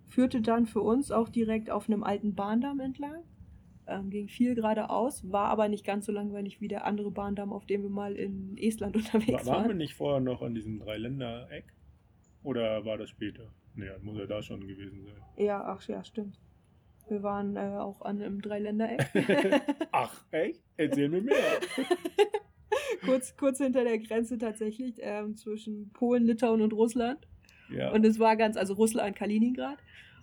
Führte 0.10 0.42
dann 0.42 0.66
für 0.66 0.82
uns 0.82 1.10
auch 1.12 1.30
direkt 1.30 1.70
auf 1.70 1.88
einem 1.88 2.04
alten 2.04 2.36
Bahndamm 2.36 2.82
entlang. 2.82 3.24
Ähm, 3.88 4.10
ging 4.10 4.28
viel 4.28 4.56
geradeaus, 4.56 5.30
war 5.32 5.48
aber 5.50 5.68
nicht 5.70 5.86
ganz 5.86 6.06
so 6.06 6.12
langweilig 6.12 6.60
wie 6.62 6.68
der 6.68 6.86
andere 6.86 7.12
Bahndamm, 7.12 7.52
auf 7.54 7.66
dem 7.66 7.82
wir 7.84 7.90
mal 7.90 8.16
in 8.16 8.58
Estland 8.58 8.96
unterwegs 8.98 9.46
War, 9.46 9.54
waren 9.56 9.64
wir 9.64 9.70
waren. 9.70 9.78
nicht 9.78 9.94
vorher 9.96 10.20
noch 10.20 10.42
an 10.42 10.54
diesem 10.54 10.80
Dreiländereck? 10.80 11.66
Oder 12.44 12.84
war 12.86 12.98
das 12.98 13.10
später? 13.10 13.44
Dann 13.76 14.04
muss 14.04 14.18
er 14.18 14.28
da 14.28 14.42
schon 14.42 14.68
gewesen 14.68 15.04
sein. 15.06 15.46
Ja, 15.46 15.64
ach 15.64 15.82
ja, 15.88 16.04
stimmt. 16.04 16.38
Wir 17.12 17.24
waren 17.24 17.58
äh, 17.58 17.78
auch 17.78 18.02
an 18.04 18.22
einem 18.22 18.42
Dreiländereck. 18.42 19.06
Ach, 19.92 20.24
echt? 20.32 20.62
Erzähl 20.78 21.10
mir 21.10 21.22
mehr. 21.22 21.36
kurz, 23.06 23.36
kurz 23.36 23.58
hinter 23.58 23.84
der 23.84 24.00
Grenze 24.00 24.38
tatsächlich 24.38 24.96
ähm, 25.00 25.36
zwischen 25.36 25.92
Polen, 25.92 26.24
Litauen 26.24 26.62
und 26.62 26.72
Russland. 26.72 27.28
Ja. 27.70 27.92
Und 27.92 28.06
es 28.06 28.18
war 28.18 28.38
ganz, 28.38 28.56
also 28.56 28.76
Russland, 28.76 29.18
Kaliningrad. 29.18 29.78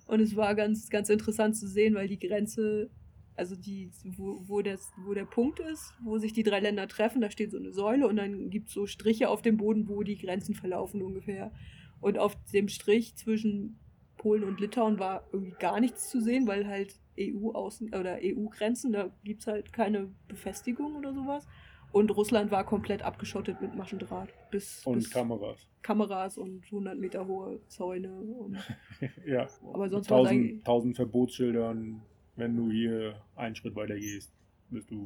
Und 0.06 0.20
es 0.20 0.34
war 0.34 0.54
ganz, 0.54 0.88
ganz 0.88 1.10
interessant 1.10 1.58
zu 1.58 1.68
sehen, 1.68 1.94
weil 1.94 2.08
die 2.08 2.18
Grenze, 2.18 2.88
also 3.36 3.54
die, 3.54 3.90
wo, 4.16 4.42
wo, 4.48 4.62
das, 4.62 4.90
wo 5.04 5.12
der 5.12 5.26
Punkt 5.26 5.60
ist, 5.60 5.92
wo 6.02 6.16
sich 6.16 6.32
die 6.32 6.42
drei 6.42 6.60
Länder 6.60 6.88
treffen, 6.88 7.20
da 7.20 7.30
steht 7.30 7.50
so 7.50 7.58
eine 7.58 7.72
Säule 7.72 8.08
und 8.08 8.16
dann 8.16 8.48
gibt 8.48 8.68
es 8.68 8.74
so 8.74 8.86
Striche 8.86 9.28
auf 9.28 9.42
dem 9.42 9.58
Boden, 9.58 9.88
wo 9.88 10.02
die 10.02 10.16
Grenzen 10.16 10.54
verlaufen 10.54 11.02
ungefähr. 11.02 11.52
Und 12.00 12.16
auf 12.16 12.34
dem 12.54 12.68
Strich 12.68 13.14
zwischen 13.16 13.78
Polen 14.18 14.44
und 14.44 14.60
Litauen 14.60 14.98
war 14.98 15.24
irgendwie 15.32 15.54
gar 15.58 15.80
nichts 15.80 16.08
zu 16.10 16.20
sehen, 16.20 16.46
weil 16.46 16.66
halt 16.66 16.94
EU-Außen 17.18 17.94
oder 17.94 18.18
EU-Grenzen, 18.22 18.92
da 18.92 19.10
gibt 19.24 19.40
es 19.40 19.46
halt 19.46 19.72
keine 19.72 20.10
Befestigung 20.28 20.96
oder 20.96 21.14
sowas. 21.14 21.46
Und 21.90 22.14
Russland 22.14 22.50
war 22.50 22.64
komplett 22.66 23.02
abgeschottet 23.02 23.62
mit 23.62 23.74
Maschendraht. 23.74 24.28
Bis, 24.50 24.84
und 24.86 24.96
bis 24.96 25.10
Kameras. 25.10 25.66
Kameras 25.82 26.36
und 26.36 26.64
100 26.66 26.98
Meter 26.98 27.26
hohe 27.26 27.60
Zäune. 27.68 28.12
Und 28.12 28.58
ja. 29.26 29.48
Aber 29.72 29.88
sonst 29.88 30.08
tausend, 30.08 30.32
eigentlich- 30.32 30.64
tausend 30.64 30.96
Verbotsschildern. 30.96 32.02
Wenn 32.36 32.56
du 32.56 32.70
hier 32.70 33.20
einen 33.36 33.56
Schritt 33.56 33.74
weiter 33.74 33.96
gehst, 33.96 34.30
bist 34.70 34.90
du, 34.90 35.02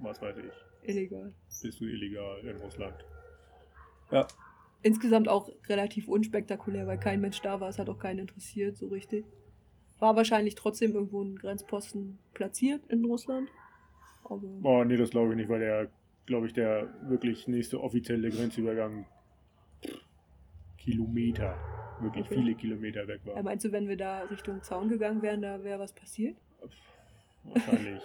was 0.00 0.20
weiß 0.20 0.36
ich, 0.38 0.88
illegal. 0.90 1.32
bist 1.62 1.80
du 1.80 1.84
illegal 1.86 2.38
in 2.40 2.56
Russland. 2.56 2.96
Ja, 4.10 4.26
Insgesamt 4.82 5.28
auch 5.28 5.50
relativ 5.68 6.08
unspektakulär, 6.08 6.86
weil 6.86 6.98
kein 6.98 7.20
Mensch 7.20 7.40
da 7.42 7.60
war. 7.60 7.68
Es 7.68 7.78
hat 7.78 7.88
auch 7.88 7.98
keinen 7.98 8.20
interessiert, 8.20 8.76
so 8.78 8.88
richtig. 8.88 9.24
War 9.98 10.16
wahrscheinlich 10.16 10.54
trotzdem 10.54 10.92
irgendwo 10.94 11.22
ein 11.22 11.36
Grenzposten 11.36 12.18
platziert 12.32 12.86
in 12.88 13.04
Russland. 13.04 13.50
Aber 14.24 14.42
oh 14.62 14.84
nee, 14.84 14.96
das 14.96 15.10
glaube 15.10 15.32
ich 15.32 15.36
nicht, 15.36 15.48
weil 15.50 15.60
der, 15.60 15.90
glaube 16.24 16.46
ich, 16.46 16.54
der 16.54 16.88
wirklich 17.08 17.46
nächste 17.48 17.80
offizielle 17.82 18.30
Grenzübergang 18.30 19.04
Kilometer, 20.78 21.54
wirklich 22.00 22.24
Okay. 22.26 22.34
viele 22.36 22.54
Kilometer 22.54 23.06
weg 23.06 23.20
war. 23.26 23.36
ja, 23.36 23.42
meinst 23.42 23.64
du, 23.66 23.72
wenn 23.72 23.86
wir 23.88 23.96
da 23.98 24.22
Richtung 24.22 24.62
Zaun 24.62 24.88
gegangen 24.88 25.20
wären, 25.20 25.42
da 25.42 25.62
wäre 25.62 25.78
was 25.78 25.92
passiert? 25.92 26.36
Wahrscheinlich 27.44 28.02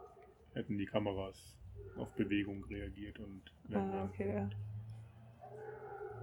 hätten 0.54 0.78
die 0.78 0.86
Kameras 0.86 1.54
auf 1.96 2.10
Bewegung 2.14 2.64
reagiert 2.64 3.18
und 3.18 3.42
Ah, 3.74 4.04
okay, 4.04 4.34
ja. 4.34 4.50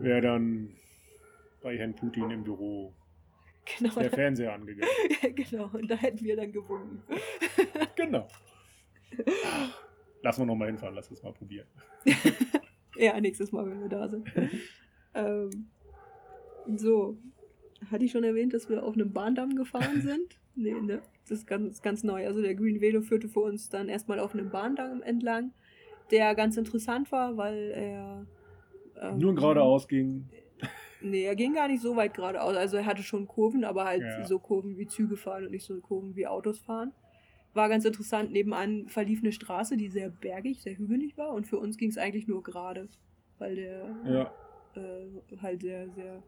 Wäre 0.04 0.22
dann 0.22 0.76
bei 1.62 1.78
Herrn 1.78 1.95
Putin 1.95 2.32
im 2.32 2.43
Büro 2.43 2.93
Genau, 3.78 3.93
der 3.95 4.10
Fernseher 4.10 4.54
angegangen. 4.54 4.91
genau, 5.36 5.70
und 5.74 5.89
da 5.89 5.95
hätten 5.95 6.24
wir 6.24 6.36
dann 6.36 6.52
gewunken. 6.52 7.04
genau. 7.95 8.28
Lass 10.22 10.38
mal 10.38 10.45
nochmal 10.45 10.68
hinfahren, 10.68 10.95
lass 10.95 11.12
es 11.12 11.22
mal 11.22 11.34
probieren. 11.34 11.68
ja, 12.95 13.20
nächstes 13.20 13.52
Mal, 13.52 13.70
wenn 13.70 13.82
wir 13.82 13.89
da 13.89 14.08
sind. 14.08 14.28
ähm, 15.14 15.68
so, 16.76 17.18
hatte 17.89 18.06
ich 18.06 18.12
schon 18.12 18.24
erwähnt, 18.24 18.54
dass 18.54 18.70
wir 18.70 18.84
auf 18.84 18.93
einem 18.93 19.12
Bahndamm 19.12 19.56
gefahren 19.56 20.02
sind? 20.02 20.39
Nee, 20.56 20.74
ne? 20.74 21.02
Das 21.28 21.39
ist 21.39 21.47
ganz, 21.47 21.82
ganz 21.82 22.04
neu. 22.04 22.26
Also 22.26 22.41
der 22.41 22.56
Green 22.56 22.82
Velo 22.82 23.02
führte 23.02 23.30
für 23.30 23.39
uns 23.39 23.70
dann 23.70 23.89
erstmal 23.89 24.20
auf 24.20 24.34
einem 24.34 24.49
Bahndamm 24.49 25.02
entlang, 25.02 25.54
der 26.12 26.36
ganz 26.36 26.58
interessant 26.58 27.12
war, 27.12 27.38
weil 27.38 27.72
er... 27.72 28.26
ähm, 28.99 29.19
Nur 29.19 29.35
geradeaus 29.35 29.87
ging. 29.87 30.29
Nee, 31.03 31.23
er 31.23 31.35
ging 31.35 31.55
gar 31.55 31.67
nicht 31.67 31.81
so 31.81 31.95
weit 31.95 32.13
geradeaus. 32.13 32.55
Also 32.55 32.77
er 32.77 32.85
hatte 32.85 33.01
schon 33.01 33.27
Kurven, 33.27 33.63
aber 33.63 33.85
halt 33.85 34.03
Ja. 34.03 34.23
so 34.23 34.37
Kurven 34.37 34.77
wie 34.77 34.85
Züge 34.85 35.17
fahren 35.17 35.45
und 35.45 35.51
nicht 35.51 35.65
so 35.65 35.79
Kurven 35.81 36.15
wie 36.15 36.27
Autos 36.27 36.59
fahren. 36.59 36.91
War 37.55 37.69
ganz 37.69 37.85
interessant. 37.85 38.31
Nebenan 38.31 38.87
verlief 38.87 39.21
eine 39.23 39.31
Straße, 39.31 39.77
die 39.77 39.89
sehr 39.89 40.09
bergig, 40.09 40.61
sehr 40.61 40.77
hügelig 40.77 41.17
war. 41.17 41.33
Und 41.33 41.47
für 41.47 41.57
uns 41.57 41.77
ging 41.77 41.89
es 41.89 41.97
eigentlich 41.97 42.27
nur 42.27 42.43
gerade, 42.43 42.87
weil 43.39 43.55
der 43.55 43.95
Ja, 44.05 44.31
äh, 44.79 45.37
halt 45.41 45.61
sehr, 45.61 45.89
sehr, 45.89 46.21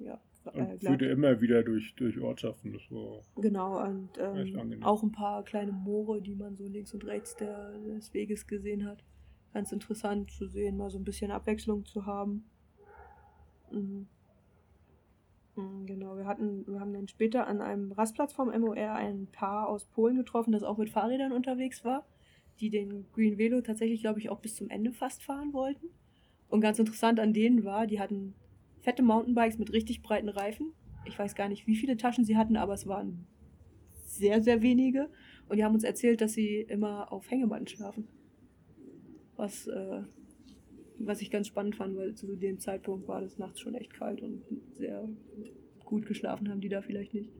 ja, 0.00 0.20
äh, 0.52 0.76
führte 0.78 1.06
immer 1.06 1.40
wieder 1.40 1.62
durch, 1.62 1.94
durch 1.94 2.20
Ortschaften. 2.20 2.72
Das 2.72 2.82
war 2.90 3.20
Genau, 3.36 3.80
und 3.84 4.10
ähm, 4.18 4.82
auch 4.82 5.04
ein 5.04 5.12
paar 5.12 5.44
kleine 5.44 5.70
Moore, 5.72 6.20
die 6.20 6.34
man 6.34 6.56
so 6.56 6.66
links 6.66 6.92
und 6.92 7.04
rechts 7.06 7.36
der, 7.36 7.78
des 7.78 8.12
Weges 8.12 8.46
gesehen 8.46 8.86
hat. 8.86 9.04
Ganz 9.56 9.72
interessant 9.72 10.30
zu 10.30 10.48
sehen, 10.48 10.76
mal 10.76 10.90
so 10.90 10.98
ein 10.98 11.04
bisschen 11.04 11.30
Abwechslung 11.30 11.86
zu 11.86 12.04
haben. 12.04 12.44
Mhm. 13.72 14.06
Mhm, 15.56 15.86
Genau, 15.86 16.18
wir 16.18 16.26
hatten, 16.26 16.66
wir 16.66 16.78
haben 16.78 16.92
dann 16.92 17.08
später 17.08 17.46
an 17.46 17.62
einem 17.62 17.90
Rastplatz 17.92 18.34
vom 18.34 18.50
MOR 18.50 18.76
ein 18.76 19.28
Paar 19.32 19.70
aus 19.70 19.86
Polen 19.86 20.18
getroffen, 20.18 20.52
das 20.52 20.62
auch 20.62 20.76
mit 20.76 20.90
Fahrrädern 20.90 21.32
unterwegs 21.32 21.86
war, 21.86 22.04
die 22.60 22.68
den 22.68 23.06
Green 23.14 23.38
Velo 23.38 23.62
tatsächlich, 23.62 24.02
glaube 24.02 24.18
ich, 24.18 24.28
auch 24.28 24.40
bis 24.40 24.56
zum 24.56 24.68
Ende 24.68 24.92
fast 24.92 25.22
fahren 25.22 25.54
wollten. 25.54 25.86
Und 26.50 26.60
ganz 26.60 26.78
interessant 26.78 27.18
an 27.18 27.32
denen 27.32 27.64
war, 27.64 27.86
die 27.86 27.98
hatten 27.98 28.34
fette 28.82 29.02
Mountainbikes 29.02 29.56
mit 29.56 29.72
richtig 29.72 30.02
breiten 30.02 30.28
Reifen. 30.28 30.74
Ich 31.06 31.18
weiß 31.18 31.34
gar 31.34 31.48
nicht, 31.48 31.66
wie 31.66 31.76
viele 31.76 31.96
Taschen 31.96 32.26
sie 32.26 32.36
hatten, 32.36 32.58
aber 32.58 32.74
es 32.74 32.86
waren 32.86 33.26
sehr, 34.04 34.42
sehr 34.42 34.60
wenige. 34.60 35.08
Und 35.48 35.56
die 35.56 35.64
haben 35.64 35.72
uns 35.74 35.84
erzählt, 35.84 36.20
dass 36.20 36.34
sie 36.34 36.60
immer 36.60 37.10
auf 37.10 37.30
Hängematten 37.30 37.66
schlafen. 37.66 38.06
Was, 39.36 39.66
äh, 39.66 40.02
was 40.98 41.20
ich 41.20 41.30
ganz 41.30 41.46
spannend 41.46 41.76
fand, 41.76 41.96
weil 41.96 42.14
zu 42.14 42.36
dem 42.36 42.58
Zeitpunkt 42.58 43.06
war 43.06 43.20
das 43.20 43.38
nachts 43.38 43.60
schon 43.60 43.74
echt 43.74 43.92
kalt 43.92 44.22
und 44.22 44.42
sehr 44.74 45.08
gut 45.86 46.04
geschlafen 46.06 46.50
haben 46.50 46.60
die 46.60 46.68
da 46.68 46.82
vielleicht 46.82 47.14
nicht. 47.14 47.30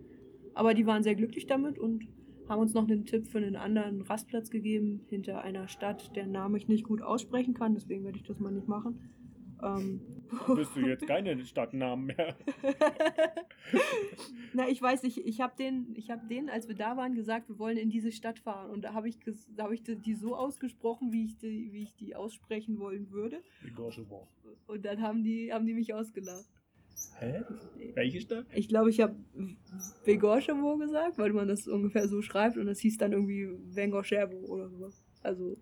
Aber 0.55 0.72
die 0.72 0.86
waren 0.86 1.03
sehr 1.03 1.14
glücklich 1.14 1.47
damit 1.47 1.78
und 1.78 2.07
haben 2.49 2.61
uns 2.61 2.72
noch 2.74 2.88
einen 2.88 3.05
Tipp 3.05 3.26
für 3.26 3.38
einen 3.38 3.57
anderen 3.57 4.01
Rastplatz 4.03 4.51
gegeben, 4.51 5.01
hinter 5.09 5.42
einer 5.42 5.68
Stadt, 5.68 6.14
deren 6.16 6.30
Namen 6.32 6.55
ich 6.57 6.68
nicht 6.68 6.84
gut 6.84 7.03
aussprechen 7.03 7.55
kann, 7.55 7.74
deswegen 7.74 8.05
werde 8.05 8.18
ich 8.18 8.24
das 8.24 8.38
mal 8.38 8.53
nicht 8.53 8.68
machen. 8.68 9.01
Ähm, 9.62 10.00
bist 10.54 10.76
du 10.76 10.80
jetzt 10.80 11.07
keine 11.07 11.38
Stadtnamen 11.46 12.07
mehr. 12.07 12.36
Na, 14.52 14.68
ich 14.68 14.80
weiß 14.80 15.02
nicht, 15.02 15.18
ich 15.18 15.40
habe 15.40 15.54
den, 15.59 15.94
ich 15.96 16.11
habe 16.11 16.26
den, 16.26 16.50
als 16.50 16.68
wir 16.68 16.74
da 16.74 16.96
waren, 16.96 17.14
gesagt, 17.14 17.48
wir 17.48 17.59
wollen 17.59 17.76
in 17.76 17.90
diese 17.90 18.12
Stadt 18.12 18.38
fahren. 18.38 18.70
Und 18.70 18.82
da 18.82 18.94
habe 18.94 19.09
ich, 19.09 19.18
da 19.54 19.64
habe 19.64 19.74
ich 19.74 19.82
die 19.82 20.14
so 20.14 20.36
ausgesprochen, 20.36 21.12
wie 21.12 21.24
ich 21.24 21.36
die, 21.38 21.72
wie 21.72 21.82
ich 21.84 21.94
die 21.94 22.14
aussprechen 22.14 22.78
wollen 22.78 23.11
würde. 23.11 23.42
Und 24.66 24.84
dann 24.84 25.00
haben 25.00 25.24
die, 25.24 25.52
haben 25.52 25.66
die 25.66 25.74
mich 25.74 25.94
ausgelacht. 25.94 26.46
Hä? 27.18 27.42
Welche 27.94 28.20
Stadt? 28.20 28.46
Ich 28.54 28.68
glaube, 28.68 28.90
ich 28.90 29.00
habe 29.00 29.16
Vegorschewo 30.04 30.76
gesagt, 30.78 31.18
weil 31.18 31.32
man 31.32 31.48
das 31.48 31.68
ungefähr 31.68 32.09
so 32.09 32.22
schreibt. 32.22 32.57
Und 32.57 32.66
das 32.66 32.80
hieß 32.80 32.96
dann 32.96 33.12
irgendwie 33.12 33.50
Vengorschewo 33.74 34.46
oder 34.46 34.68
sowas. 34.68 35.02
Also 35.22 35.57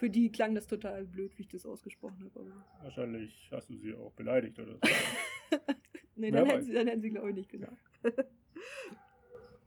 für 0.00 0.08
die 0.08 0.32
klang 0.32 0.54
das 0.54 0.66
total 0.66 1.04
blöd, 1.04 1.36
wie 1.36 1.42
ich 1.42 1.48
das 1.48 1.66
ausgesprochen 1.66 2.24
habe. 2.24 2.40
Aber 2.40 2.84
Wahrscheinlich 2.84 3.48
hast 3.52 3.68
du 3.68 3.76
sie 3.76 3.94
auch 3.94 4.12
beleidigt 4.12 4.58
oder 4.58 4.72
so. 4.72 4.80
Nee, 6.16 6.30
dann 6.30 6.44
hätten 6.44 6.64
sie, 6.64 6.72
dann 6.74 6.86
hätten 6.86 7.00
sie 7.00 7.10
glaube 7.10 7.30
ich, 7.30 7.34
nicht 7.34 7.48
gesagt. 7.48 7.78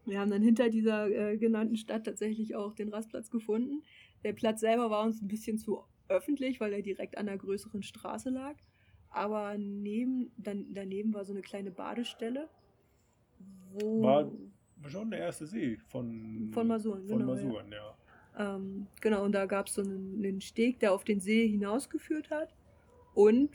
Wir 0.05 0.19
haben 0.19 0.29
dann 0.29 0.43
hinter 0.43 0.69
dieser 0.69 1.09
äh, 1.09 1.37
genannten 1.37 1.77
Stadt 1.77 2.05
tatsächlich 2.05 2.55
auch 2.55 2.75
den 2.75 2.89
Rastplatz 2.89 3.31
gefunden. 3.31 3.81
Der 4.23 4.33
Platz 4.33 4.59
selber 4.59 4.91
war 4.91 5.03
uns 5.03 5.19
ein 5.19 5.27
bisschen 5.27 5.57
zu 5.57 5.83
öffentlich, 6.09 6.59
weil 6.59 6.73
er 6.73 6.83
direkt 6.83 7.17
an 7.17 7.27
einer 7.27 7.39
größeren 7.39 7.81
Straße 7.81 8.29
lag. 8.29 8.55
Aber 9.09 9.57
neben, 9.57 10.31
dann, 10.37 10.67
daneben 10.75 11.15
war 11.15 11.25
so 11.25 11.33
eine 11.33 11.41
kleine 11.41 11.71
Badestelle, 11.71 12.49
wo. 13.71 14.03
War 14.03 14.31
schon 14.87 15.09
der 15.09 15.21
erste 15.21 15.47
See 15.47 15.77
von, 15.87 16.51
Von 16.53 16.67
Masuren, 16.67 17.07
Von 17.07 17.17
genau, 17.17 17.31
Masuren, 17.31 17.71
ja. 17.71 17.92
Ähm, 18.37 18.87
genau, 19.01 19.23
und 19.23 19.31
da 19.33 19.45
gab 19.45 19.67
es 19.67 19.75
so 19.75 19.81
einen, 19.81 20.23
einen 20.23 20.41
Steg, 20.41 20.79
der 20.79 20.93
auf 20.93 21.03
den 21.03 21.19
See 21.19 21.47
hinausgeführt 21.47 22.29
hat. 22.29 22.53
Und 23.13 23.49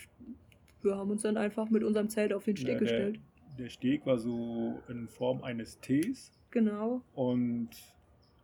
wir 0.82 0.96
haben 0.96 1.10
uns 1.10 1.22
dann 1.22 1.36
einfach 1.36 1.68
mit 1.70 1.82
unserem 1.82 2.08
Zelt 2.08 2.32
auf 2.32 2.44
den 2.44 2.56
Steg 2.56 2.74
Ja, 2.74 2.78
gestellt. 2.78 3.20
Der, 3.56 3.64
der 3.64 3.70
Steg 3.70 4.06
war 4.06 4.18
so 4.18 4.80
in 4.88 5.08
Form 5.08 5.42
eines 5.42 5.80
Ts 5.80 6.32
Genau. 6.50 7.02
und 7.14 7.70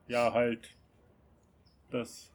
ja, 0.09 0.33
halt 0.33 0.77
das 1.91 2.31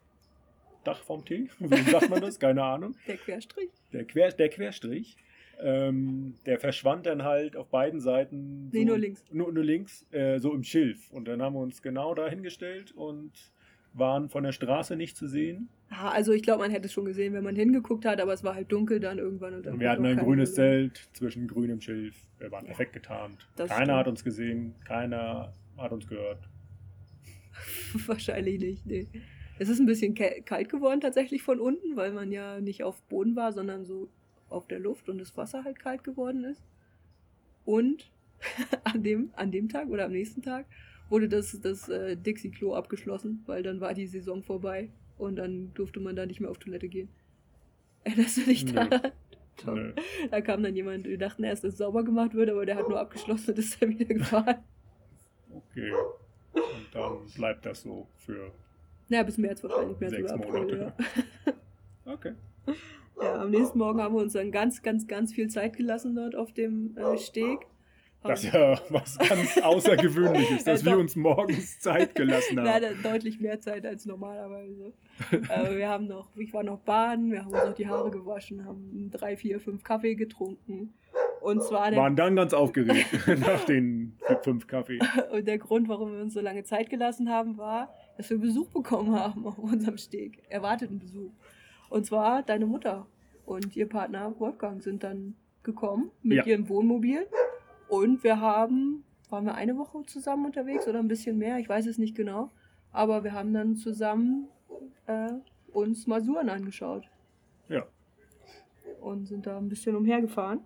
Dach 0.83 1.03
vom 1.03 1.25
T. 1.25 1.49
Wie 1.59 1.91
sagt 1.91 2.09
man 2.09 2.21
das? 2.21 2.39
Keine 2.39 2.63
Ahnung. 2.63 2.95
Der 3.05 3.17
Querstrich. 3.17 3.69
Der, 3.91 4.05
Quer, 4.05 4.31
der 4.31 4.49
Querstrich. 4.49 5.17
Ähm, 5.61 6.35
der 6.45 6.57
verschwand 6.57 7.05
dann 7.05 7.23
halt 7.23 7.57
auf 7.57 7.67
beiden 7.67 7.99
Seiten. 7.99 8.69
Nee, 8.71 8.85
nur 8.85 8.97
links. 8.97 9.25
Nur, 9.29 9.51
nur 9.51 9.63
links, 9.63 10.05
äh, 10.13 10.39
so 10.39 10.53
im 10.53 10.63
Schilf. 10.63 11.11
Und 11.11 11.27
dann 11.27 11.41
haben 11.41 11.53
wir 11.53 11.59
uns 11.59 11.81
genau 11.81 12.15
da 12.15 12.29
hingestellt 12.29 12.93
und 12.93 13.33
waren 13.93 14.29
von 14.29 14.43
der 14.43 14.51
Straße 14.51 14.95
nicht 14.95 15.17
zu 15.17 15.27
sehen. 15.27 15.69
Ah, 15.89 16.09
also 16.09 16.31
ich 16.33 16.43
glaube, 16.43 16.61
man 16.63 16.71
hätte 16.71 16.85
es 16.85 16.93
schon 16.93 17.05
gesehen, 17.05 17.33
wenn 17.33 17.43
man 17.43 17.55
hingeguckt 17.55 18.05
hat, 18.05 18.21
aber 18.21 18.33
es 18.33 18.43
war 18.43 18.55
halt 18.55 18.71
dunkel 18.71 18.99
dann 18.99 19.17
irgendwann. 19.17 19.55
Und, 19.55 19.65
dann 19.65 19.79
wir 19.79 19.89
hatten 19.89 20.05
ein 20.05 20.17
grünes. 20.17 20.53
Zelt 20.53 21.09
zwischen 21.13 21.47
grünem 21.47 21.81
Schilf. 21.81 22.15
Wir 22.37 22.51
waren 22.51 22.65
perfekt 22.65 22.93
getarnt. 22.93 23.47
Keiner 23.55 23.73
stimmt. 23.73 23.91
hat 23.91 24.07
uns 24.07 24.23
gesehen, 24.23 24.75
keiner 24.85 25.53
hat 25.77 25.91
uns 25.91 26.07
gehört. 26.07 26.47
Wahrscheinlich 28.07 28.59
nicht, 28.59 28.85
nee. 28.85 29.07
Es 29.57 29.67
ist 29.67 29.79
ein 29.79 29.85
bisschen 29.85 30.15
kalt 30.15 30.69
geworden 30.69 31.01
tatsächlich 31.01 31.43
von 31.43 31.59
unten, 31.59 31.97
weil 31.97 32.13
man 32.13 32.31
ja 32.31 32.61
nicht 32.61 32.83
auf 32.83 33.01
Boden 33.03 33.35
war, 33.35 33.51
sondern 33.51 33.83
so 33.83 34.09
auf 34.47 34.67
der 34.67 34.79
Luft 34.79 35.09
und 35.09 35.17
das 35.17 35.35
Wasser 35.35 35.63
halt 35.63 35.79
kalt 35.79 36.03
geworden 36.03 36.45
ist. 36.45 36.63
Und 37.65 38.11
an, 38.85 39.03
dem, 39.03 39.31
an 39.35 39.51
dem 39.51 39.67
Tag 39.67 39.89
oder 39.89 40.05
am 40.05 40.11
nächsten 40.11 40.41
Tag 40.41 40.65
wurde 41.09 41.29
das, 41.29 41.59
das 41.61 41.89
äh, 41.89 42.15
Dixie-Klo 42.15 42.73
abgeschlossen, 42.73 43.43
weil 43.45 43.63
dann 43.63 43.81
war 43.81 43.93
die 43.93 44.07
Saison 44.07 44.43
vorbei 44.43 44.89
und 45.17 45.35
dann 45.35 45.73
durfte 45.73 45.99
man 45.99 46.15
da 46.15 46.25
nicht 46.25 46.39
mehr 46.39 46.49
auf 46.49 46.57
Toilette 46.57 46.87
gehen. 46.87 47.09
Erinnerst 48.03 48.37
du 48.37 48.41
dich 48.41 48.65
daran? 48.65 49.11
Nee. 49.65 49.93
Da 50.31 50.39
kam 50.39 50.63
dann 50.63 50.75
jemand, 50.75 51.05
wir 51.05 51.17
dachten 51.17 51.43
erst, 51.43 51.65
dass 51.65 51.73
es 51.73 51.79
sauber 51.79 52.03
gemacht 52.03 52.33
wird, 52.33 52.49
aber 52.49 52.65
der 52.65 52.77
hat 52.77 52.87
nur 52.87 52.99
abgeschlossen 52.99 53.51
und 53.51 53.59
ist 53.59 53.81
dann 53.81 53.89
wieder 53.89 54.05
gefahren. 54.05 54.63
Okay. 55.51 55.91
Und 56.53 56.87
dann 56.93 57.25
bleibt 57.35 57.65
das 57.65 57.81
so 57.81 58.07
für. 58.17 58.51
Ja, 59.09 59.23
bis 59.23 59.37
März 59.37 59.61
wahrscheinlich 59.63 59.99
mehr 59.99 60.09
sechs 60.09 60.31
April, 60.31 60.61
Monate. 60.61 60.93
Ja. 61.45 61.53
okay. 62.13 62.33
Ja, 63.21 63.41
am 63.41 63.49
nächsten 63.49 63.77
Morgen 63.77 64.01
haben 64.01 64.15
wir 64.15 64.21
uns 64.21 64.33
dann 64.33 64.51
ganz, 64.51 64.81
ganz, 64.81 65.07
ganz 65.07 65.33
viel 65.33 65.49
Zeit 65.49 65.75
gelassen 65.75 66.15
dort 66.15 66.35
auf 66.35 66.53
dem 66.53 66.95
äh, 66.95 67.17
Steg. 67.17 67.67
Das 68.23 68.43
ist 68.43 68.53
ja 68.53 68.77
was 68.89 69.17
ganz 69.17 69.57
Außergewöhnliches, 69.61 70.65
dass 70.65 70.83
wir 70.85 70.97
uns 70.97 71.15
morgens 71.15 71.79
Zeit 71.79 72.15
gelassen 72.15 72.57
haben. 72.57 72.65
Leider 72.65 72.93
deutlich 72.95 73.39
mehr 73.39 73.61
Zeit 73.61 73.85
als 73.85 74.05
normalerweise. 74.05 74.93
äh, 75.31 75.77
wir 75.77 75.87
haben 75.87 76.07
noch, 76.07 76.35
ich 76.35 76.53
war 76.53 76.63
noch 76.63 76.79
baden, 76.79 77.31
wir 77.31 77.45
haben 77.45 77.53
uns 77.53 77.63
noch 77.63 77.73
die 77.73 77.87
Haare 77.87 78.11
gewaschen, 78.11 78.65
haben 78.65 79.09
drei, 79.11 79.37
vier, 79.37 79.59
fünf 79.59 79.83
Kaffee 79.83 80.15
getrunken. 80.15 80.93
Und 81.39 81.63
zwar 81.63 81.95
waren 81.95 82.17
dann 82.17 82.35
ganz 82.35 82.53
aufgeregt 82.53 83.07
nach 83.39 83.63
den 83.63 84.17
fünf 84.43 84.67
Kaffee. 84.67 84.99
Und 85.31 85.47
der 85.47 85.57
Grund, 85.57 85.87
warum 85.87 86.11
wir 86.11 86.21
uns 86.21 86.33
so 86.33 86.41
lange 86.41 86.65
Zeit 86.65 86.89
gelassen 86.89 87.29
haben, 87.29 87.57
war, 87.57 87.93
dass 88.17 88.29
wir 88.29 88.37
Besuch 88.37 88.67
bekommen 88.69 89.17
haben 89.17 89.45
auf 89.47 89.57
unserem 89.57 89.97
Steg. 89.97 90.43
Erwarteten 90.49 90.99
Besuch. 90.99 91.31
Und 91.89 92.05
zwar 92.05 92.43
deine 92.43 92.65
Mutter 92.65 93.07
und 93.45 93.77
ihr 93.77 93.87
Partner 93.87 94.37
Wolfgang 94.37 94.83
sind 94.83 95.03
dann 95.03 95.35
gekommen 95.63 96.11
mit 96.21 96.39
ja. 96.39 96.45
ihrem 96.45 96.67
Wohnmobil 96.67 97.25
und 97.89 98.23
wir 98.23 98.39
haben, 98.39 99.03
waren 99.29 99.45
wir 99.45 99.55
eine 99.55 99.77
Woche 99.77 100.03
zusammen 100.05 100.45
unterwegs 100.45 100.87
oder 100.87 100.99
ein 100.99 101.07
bisschen 101.07 101.37
mehr, 101.37 101.57
ich 101.57 101.67
weiß 101.67 101.87
es 101.87 101.97
nicht 101.97 102.15
genau. 102.15 102.51
Aber 102.91 103.23
wir 103.23 103.33
haben 103.33 103.53
dann 103.53 103.75
zusammen 103.75 104.47
äh, 105.07 105.29
uns 105.71 106.07
Masuren 106.07 106.49
angeschaut. 106.49 107.07
Ja. 107.67 107.87
Und 109.01 109.27
sind 109.27 109.45
da 109.45 109.57
ein 109.57 109.69
bisschen 109.69 109.95
umhergefahren. 109.95 110.61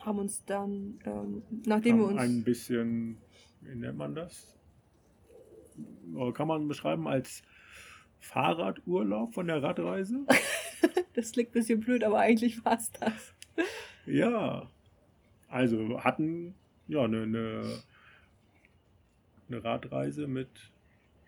Haben 0.00 0.18
uns 0.20 0.44
dann, 0.44 0.98
ähm, 1.04 1.42
nachdem 1.66 1.94
haben 1.94 2.00
wir 2.00 2.08
uns. 2.08 2.20
Ein 2.20 2.44
bisschen, 2.44 3.18
wie 3.60 3.74
nennt 3.74 3.98
man 3.98 4.14
das? 4.14 4.56
Kann 6.34 6.48
man 6.48 6.68
beschreiben 6.68 7.06
als 7.06 7.42
Fahrradurlaub 8.18 9.34
von 9.34 9.46
der 9.46 9.62
Radreise? 9.62 10.26
das 11.14 11.32
klingt 11.32 11.50
ein 11.50 11.52
bisschen 11.52 11.80
blöd, 11.80 12.04
aber 12.04 12.18
eigentlich 12.18 12.64
war 12.64 12.76
es 12.76 12.90
das. 12.92 13.34
Ja, 14.06 14.68
also 15.50 16.02
hatten 16.02 16.54
ja 16.88 17.04
eine, 17.04 17.22
eine, 17.22 17.62
eine 19.48 19.64
Radreise 19.64 20.26
mit 20.26 20.48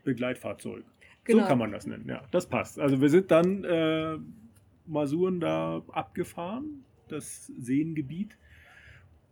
Begleitfahrzeug. 0.04 0.84
Genau. 1.24 1.42
So 1.42 1.48
kann 1.48 1.58
man 1.58 1.72
das 1.72 1.86
nennen, 1.86 2.08
ja. 2.08 2.22
Das 2.30 2.46
passt. 2.46 2.80
Also 2.80 3.00
wir 3.00 3.08
sind 3.08 3.30
dann 3.30 3.64
äh, 3.64 4.18
Masuren 4.86 5.40
da 5.40 5.82
abgefahren, 5.92 6.84
das 7.08 7.46
Seengebiet, 7.58 8.36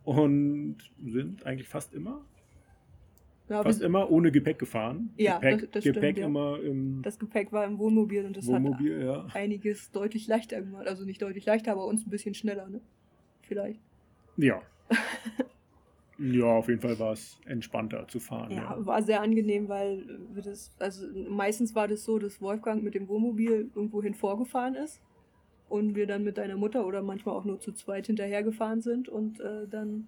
und 0.03 0.77
sind 1.03 1.45
eigentlich 1.45 1.67
fast 1.67 1.93
immer 1.93 2.25
ja, 3.51 3.63
fast 3.63 3.81
immer 3.81 4.09
ohne 4.09 4.31
Gepäck 4.31 4.59
gefahren. 4.59 5.09
Ja, 5.17 5.37
Gepäck, 5.37 5.59
das, 5.59 5.69
das 5.71 5.83
Gepäck 5.83 6.15
stimmt, 6.15 6.17
ja. 6.19 6.25
immer 6.25 6.59
im. 6.61 7.01
Das 7.01 7.19
Gepäck 7.19 7.51
war 7.51 7.65
im 7.65 7.77
Wohnmobil 7.79 8.25
und 8.25 8.37
das 8.37 8.47
Wohnmobil, 8.47 8.99
hat 8.99 9.05
ja. 9.05 9.25
einiges 9.33 9.91
deutlich 9.91 10.27
leichter 10.27 10.61
gemacht. 10.61 10.87
Also 10.87 11.03
nicht 11.03 11.21
deutlich 11.21 11.45
leichter, 11.45 11.73
aber 11.73 11.85
uns 11.85 12.07
ein 12.07 12.09
bisschen 12.09 12.33
schneller, 12.33 12.69
ne? 12.69 12.79
Vielleicht. 13.41 13.81
Ja. 14.37 14.61
Ja, 16.17 16.45
auf 16.45 16.67
jeden 16.67 16.81
Fall 16.81 16.97
war 16.99 17.13
es 17.13 17.39
entspannter 17.45 18.07
zu 18.07 18.19
fahren. 18.19 18.51
Ja, 18.51 18.75
ja, 18.77 18.85
war 18.85 19.01
sehr 19.01 19.21
angenehm, 19.21 19.69
weil 19.69 20.03
wir 20.33 20.43
das, 20.43 20.71
also 20.79 21.07
meistens 21.29 21.75
war 21.75 21.87
das 21.87 22.03
so, 22.03 22.19
dass 22.19 22.41
Wolfgang 22.41 22.83
mit 22.83 22.95
dem 22.95 23.07
Wohnmobil 23.07 23.71
irgendwohin 23.75 24.13
vorgefahren 24.13 24.75
ist 24.75 25.01
und 25.69 25.95
wir 25.95 26.07
dann 26.07 26.23
mit 26.23 26.37
deiner 26.37 26.57
Mutter 26.57 26.85
oder 26.85 27.01
manchmal 27.01 27.35
auch 27.35 27.45
nur 27.45 27.59
zu 27.59 27.71
zweit 27.71 28.07
hinterhergefahren 28.07 28.81
sind 28.81 29.09
und 29.09 29.39
äh, 29.39 29.67
dann 29.67 30.07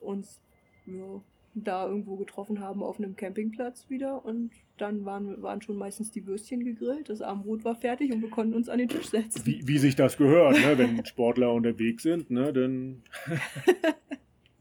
uns 0.00 0.40
ja, 0.86 1.20
da 1.54 1.86
irgendwo 1.86 2.16
getroffen 2.16 2.60
haben 2.60 2.82
auf 2.82 2.98
einem 2.98 3.14
Campingplatz 3.14 3.90
wieder 3.90 4.24
und 4.24 4.52
dann 4.78 5.04
waren, 5.04 5.42
waren 5.42 5.60
schon 5.60 5.76
meistens 5.76 6.10
die 6.10 6.26
Würstchen 6.26 6.64
gegrillt, 6.64 7.10
das 7.10 7.20
Armbrot 7.20 7.64
war 7.64 7.74
fertig 7.74 8.12
und 8.12 8.22
wir 8.22 8.30
konnten 8.30 8.54
uns 8.54 8.68
an 8.68 8.78
den 8.78 8.88
Tisch 8.88 9.10
setzen. 9.10 9.44
Wie, 9.44 9.66
wie 9.68 9.78
sich 9.78 9.94
das 9.94 10.16
gehört, 10.16 10.54
ne? 10.54 10.78
wenn 10.78 11.04
Sportler 11.04 11.52
unterwegs 11.52 12.02
sind, 12.02 12.30
ne? 12.30 12.52
dann 12.52 13.02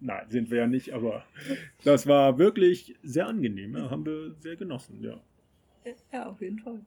Nein, 0.04 0.26
sind 0.30 0.50
wir 0.50 0.58
ja 0.58 0.68
nicht, 0.68 0.94
aber 0.94 1.24
das 1.84 2.08
war 2.08 2.40
wirklich 2.40 2.96
sehr 3.04 3.28
angenehm. 3.28 3.78
Ja, 3.78 3.92
haben 3.92 4.04
wir 4.04 4.34
sehr 4.40 4.56
genossen, 4.56 5.00
ja. 5.04 5.22
Ja, 6.12 6.28
auf 6.28 6.42
jeden 6.42 6.58
Fall. 6.58 6.82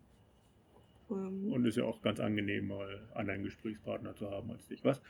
Ähm, 1.10 1.52
Und 1.52 1.64
ist 1.64 1.76
ja 1.76 1.84
auch 1.84 2.02
ganz 2.02 2.18
angenehm, 2.18 2.66
mal 2.66 3.00
einen 3.14 3.44
Gesprächspartner 3.44 4.16
zu 4.16 4.30
haben 4.30 4.50
als 4.50 4.66
dich, 4.66 4.84
was? 4.84 5.00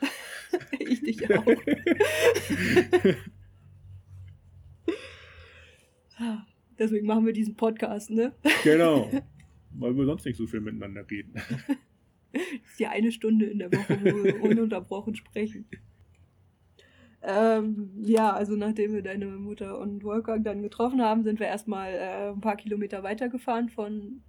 ich 0.78 1.01
dich 1.01 1.30
auch. 1.38 1.47
Deswegen 6.79 7.07
machen 7.07 7.27
wir 7.27 7.33
diesen 7.33 7.55
Podcast, 7.55 8.11
ne? 8.11 8.33
Genau. 8.62 9.11
Weil 9.70 9.97
wir 9.97 10.05
sonst 10.07 10.25
nicht 10.25 10.37
so 10.37 10.47
viel 10.47 10.61
miteinander 10.61 11.09
reden. 11.09 11.33
Das 11.35 11.45
ist 12.70 12.81
ja 12.81 12.91
eine 12.91 13.12
Stunde 13.12 13.47
in 13.47 13.59
der 13.59 13.72
Woche, 13.72 13.99
wo 14.03 14.25
wir 14.25 14.43
ununterbrochen 14.43 15.14
sprechen. 15.14 15.66
Ähm, 17.22 17.91
ja, 18.03 18.33
also 18.33 18.55
nachdem 18.55 18.93
wir 18.93 19.03
deine 19.03 19.27
Mutter 19.27 19.79
und 19.79 20.05
Wolfgang 20.05 20.45
dann 20.45 20.62
getroffen 20.62 21.01
haben, 21.01 21.22
sind 21.22 21.41
wir 21.41 21.47
erstmal 21.47 21.93
äh, 21.95 22.31
ein 22.31 22.41
paar 22.41 22.57
Kilometer 22.57 23.03
weitergefahren 23.03 23.70
von 23.70 24.20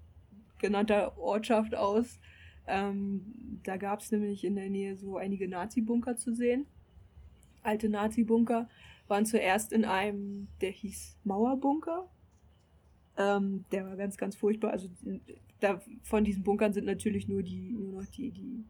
genannter 0.59 1.17
Ortschaft 1.17 1.75
aus. 1.75 2.19
Ähm, 2.67 3.59
da 3.63 3.77
gab 3.77 3.99
es 3.99 4.11
nämlich 4.11 4.45
in 4.45 4.55
der 4.55 4.69
Nähe 4.69 4.95
so 4.95 5.17
einige 5.17 5.47
Nazi-Bunker 5.47 6.15
zu 6.15 6.33
sehen. 6.33 6.65
Alte 7.63 7.89
Nazi-Bunker 7.89 8.69
waren 9.07 9.25
zuerst 9.25 9.71
in 9.71 9.85
einem, 9.85 10.47
der 10.61 10.71
hieß 10.71 11.17
Mauerbunker. 11.23 12.09
Ähm, 13.17 13.65
der 13.71 13.85
war 13.85 13.95
ganz, 13.95 14.17
ganz 14.17 14.35
furchtbar. 14.35 14.71
Also 14.71 14.89
da, 15.59 15.81
von 16.03 16.23
diesen 16.23 16.43
Bunkern 16.43 16.73
sind 16.73 16.85
natürlich 16.85 17.27
nur 17.27 17.43
die, 17.43 17.71
nur 17.71 18.01
noch 18.01 18.09
die, 18.09 18.31
die, 18.31 18.65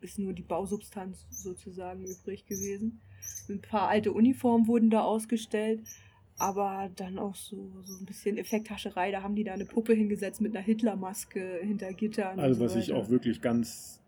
ist 0.00 0.18
nur 0.18 0.32
die 0.32 0.42
Bausubstanz 0.42 1.26
sozusagen 1.30 2.04
übrig 2.04 2.46
gewesen. 2.46 3.00
Ein 3.48 3.60
paar 3.60 3.88
alte 3.88 4.12
Uniformen 4.12 4.66
wurden 4.66 4.90
da 4.90 5.02
ausgestellt, 5.02 5.82
aber 6.36 6.90
dann 6.96 7.18
auch 7.18 7.36
so, 7.36 7.72
so 7.84 7.96
ein 7.98 8.04
bisschen 8.04 8.36
Effekthascherei. 8.36 9.10
Da 9.12 9.22
haben 9.22 9.34
die 9.34 9.44
da 9.44 9.52
eine 9.52 9.64
Puppe 9.64 9.94
hingesetzt 9.94 10.40
mit 10.40 10.54
einer 10.54 10.64
Hitlermaske 10.64 11.60
hinter 11.62 11.92
Gittern. 11.94 12.38
Also, 12.40 12.60
was 12.60 12.72
so 12.72 12.78
ich 12.78 12.92
auch 12.92 13.08
wirklich 13.08 13.40
ganz 13.40 14.02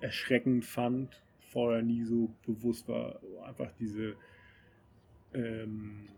erschreckend 0.00 0.64
fand, 0.64 1.22
vorher 1.48 1.82
nie 1.82 2.04
so 2.04 2.34
bewusst 2.46 2.88
war, 2.88 3.20
einfach 3.44 3.72
diese 3.78 4.16
ähm, 5.34 6.08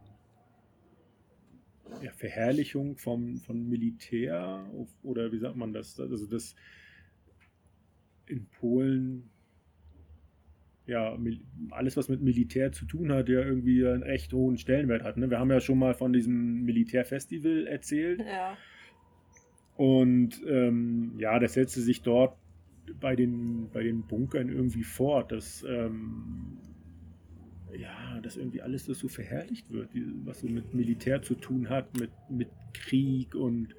ja, 2.03 2.13
Verherrlichung 2.13 2.97
vom, 2.97 3.39
von 3.39 3.69
Militär 3.69 4.65
oder 5.03 5.33
wie 5.33 5.39
sagt 5.39 5.57
man 5.57 5.73
das? 5.73 5.99
Also 5.99 6.27
das 6.27 6.55
in 8.27 8.47
Polen 8.47 9.31
ja, 10.87 11.17
alles, 11.71 11.97
was 11.97 12.09
mit 12.09 12.21
Militär 12.21 12.73
zu 12.73 12.85
tun 12.85 13.13
hat, 13.13 13.29
ja 13.29 13.41
irgendwie 13.41 13.87
einen 13.87 14.03
echt 14.03 14.33
hohen 14.33 14.59
Stellenwert 14.59 15.05
hat. 15.05 15.17
Ne? 15.17 15.31
Wir 15.31 15.39
haben 15.39 15.51
ja 15.51 15.61
schon 15.61 15.79
mal 15.79 15.95
von 15.95 16.13
diesem 16.13 16.65
Militärfestival 16.65 17.69
erzählt. 17.69 18.21
Ja. 18.21 18.57
Und 19.77 20.43
ähm, 20.49 21.13
ja, 21.17 21.39
das 21.39 21.53
setzte 21.55 21.81
sich 21.81 22.03
dort 22.03 22.37
bei 22.99 23.17
den, 23.17 23.71
bei 23.71 23.83
den 23.83 24.03
Bunkern 24.03 24.49
irgendwie 24.49 24.85
fort, 24.85 25.33
dass, 25.33 25.65
ähm, 25.69 26.59
ja, 27.77 28.21
dass 28.21 28.37
irgendwie 28.37 28.63
alles 28.63 28.87
das 28.87 28.99
so 28.99 29.09
verherrlicht 29.09 29.71
wird, 29.71 29.91
was 30.25 30.41
so 30.41 30.49
mit 30.49 30.75
Militär 30.75 31.23
zu 31.23 31.35
tun 31.35 31.69
hat, 31.69 31.99
mit, 31.99 32.11
mit 32.29 32.49
Krieg 32.73 33.35
und 33.35 33.75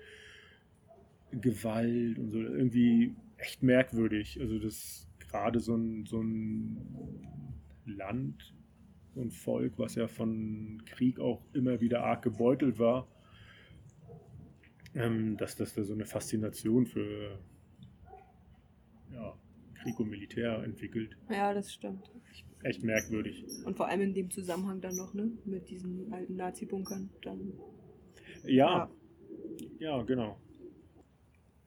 Gewalt 1.32 2.20
und 2.20 2.32
so. 2.32 2.39
Irgendwie 2.39 3.16
echt 3.38 3.64
merkwürdig. 3.64 4.39
Also 4.39 4.59
das 4.59 5.07
gerade 5.20 5.59
so 5.59 5.76
ein, 5.76 6.05
so 6.05 6.22
ein 6.22 6.78
Land, 7.86 8.53
so 9.16 9.22
ein 9.22 9.32
Volk, 9.32 9.74
was 9.78 9.95
ja 9.95 10.07
von 10.07 10.82
Krieg 10.86 11.20
auch 11.20 11.41
immer 11.53 11.82
wieder 11.82 12.03
arg 12.03 12.22
gebeutelt 12.22 12.80
war, 12.80 13.07
ähm, 14.93 15.38
dass 15.38 15.55
das 15.55 15.74
da 15.74 15.84
so 15.84 15.93
eine 15.93 16.05
Faszination 16.05 16.86
für 16.86 17.39
ja, 19.14 19.34
Krieg 19.82 19.99
und 19.99 20.09
Militär 20.09 20.64
entwickelt. 20.64 21.18
Ja, 21.30 21.53
das 21.53 21.72
stimmt. 21.74 22.12
Echt 22.64 22.84
merkwürdig. 22.84 23.43
Und 23.66 23.76
vor 23.76 23.88
allem 23.88 24.01
in 24.01 24.14
dem 24.14 24.30
Zusammenhang 24.30 24.82
dann 24.82 24.95
noch, 24.95 25.14
ne? 25.14 25.32
Mit 25.45 25.70
diesen 25.70 26.14
alten 26.14 26.36
Nazi-Bunkern. 26.36 27.09
Dann. 27.24 27.53
Ja, 28.43 28.89
ja, 29.80 29.97
ja 29.97 30.03
genau. 30.03 30.38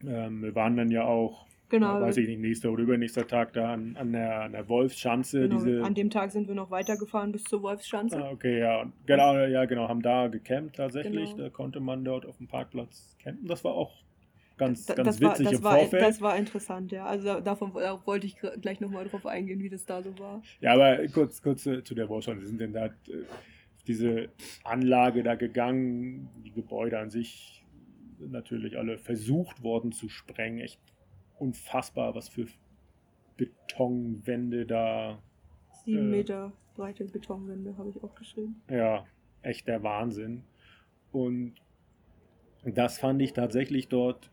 Ähm, 0.07 0.43
wir 0.43 0.55
waren 0.55 0.77
dann 0.77 0.91
ja 0.91 1.05
auch 1.05 1.47
genau. 1.69 2.01
weiß 2.01 2.17
ich 2.19 2.29
nicht, 2.29 2.41
nächster 2.41 2.71
oder 2.71 2.83
übernächster 2.83 3.27
Tag 3.27 3.53
da 3.55 3.73
an, 3.73 3.97
an, 3.97 4.13
der, 4.13 4.43
an 4.43 4.53
der 4.53 4.69
Wolfsschanze. 4.69 5.49
Genau, 5.49 5.57
diese... 5.57 5.83
An 5.83 5.95
dem 5.95 6.11
Tag 6.11 6.31
sind 6.31 6.47
wir 6.47 6.55
noch 6.55 6.71
weitergefahren 6.71 7.33
bis 7.33 7.45
zur 7.45 7.63
Wolfsschanze. 7.63 8.23
Ah, 8.23 8.31
okay, 8.31 8.61
ja. 8.61 8.91
Genau, 9.07 9.37
ja, 9.39 9.65
genau, 9.65 9.89
haben 9.89 10.03
da 10.03 10.29
gecampt 10.29 10.77
tatsächlich. 10.77 11.31
Genau. 11.31 11.45
Da 11.45 11.51
konnte 11.51 11.81
man 11.81 12.05
dort 12.05 12.27
auf 12.27 12.37
dem 12.37 12.47
Parkplatz 12.47 13.17
campen. 13.23 13.47
Das 13.47 13.65
war 13.65 13.75
auch 13.75 14.05
ganz, 14.57 14.87
ganz 14.87 15.19
das 15.19 15.21
witzig 15.21 15.47
war, 15.47 15.53
im 15.53 15.63
war, 15.63 15.79
Vorfeld. 15.79 16.03
Das 16.03 16.21
war 16.21 16.37
interessant, 16.37 16.93
ja. 16.93 17.07
Also 17.07 17.41
davon 17.41 17.75
wollte 17.75 18.27
ich 18.27 18.37
gleich 18.61 18.81
nochmal 18.81 19.07
drauf 19.07 19.27
eingehen, 19.27 19.61
wie 19.61 19.69
das 19.69 19.85
da 19.85 20.03
so 20.03 20.19
war. 20.19 20.43
Ja, 20.61 20.75
aber 20.75 21.07
kurz, 21.09 21.43
kurz 21.43 21.67
äh, 21.67 21.83
zu 21.83 21.95
der 21.95 22.09
Wolfsschanze. 22.09 22.43
Wir 22.43 22.49
sind 22.49 22.61
denn 22.61 22.73
da 22.73 22.87
äh, 22.87 22.91
diese 23.87 24.29
Anlage 24.65 25.23
da 25.23 25.35
gegangen, 25.35 26.29
die 26.45 26.53
Gebäude 26.53 26.99
an 26.99 27.11
sich 27.11 27.65
natürlich 28.19 28.79
alle 28.79 28.99
versucht 28.99 29.63
worden 29.63 29.93
zu 29.93 30.09
sprengen. 30.09 30.61
Echt 30.61 30.81
unfassbar, 31.39 32.15
was 32.15 32.29
für 32.29 32.47
Betonwände 33.37 34.67
da. 34.67 35.19
Sieben 35.85 36.13
äh, 36.13 36.17
Meter 36.17 36.53
breite 36.75 37.05
Betonwände 37.05 37.77
habe 37.79 37.91
ich 37.91 38.03
auch 38.03 38.15
geschrieben. 38.15 38.61
Ja, 38.69 39.07
echt 39.43 39.69
der 39.69 39.83
Wahnsinn. 39.83 40.43
Und 41.13 41.55
das 42.65 42.99
fand 42.99 43.23
ich 43.23 43.33
tatsächlich 43.33 43.89
dort 43.89 44.31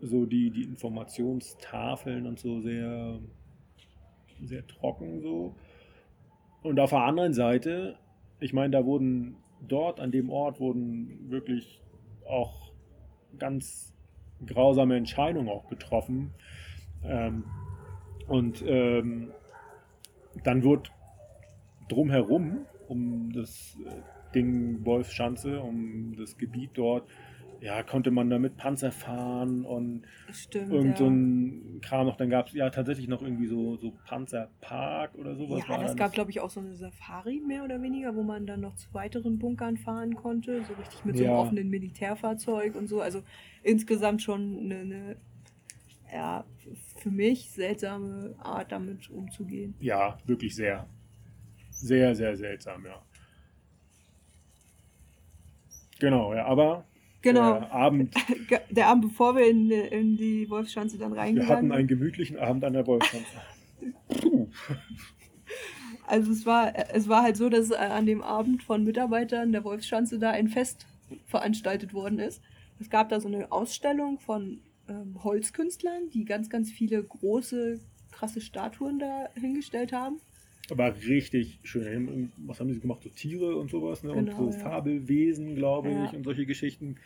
so 0.00 0.26
die, 0.26 0.50
die 0.50 0.62
Informationstafeln 0.62 2.26
und 2.26 2.38
so 2.38 2.60
sehr, 2.60 3.18
sehr 4.42 4.66
trocken 4.66 5.20
so. 5.20 5.54
Und 6.62 6.78
auf 6.78 6.90
der 6.90 7.02
anderen 7.02 7.32
Seite, 7.32 7.96
ich 8.38 8.52
meine, 8.52 8.70
da 8.70 8.84
wurden 8.84 9.36
dort 9.66 10.00
an 10.00 10.10
dem 10.10 10.30
Ort 10.30 10.60
wurden 10.60 11.30
wirklich 11.30 11.80
auch 12.26 12.72
ganz 13.38 13.92
grausame 14.46 14.96
Entscheidungen 14.96 15.48
auch 15.48 15.68
getroffen. 15.68 16.32
Ähm, 17.04 17.44
und 18.26 18.62
ähm, 18.66 19.32
dann 20.44 20.62
wird 20.62 20.90
drumherum, 21.88 22.66
um 22.88 23.32
das 23.32 23.76
äh, 23.84 24.34
Ding 24.34 24.84
Wolfschanze, 24.84 25.60
um 25.60 26.14
das 26.16 26.36
Gebiet 26.38 26.70
dort, 26.74 27.08
ja, 27.60 27.82
konnte 27.82 28.10
man 28.10 28.30
da 28.30 28.38
mit 28.38 28.56
Panzer 28.56 28.90
fahren 28.90 29.64
und 29.64 30.02
Stimmt, 30.32 30.72
irgend 30.72 30.96
so 30.96 31.06
ein 31.06 31.80
Kram 31.82 32.06
noch. 32.06 32.16
Dann 32.16 32.30
gab 32.30 32.48
es 32.48 32.54
ja 32.54 32.70
tatsächlich 32.70 33.06
noch 33.06 33.20
irgendwie 33.22 33.46
so, 33.46 33.76
so 33.76 33.92
Panzerpark 34.06 35.14
oder 35.14 35.34
sowas. 35.34 35.62
Ja, 35.68 35.84
es 35.84 35.96
gab, 35.96 36.12
glaube 36.12 36.30
ich, 36.30 36.40
auch 36.40 36.50
so 36.50 36.60
eine 36.60 36.74
Safari 36.74 37.42
mehr 37.46 37.64
oder 37.64 37.82
weniger, 37.82 38.14
wo 38.16 38.22
man 38.22 38.46
dann 38.46 38.60
noch 38.60 38.76
zu 38.76 38.92
weiteren 38.94 39.38
Bunkern 39.38 39.76
fahren 39.76 40.14
konnte. 40.16 40.64
So 40.64 40.74
richtig 40.74 41.04
mit 41.04 41.16
so 41.18 41.24
einem 41.24 41.34
offenen 41.34 41.68
Militärfahrzeug 41.68 42.74
und 42.76 42.88
so. 42.88 43.00
Also 43.00 43.22
insgesamt 43.62 44.22
schon 44.22 44.58
eine, 44.58 44.78
eine 44.80 45.16
ja, 46.12 46.44
für 46.96 47.10
mich 47.10 47.50
seltsame 47.50 48.34
Art, 48.38 48.72
damit 48.72 49.10
umzugehen. 49.10 49.74
Ja, 49.80 50.18
wirklich 50.26 50.56
sehr. 50.56 50.86
Sehr, 51.70 52.14
sehr 52.14 52.36
seltsam, 52.36 52.84
ja. 52.84 53.02
Genau, 55.98 56.34
ja, 56.34 56.46
aber 56.46 56.84
Genau. 57.22 57.60
Der 57.60 57.72
Abend, 57.72 58.14
der 58.70 58.86
Abend, 58.88 59.08
bevor 59.08 59.36
wir 59.36 59.46
in, 59.48 59.70
in 59.70 60.16
die 60.16 60.48
Wolfschanze 60.48 60.98
dann 60.98 61.12
reingegangen 61.12 61.48
Wir 61.48 61.54
hatten 61.54 61.72
einen 61.72 61.88
gemütlichen 61.88 62.38
Abend 62.38 62.64
an 62.64 62.72
der 62.72 62.86
Wolfschanze. 62.86 63.26
also 66.06 66.32
es 66.32 66.46
war, 66.46 66.72
es 66.94 67.08
war 67.08 67.22
halt 67.22 67.36
so, 67.36 67.48
dass 67.48 67.72
an 67.72 68.06
dem 68.06 68.22
Abend 68.22 68.62
von 68.62 68.84
Mitarbeitern 68.84 69.52
der 69.52 69.64
Wolfschanze 69.64 70.18
da 70.18 70.30
ein 70.30 70.48
Fest 70.48 70.86
veranstaltet 71.26 71.92
worden 71.92 72.18
ist. 72.18 72.42
Es 72.78 72.88
gab 72.88 73.10
da 73.10 73.20
so 73.20 73.28
eine 73.28 73.52
Ausstellung 73.52 74.18
von 74.18 74.60
ähm, 74.88 75.22
Holzkünstlern, 75.22 76.08
die 76.14 76.24
ganz, 76.24 76.48
ganz 76.48 76.70
viele 76.70 77.02
große, 77.02 77.80
krasse 78.10 78.40
Statuen 78.40 78.98
da 78.98 79.28
hingestellt 79.34 79.92
haben. 79.92 80.20
Aber 80.70 80.94
richtig 80.94 81.58
schön. 81.62 82.32
Was 82.38 82.60
haben 82.60 82.72
sie 82.72 82.80
gemacht? 82.80 83.02
So 83.02 83.10
Tiere 83.10 83.56
und 83.56 83.70
sowas, 83.70 84.02
ne? 84.02 84.12
Genau, 84.12 84.38
und 84.38 84.52
so 84.52 84.58
ja. 84.58 84.64
Fabelwesen, 84.64 85.54
glaube 85.54 85.90
ja. 85.90 86.04
ich, 86.04 86.12
und 86.12 86.24
solche 86.24 86.46
Geschichten. 86.46 86.96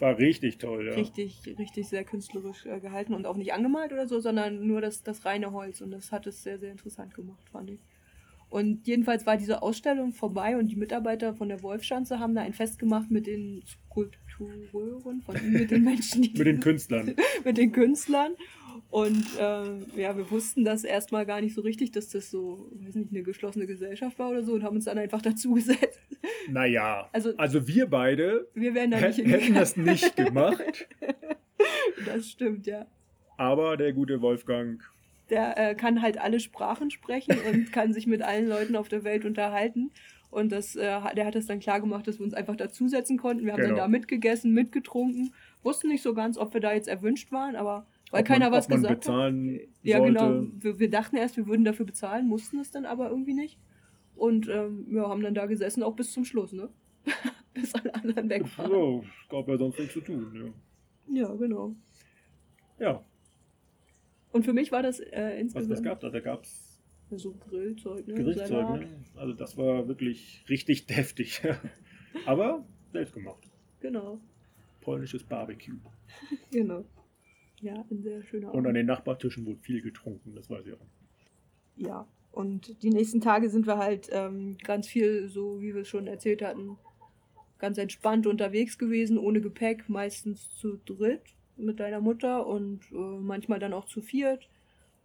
War 0.00 0.18
richtig 0.18 0.58
toll, 0.58 0.86
ja. 0.86 0.94
Richtig, 0.94 1.54
richtig 1.56 1.86
sehr 1.86 2.02
künstlerisch 2.02 2.66
äh, 2.66 2.80
gehalten 2.80 3.14
und 3.14 3.26
auch 3.26 3.36
nicht 3.36 3.52
angemalt 3.52 3.92
oder 3.92 4.08
so, 4.08 4.18
sondern 4.18 4.66
nur 4.66 4.80
das, 4.80 5.04
das 5.04 5.24
reine 5.24 5.52
Holz. 5.52 5.80
Und 5.80 5.92
das 5.92 6.10
hat 6.10 6.26
es 6.26 6.42
sehr, 6.42 6.58
sehr 6.58 6.72
interessant 6.72 7.14
gemacht, 7.14 7.48
fand 7.52 7.70
ich. 7.70 7.78
Und 8.50 8.86
jedenfalls 8.86 9.26
war 9.26 9.36
diese 9.36 9.62
Ausstellung 9.62 10.12
vorbei 10.12 10.56
und 10.56 10.68
die 10.68 10.76
Mitarbeiter 10.76 11.34
von 11.34 11.48
der 11.48 11.62
Wolfschanze 11.62 12.18
haben 12.18 12.34
da 12.34 12.42
ein 12.42 12.52
Fest 12.52 12.78
gemacht 12.78 13.10
mit 13.10 13.26
den 13.26 13.62
Skulpturen 13.66 15.22
von 15.22 15.52
mit 15.52 15.70
den 15.70 15.84
Menschen. 15.84 16.20
mit 16.36 16.46
den 16.46 16.60
Künstlern. 16.60 17.14
mit 17.44 17.56
den 17.56 17.72
Künstlern. 17.72 18.34
Und 18.94 19.26
äh, 19.40 20.00
ja, 20.00 20.16
wir 20.16 20.30
wussten 20.30 20.64
das 20.64 20.84
erstmal 20.84 21.26
gar 21.26 21.40
nicht 21.40 21.52
so 21.52 21.62
richtig, 21.62 21.90
dass 21.90 22.10
das 22.10 22.30
so, 22.30 22.70
weiß 22.74 22.94
nicht, 22.94 23.10
eine 23.10 23.24
geschlossene 23.24 23.66
Gesellschaft 23.66 24.20
war 24.20 24.30
oder 24.30 24.44
so 24.44 24.52
und 24.52 24.62
haben 24.62 24.76
uns 24.76 24.84
dann 24.84 24.98
einfach 24.98 25.20
dazugesetzt. 25.20 25.98
Naja, 26.48 27.08
also, 27.10 27.36
also 27.36 27.66
wir 27.66 27.88
beide 27.88 28.46
wir 28.54 28.72
wären 28.72 28.92
da 28.92 29.00
nicht 29.00 29.18
hätten 29.18 29.54
das 29.54 29.76
nicht 29.76 30.14
gemacht. 30.14 30.86
das 32.06 32.30
stimmt, 32.30 32.68
ja. 32.68 32.86
Aber 33.36 33.76
der 33.76 33.92
gute 33.92 34.20
Wolfgang. 34.20 34.80
Der 35.28 35.58
äh, 35.58 35.74
kann 35.74 36.00
halt 36.00 36.18
alle 36.18 36.38
Sprachen 36.38 36.92
sprechen 36.92 37.36
und 37.50 37.72
kann 37.72 37.92
sich 37.92 38.06
mit 38.06 38.22
allen 38.22 38.46
Leuten 38.46 38.76
auf 38.76 38.86
der 38.86 39.02
Welt 39.02 39.24
unterhalten. 39.24 39.90
Und 40.30 40.52
das, 40.52 40.76
äh, 40.76 41.00
der 41.16 41.26
hat 41.26 41.34
es 41.34 41.46
dann 41.46 41.58
klar 41.58 41.80
gemacht, 41.80 42.06
dass 42.06 42.20
wir 42.20 42.24
uns 42.26 42.34
einfach 42.34 42.54
dazusetzen 42.54 43.18
konnten. 43.18 43.44
Wir 43.44 43.54
haben 43.54 43.60
genau. 43.60 43.70
dann 43.70 43.78
da 43.78 43.88
mitgegessen, 43.88 44.52
mitgetrunken, 44.52 45.34
wussten 45.64 45.88
nicht 45.88 46.02
so 46.02 46.14
ganz, 46.14 46.38
ob 46.38 46.54
wir 46.54 46.60
da 46.60 46.72
jetzt 46.72 46.86
erwünscht 46.86 47.32
waren, 47.32 47.56
aber 47.56 47.88
weil 48.14 48.22
ob 48.22 48.26
keiner 48.28 48.50
man, 48.50 48.58
was 48.58 48.68
gesagt 48.68 49.00
bezahlen 49.00 49.54
hat. 49.54 49.68
Ja, 49.82 49.98
sollte. 49.98 50.12
genau. 50.12 50.46
Wir, 50.58 50.78
wir, 50.78 50.90
dachten 50.90 51.16
erst, 51.16 51.36
wir 51.36 51.46
würden 51.46 51.64
dafür 51.64 51.84
bezahlen, 51.84 52.28
mussten 52.28 52.58
es 52.60 52.70
dann 52.70 52.86
aber 52.86 53.10
irgendwie 53.10 53.34
nicht. 53.34 53.58
Und 54.14 54.48
ähm, 54.48 54.86
wir 54.88 55.08
haben 55.08 55.22
dann 55.22 55.34
da 55.34 55.46
gesessen, 55.46 55.82
auch 55.82 55.96
bis 55.96 56.12
zum 56.12 56.24
Schluss, 56.24 56.52
ne? 56.52 56.68
bis 57.54 57.74
alle 57.74 57.94
anderen 57.94 58.28
weg 58.28 58.44
waren. 58.56 58.70
Ja, 58.70 59.08
gab 59.28 59.48
ja 59.48 59.58
sonst 59.58 59.78
nichts 59.78 59.94
zu 59.94 60.00
tun, 60.00 60.54
ja. 61.08 61.22
Ja, 61.22 61.34
genau. 61.34 61.74
Ja. 62.78 63.04
Und 64.32 64.44
für 64.44 64.52
mich 64.52 64.72
war 64.72 64.82
das 64.82 65.00
äh, 65.00 65.40
insgesamt. 65.40 65.70
Was, 65.70 65.78
was 65.78 65.84
gab 65.84 66.00
da? 66.00 66.10
Da 66.10 66.20
gab 66.20 66.44
es. 66.44 66.82
So 67.10 67.34
Grillzeug, 67.34 68.06
ne? 68.08 68.14
Grillzeug, 68.14 68.80
ne? 68.80 68.88
Also 69.14 69.34
das 69.34 69.56
war 69.56 69.86
wirklich 69.86 70.44
richtig 70.48 70.86
deftig. 70.88 71.42
aber 72.26 72.64
selbst 72.92 73.14
gemacht. 73.14 73.50
Genau. 73.80 74.20
Polnisches 74.80 75.22
Barbecue. 75.24 75.78
genau. 76.50 76.84
Ja, 77.64 77.82
ein 77.90 78.02
sehr 78.02 78.22
schöner 78.24 78.48
Abend. 78.48 78.58
Und 78.58 78.66
an 78.66 78.74
den 78.74 78.84
Nachbartischen 78.84 79.46
wurde 79.46 79.58
viel 79.60 79.80
getrunken, 79.80 80.34
das 80.34 80.50
weiß 80.50 80.66
ich 80.66 80.74
auch. 80.74 80.86
Ja, 81.76 82.06
und 82.30 82.82
die 82.82 82.90
nächsten 82.90 83.22
Tage 83.22 83.48
sind 83.48 83.66
wir 83.66 83.78
halt 83.78 84.10
ähm, 84.12 84.58
ganz 84.62 84.86
viel, 84.86 85.28
so 85.28 85.62
wie 85.62 85.74
wir 85.74 85.82
es 85.82 85.88
schon 85.88 86.06
erzählt 86.06 86.42
hatten, 86.42 86.76
ganz 87.58 87.78
entspannt 87.78 88.26
unterwegs 88.26 88.76
gewesen, 88.76 89.16
ohne 89.16 89.40
Gepäck, 89.40 89.88
meistens 89.88 90.54
zu 90.56 90.78
dritt 90.84 91.22
mit 91.56 91.80
deiner 91.80 92.02
Mutter 92.02 92.46
und 92.46 92.80
äh, 92.92 92.96
manchmal 92.96 93.60
dann 93.60 93.72
auch 93.72 93.86
zu 93.86 94.02
viert. 94.02 94.50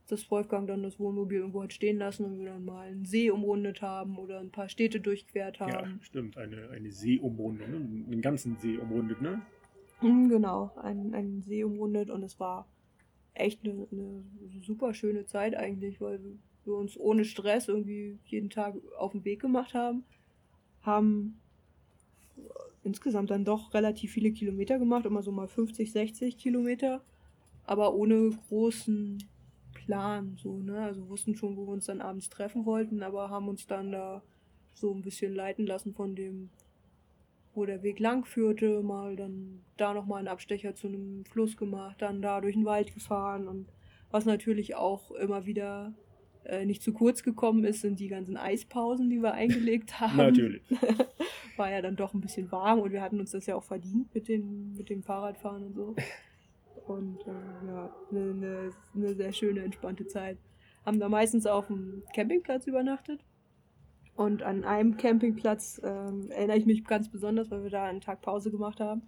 Dass 0.10 0.30
Wolfgang 0.30 0.68
dann 0.68 0.84
das 0.84 1.00
Wohnmobil 1.00 1.38
irgendwo 1.38 1.64
hat 1.64 1.72
stehen 1.72 2.00
lassen 2.00 2.26
und 2.26 2.40
wir 2.40 2.48
dann 2.48 2.66
mal 2.66 2.88
einen 2.88 3.06
See 3.06 3.30
umrundet 3.30 3.82
haben 3.82 4.18
oder 4.18 4.40
ein 4.40 4.50
paar 4.50 4.68
Städte 4.68 5.00
durchquert 5.00 5.60
haben. 5.62 5.72
Ja, 5.72 5.88
stimmt, 6.02 6.36
eine, 6.36 6.70
eine 6.72 6.92
Seeumrundung, 6.92 7.70
ne? 7.70 8.06
einen 8.12 8.22
ganzen 8.22 8.58
See 8.58 8.78
umrundet, 8.78 9.22
ne? 9.22 9.42
Mhm, 10.02 10.30
genau, 10.30 10.72
einen, 10.82 11.14
einen 11.14 11.42
See 11.42 11.64
umrundet 11.64 12.10
und 12.10 12.24
es 12.24 12.40
war 12.40 12.68
echt 13.34 13.64
eine, 13.64 13.88
eine 13.92 14.24
super 14.62 14.94
schöne 14.94 15.26
Zeit 15.26 15.56
eigentlich, 15.56 16.00
weil 16.00 16.20
wir 16.66 16.76
uns 16.76 16.98
ohne 16.98 17.26
Stress 17.26 17.68
irgendwie 17.68 18.18
jeden 18.26 18.50
Tag 18.50 18.76
auf 18.98 19.12
den 19.12 19.26
Weg 19.26 19.42
gemacht 19.42 19.74
haben. 19.74 20.04
Haben 20.82 21.40
insgesamt 22.84 23.30
dann 23.30 23.46
doch 23.46 23.74
relativ 23.74 24.12
viele 24.14 24.32
Kilometer 24.32 24.80
gemacht, 24.80 25.06
immer 25.06 25.24
so 25.24 25.32
mal 25.32 25.48
50, 25.48 25.92
60 25.92 26.38
Kilometer, 26.38 27.02
aber 27.66 27.94
ohne 27.94 28.32
großen 28.48 29.24
Plan, 29.74 30.38
so, 30.42 30.60
ne? 30.60 30.82
Also 30.82 31.08
wussten 31.10 31.36
schon, 31.36 31.58
wo 31.58 31.66
wir 31.68 31.74
uns 31.74 31.86
dann 31.86 32.02
abends 32.02 32.30
treffen 32.30 32.66
wollten, 32.66 33.04
aber 33.04 33.30
haben 33.30 33.48
uns 33.48 33.68
dann 33.68 33.92
da 33.92 34.22
so 34.74 34.94
ein 34.94 35.02
bisschen 35.02 35.34
leiten 35.36 35.66
lassen 35.66 35.94
von 35.94 36.16
dem, 36.16 36.50
wo 37.54 37.66
der 37.66 37.84
Weg 37.84 38.00
lang 38.00 38.26
führte, 38.26 38.82
mal 38.82 39.16
dann 39.16 39.62
da 39.78 39.94
nochmal 39.94 40.20
einen 40.20 40.28
Abstecher 40.28 40.76
zu 40.76 40.88
einem 40.88 41.26
Fluss 41.26 41.58
gemacht, 41.58 42.02
dann 42.02 42.22
da 42.22 42.42
durch 42.42 42.56
den 42.56 42.66
Wald 42.66 42.94
gefahren 42.94 43.48
und 43.48 43.68
was 44.12 44.26
natürlich 44.26 44.76
auch 44.76 45.12
immer 45.12 45.46
wieder 45.46 45.94
äh, 46.46 46.66
nicht 46.66 46.82
zu 46.82 46.94
kurz 46.94 47.24
gekommen 47.24 47.64
ist, 47.64 47.82
sind 47.82 48.00
die 48.00 48.08
ganzen 48.08 48.38
Eispausen, 48.38 49.10
die 49.10 49.22
wir 49.22 49.34
eingelegt 49.34 50.00
haben. 50.00 50.18
natürlich. 50.18 50.64
War 51.58 51.70
ja 51.70 51.82
dann 51.82 51.96
doch 51.96 52.14
ein 52.14 52.22
bisschen 52.22 52.52
warm 52.52 52.80
und 52.80 52.92
wir 52.92 53.02
hatten 53.02 53.20
uns 53.20 53.32
das 53.32 53.46
ja 53.46 53.56
auch 53.56 53.64
verdient 53.64 54.14
mit, 54.16 54.28
den, 54.28 54.76
mit 54.76 54.90
dem 54.90 55.04
Fahrradfahren 55.04 55.64
und 55.64 55.74
so. 55.76 55.96
Und 56.88 57.20
äh, 57.28 57.68
ja, 57.68 57.94
eine 58.10 58.34
ne, 58.34 58.72
ne 58.94 59.14
sehr 59.14 59.34
schöne, 59.34 59.62
entspannte 59.62 60.08
Zeit. 60.08 60.38
Haben 60.86 61.00
da 61.00 61.10
meistens 61.10 61.46
auf 61.46 61.68
dem 61.68 62.04
Campingplatz 62.16 62.66
übernachtet 62.66 63.20
und 64.20 64.44
an 64.44 64.66
einem 64.66 64.98
Campingplatz 64.98 65.80
ähm, 65.82 66.30
erinnere 66.30 66.58
ich 66.58 66.66
mich 66.66 66.84
ganz 66.84 67.08
besonders, 67.08 67.50
weil 67.52 67.64
wir 67.64 67.70
da 67.70 67.86
einen 67.86 68.02
Tag 68.02 68.22
Pause 68.22 68.52
gemacht 68.52 68.82
haben. 68.82 69.04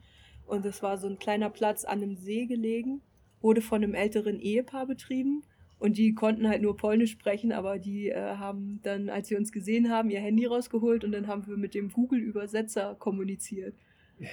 Und 0.45 0.64
das 0.64 0.82
war 0.82 0.97
so 0.97 1.05
ein 1.07 1.20
kleiner 1.20 1.49
Platz 1.49 1.84
an 1.84 2.01
einem 2.01 2.16
See 2.16 2.45
gelegen. 2.45 3.01
wurde 3.41 3.59
von 3.59 3.84
einem 3.84 3.93
älteren 3.93 4.39
Ehepaar 4.39 4.88
betrieben. 4.88 5.43
Und 5.80 5.97
die 5.97 6.14
konnten 6.14 6.47
halt 6.47 6.62
nur 6.62 6.78
Polnisch 6.78 7.12
sprechen, 7.12 7.51
aber 7.51 7.78
die 7.78 8.07
äh, 8.07 8.38
haben 8.38 8.80
dann, 8.84 9.09
als 9.09 9.28
sie 9.28 9.36
uns 9.36 9.51
gesehen 9.51 9.89
haben, 9.89 10.12
ihr 10.12 10.22
Handy 10.22 10.45
rausgeholt 10.45 11.03
und 11.03 11.12
dann 11.12 11.28
haben 11.28 11.45
wir 11.45 11.57
mit 11.57 11.74
dem 11.74 11.91
Google-Übersetzer 11.91 12.95
kommuniziert. 12.97 13.76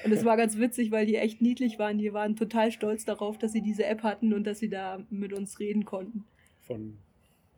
Und 0.04 0.12
es 0.12 0.24
war 0.24 0.36
ganz 0.36 0.58
witzig, 0.58 0.92
weil 0.92 1.06
die 1.06 1.16
echt 1.16 1.42
niedlich 1.42 1.80
waren. 1.80 1.98
Die 1.98 2.12
waren 2.12 2.36
total 2.36 2.70
stolz 2.70 3.04
darauf, 3.04 3.36
dass 3.36 3.50
sie 3.50 3.62
diese 3.62 3.84
App 3.84 4.04
hatten 4.04 4.32
und 4.32 4.46
dass 4.46 4.60
sie 4.60 4.68
da 4.68 5.04
mit 5.10 5.32
uns 5.32 5.58
reden 5.58 5.84
konnten. 5.84 6.24
Von 6.60 6.98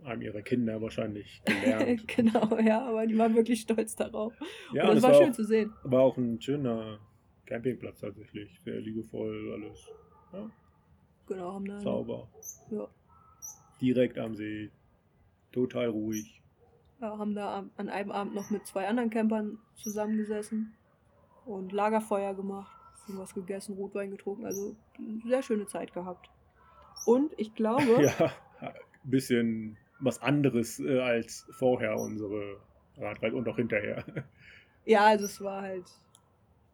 einem 0.04 0.22
ihrer 0.22 0.42
Kinder 0.42 0.80
wahrscheinlich 0.80 1.42
gelernt. 1.46 2.08
genau, 2.08 2.58
ja, 2.58 2.84
aber 2.86 3.06
die 3.06 3.16
waren 3.18 3.34
wirklich 3.34 3.60
stolz 3.62 3.94
darauf. 3.96 4.32
Ja, 4.72 4.84
und 4.84 4.88
das 4.90 4.96
es 4.98 5.02
war 5.02 5.10
war 5.12 5.18
schön 5.18 5.30
auch- 5.30 5.36
zu 5.36 5.44
sehen. 5.44 5.72
War 5.84 6.00
auch 6.02 6.16
ein 6.16 6.40
schöner 6.40 6.98
Campingplatz 7.46 8.00
tatsächlich. 8.00 8.58
Sehr 8.64 8.80
liebevoll, 8.80 9.52
alles. 9.54 9.88
Ja, 10.32 10.50
Genau, 11.28 11.52
haben 11.54 11.64
da. 11.66 11.78
sauber. 11.80 12.28
Ja, 12.70 12.88
Direkt 13.80 14.18
am 14.18 14.34
See. 14.34 14.70
Total 15.52 15.86
ruhig. 15.88 16.40
ja, 17.00 17.16
haben 17.18 17.34
da 17.34 17.64
an 17.76 17.88
einem 17.88 18.10
Abend 18.12 18.34
noch 18.34 18.50
mit 18.50 18.66
zwei 18.66 18.86
anderen 18.86 19.10
Campern 19.10 19.58
zusammengesessen 19.76 20.74
und 21.44 21.72
Lagerfeuer 21.72 22.34
gemacht, 22.34 22.70
was 23.08 23.34
gegessen, 23.34 23.74
Rotwein 23.74 24.10
getrunken. 24.12 24.44
Also 24.44 24.76
sehr 25.26 25.42
schöne 25.42 25.66
Zeit 25.66 25.92
gehabt. 25.92 26.30
Und 27.06 27.32
ich 27.36 27.54
glaube, 27.54 27.82
Ja, 28.20 28.32
ein 28.60 29.10
bisschen 29.10 29.76
was 30.00 30.20
anderes 30.22 30.80
äh, 30.80 30.98
als 30.98 31.46
vorher 31.52 31.96
unsere 31.96 32.56
Radreise 32.96 33.36
und 33.36 33.48
auch 33.48 33.56
hinterher. 33.56 34.04
ja, 34.84 35.04
also 35.06 35.24
es 35.24 35.40
war 35.40 35.62
halt 35.62 35.84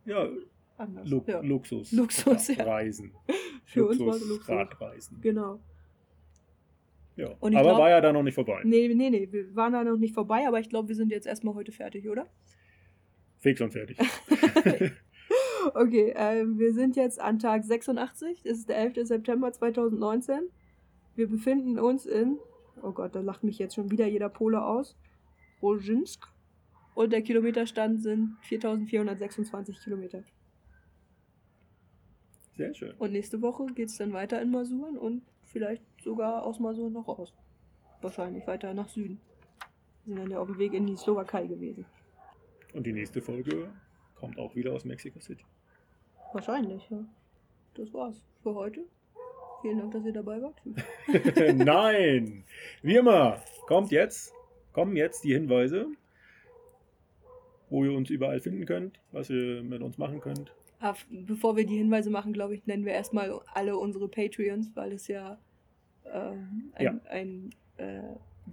Ja, 0.04 0.28
anders. 0.78 1.08
Lu 1.08 1.22
ja. 1.26 1.40
Luxus. 1.40 1.92
Luxus, 1.92 2.48
ja. 2.48 2.64
Reisen. 2.64 3.12
Für 3.64 3.86
uns 3.86 3.98
war 4.00 4.14
es 4.14 4.28
Luxus. 4.28 4.48
Radreisen. 4.48 5.20
Genau. 5.20 5.60
Ja. 7.16 7.30
Aber 7.40 7.50
glaub- 7.50 7.78
war 7.78 7.90
ja 7.90 8.00
da 8.00 8.12
noch 8.12 8.22
nicht 8.22 8.34
vorbei. 8.34 8.60
Nee, 8.64 8.92
nee, 8.94 9.10
nee, 9.10 9.28
wir 9.30 9.54
waren 9.56 9.72
da 9.72 9.82
noch 9.84 9.96
nicht 9.96 10.14
vorbei, 10.14 10.46
aber 10.46 10.60
ich 10.60 10.68
glaube, 10.68 10.88
wir 10.88 10.94
sind 10.96 11.10
jetzt 11.10 11.26
erstmal 11.26 11.54
heute 11.54 11.72
fertig, 11.72 12.08
oder? 12.08 12.26
Fix 13.38 13.60
und 13.60 13.72
fertig. 13.72 13.98
Okay, 15.74 16.10
äh, 16.10 16.44
wir 16.46 16.72
sind 16.72 16.94
jetzt 16.94 17.20
an 17.20 17.40
Tag 17.40 17.64
86, 17.64 18.44
es 18.44 18.58
ist 18.58 18.68
der 18.68 18.78
11. 18.78 19.06
September 19.08 19.50
2019. 19.52 20.42
Wir 21.16 21.28
befinden 21.28 21.80
uns 21.80 22.06
in, 22.06 22.38
oh 22.82 22.92
Gott, 22.92 23.14
da 23.14 23.20
lacht 23.20 23.44
mich 23.44 23.58
jetzt 23.58 23.74
schon 23.74 23.90
wieder 23.90 24.06
jeder 24.06 24.28
Pole 24.28 24.64
aus, 24.64 24.96
Rojinsk. 25.62 26.26
Und 26.94 27.12
der 27.12 27.22
Kilometerstand 27.22 28.02
sind 28.02 28.38
4426 28.42 29.80
Kilometer. 29.80 30.24
Sehr 32.56 32.74
schön. 32.74 32.94
Und 32.98 33.12
nächste 33.12 33.42
Woche 33.42 33.66
geht 33.66 33.90
es 33.90 33.98
dann 33.98 34.14
weiter 34.14 34.40
in 34.40 34.50
Masuren 34.50 34.96
und 34.96 35.22
vielleicht 35.44 35.82
sogar 36.02 36.42
aus 36.42 36.58
Masuren 36.58 36.94
noch 36.94 37.06
raus. 37.06 37.34
Wahrscheinlich 38.00 38.46
weiter 38.46 38.72
nach 38.72 38.88
Süden. 38.88 39.20
Wir 40.04 40.14
sind 40.14 40.24
dann 40.24 40.30
ja 40.30 40.38
auf 40.38 40.48
dem 40.48 40.58
Weg 40.58 40.72
in 40.72 40.86
die 40.86 40.96
Slowakei 40.96 41.46
gewesen. 41.46 41.84
Und 42.72 42.86
die 42.86 42.92
nächste 42.92 43.20
Folge 43.20 43.70
kommt 44.14 44.38
auch 44.38 44.54
wieder 44.54 44.72
aus 44.72 44.84
Mexico 44.84 45.20
City. 45.20 45.44
Wahrscheinlich, 46.32 46.88
ja. 46.88 47.04
Das 47.74 47.92
war's 47.92 48.22
für 48.42 48.54
heute. 48.54 48.86
Vielen 49.66 49.78
Dank, 49.78 49.92
dass 49.94 50.04
ihr 50.04 50.12
dabei 50.12 50.40
wart. 50.40 50.54
Nein! 51.56 52.44
Wie 52.82 52.94
immer, 52.94 53.42
kommt 53.66 53.90
jetzt, 53.90 54.32
kommen 54.72 54.94
jetzt 54.94 55.24
die 55.24 55.32
Hinweise, 55.32 55.88
wo 57.68 57.84
ihr 57.84 57.90
uns 57.92 58.08
überall 58.10 58.38
finden 58.38 58.64
könnt, 58.64 59.00
was 59.10 59.28
ihr 59.28 59.64
mit 59.64 59.82
uns 59.82 59.98
machen 59.98 60.20
könnt. 60.20 60.52
Ah, 60.78 60.94
bevor 61.10 61.56
wir 61.56 61.66
die 61.66 61.78
Hinweise 61.78 62.10
machen, 62.10 62.32
glaube 62.32 62.54
ich, 62.54 62.64
nennen 62.66 62.84
wir 62.84 62.92
erstmal 62.92 63.40
alle 63.54 63.76
unsere 63.76 64.06
Patreons, 64.06 64.70
weil 64.76 64.92
es 64.92 65.08
ja 65.08 65.36
ähm, 66.12 66.70
ein, 66.74 66.84
Ja. 66.84 67.00
ein 67.10 67.50
äh, 67.78 68.02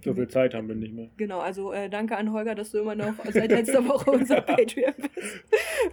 So 0.02 0.14
viel 0.14 0.26
Zeit 0.26 0.52
haben 0.52 0.66
wir 0.66 0.74
nicht 0.74 0.94
mehr. 0.94 1.10
Genau, 1.16 1.38
also 1.38 1.72
äh, 1.72 1.88
danke 1.88 2.16
an 2.16 2.32
Holger, 2.32 2.56
dass 2.56 2.72
du 2.72 2.78
immer 2.78 2.96
noch 2.96 3.14
seit 3.32 3.52
letzter 3.52 3.86
Woche 3.86 4.10
unser 4.10 4.40
Patreon 4.40 4.94
bist. 4.96 5.44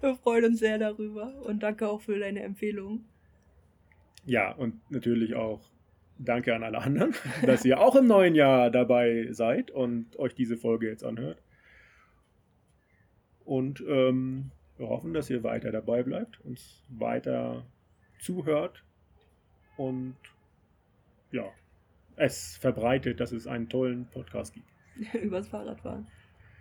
Wir 0.02 0.16
freuen 0.16 0.46
uns 0.46 0.58
sehr 0.58 0.80
darüber 0.80 1.32
und 1.46 1.62
danke 1.62 1.88
auch 1.88 2.02
für 2.02 2.18
deine 2.18 2.42
Empfehlung. 2.42 3.06
Ja, 4.26 4.52
und 4.52 4.80
natürlich 4.92 5.36
auch 5.36 5.62
danke 6.18 6.56
an 6.56 6.64
alle 6.64 6.80
anderen, 6.80 7.14
dass 7.46 7.66
ihr 7.66 7.80
auch 7.80 7.96
im 7.96 8.08
neuen 8.08 8.36
Jahr 8.36 8.70
dabei 8.70 9.28
seid 9.32 9.72
und 9.72 10.18
euch 10.20 10.36
diese 10.36 10.58
Folge 10.58 10.88
jetzt 10.88 11.04
anhört. 11.04 11.42
Und 13.44 13.84
ähm, 13.88 14.52
wir 14.78 14.88
hoffen, 14.88 15.14
dass 15.14 15.30
ihr 15.30 15.44
weiter 15.44 15.72
dabei 15.72 16.04
bleibt, 16.04 16.40
uns 16.46 16.84
weiter 16.90 17.66
zuhört 18.20 18.84
und 19.78 20.16
ja, 21.32 21.50
es 22.16 22.58
verbreitet, 22.58 23.20
dass 23.20 23.32
es 23.32 23.48
einen 23.48 23.68
tollen 23.68 24.06
Podcast 24.06 24.54
gibt. 24.54 24.68
übers 25.22 25.48
Fahrradfahren. 25.48 26.08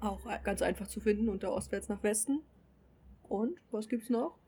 Auch 0.00 0.22
ganz 0.42 0.60
einfach 0.62 0.88
zu 0.88 0.98
finden 1.00 1.28
unter 1.28 1.52
Ostwärts 1.52 1.88
nach 1.88 2.02
Westen. 2.02 2.40
Und 3.28 3.58
was 3.70 3.88
gibt's 3.88 4.10
noch? 4.10 4.38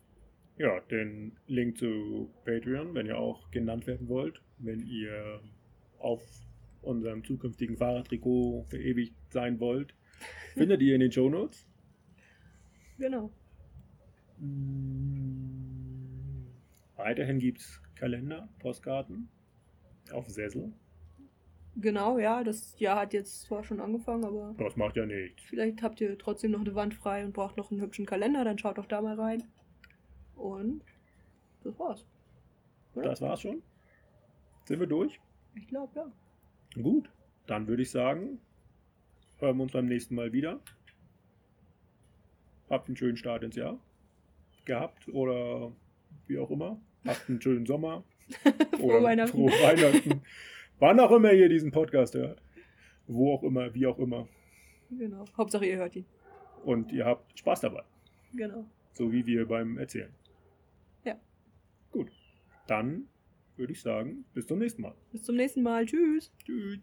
Ja, 0.57 0.81
den 0.81 1.37
Link 1.47 1.79
zu 1.79 2.31
Patreon, 2.45 2.95
wenn 2.95 3.07
ihr 3.07 3.18
auch 3.18 3.51
genannt 3.51 3.87
werden 3.87 4.09
wollt, 4.09 4.41
wenn 4.59 4.81
ihr 4.87 5.41
auf 5.99 6.22
unserem 6.83 7.24
zukünftigen 7.24 7.76
Fahrradtrikot 7.76 8.66
verewigt 8.68 9.14
sein 9.31 9.61
wollt, 9.61 9.95
findet 10.55 10.83
ihr 10.83 10.95
in 10.95 11.01
den 11.01 11.12
Show 11.12 11.29
Notes. 11.29 11.66
Genau. 12.99 13.31
Weiterhin 16.97 17.39
gibt 17.39 17.61
es 17.61 17.81
Kalender, 17.95 18.49
Postkarten 18.59 19.29
auf 20.12 20.29
Sessel. 20.29 20.72
Genau, 21.81 22.18
ja, 22.18 22.43
das 22.43 22.79
Jahr 22.81 23.01
hat 23.01 23.12
jetzt 23.12 23.43
zwar 23.43 23.62
schon 23.62 23.81
angefangen, 23.81 24.24
aber 24.24 24.53
Das 24.59 24.76
macht 24.76 24.97
ja 24.97 25.07
nichts. 25.07 25.45
Vielleicht 25.45 25.81
habt 25.83 26.01
ihr 26.01 26.18
trotzdem 26.18 26.51
noch 26.51 26.61
eine 26.61 26.74
Wand 26.74 26.93
frei 26.95 27.24
und 27.24 27.33
braucht 27.33 27.57
noch 27.57 27.70
einen 27.70 27.81
hübschen 27.81 28.05
Kalender, 28.05 28.45
dann 28.45 28.59
schaut 28.59 28.79
doch 28.79 28.87
da 28.87 29.01
mal 29.01 29.14
rein. 29.18 29.45
Und 30.35 30.83
das 31.62 31.79
war's. 31.79 32.05
Oder? 32.95 33.11
Das 33.11 33.20
war's 33.20 33.41
schon. 33.43 33.62
Sind 34.64 34.81
wir 34.81 34.87
durch? 34.89 35.20
Ich 35.55 35.68
glaube, 35.68 35.93
ja. 35.95 36.83
Gut, 36.83 37.09
dann 37.47 37.66
würde 37.68 37.83
ich 37.83 37.91
sagen, 37.91 38.41
hören 39.39 39.57
wir 39.57 39.62
uns 39.62 39.72
beim 39.72 39.87
nächsten 39.87 40.16
Mal 40.16 40.33
wieder. 40.33 40.61
Habt 42.68 42.89
einen 42.89 42.97
schönen 42.97 43.16
Start 43.16 43.45
ins 43.45 43.57
Jahr 43.57 43.79
gehabt 44.64 45.09
oder 45.09 45.72
wie 46.26 46.39
auch 46.39 46.51
immer. 46.51 46.79
Habt 47.07 47.29
einen 47.29 47.41
schönen 47.41 47.66
Sommer 47.66 48.03
Frohe 48.76 49.03
Weihnachten. 49.03 49.31
frohe 49.33 49.51
Weihnachten. 49.51 50.22
Wann 50.81 51.01
auch 51.01 51.11
immer 51.11 51.33
ihr 51.33 51.49
diesen 51.49 51.72
Podcast 51.72 52.14
hört. 52.14 52.41
Wo 53.07 53.35
auch 53.35 53.43
immer, 53.43 53.74
wie 53.74 53.87
auch 53.87 53.99
immer. 53.99 54.29
Genau. 54.91 55.24
Hauptsache 55.37 55.66
ihr 55.66 55.76
hört 55.76 55.97
ihn. 55.97 56.07
Und 56.64 56.93
ihr 56.93 57.05
habt 57.05 57.39
Spaß 57.39 57.61
dabei. 57.62 57.83
Genau. 58.33 58.64
So 58.93 59.11
wie 59.11 59.26
wir 59.26 59.47
beim 59.47 59.79
Erzählen. 59.79 60.12
Ja. 61.05 61.18
Gut, 61.91 62.11
dann 62.66 63.09
würde 63.57 63.72
ich 63.72 63.83
sagen, 63.83 64.24
bis 64.35 64.47
zum 64.47 64.59
nächsten 64.59 64.83
Mal. 64.83 64.95
Bis 65.11 65.24
zum 65.24 65.37
nächsten 65.37 65.62
Mal. 65.62 65.85
Tschüss. 65.87 66.33
Tschüss. 66.45 66.79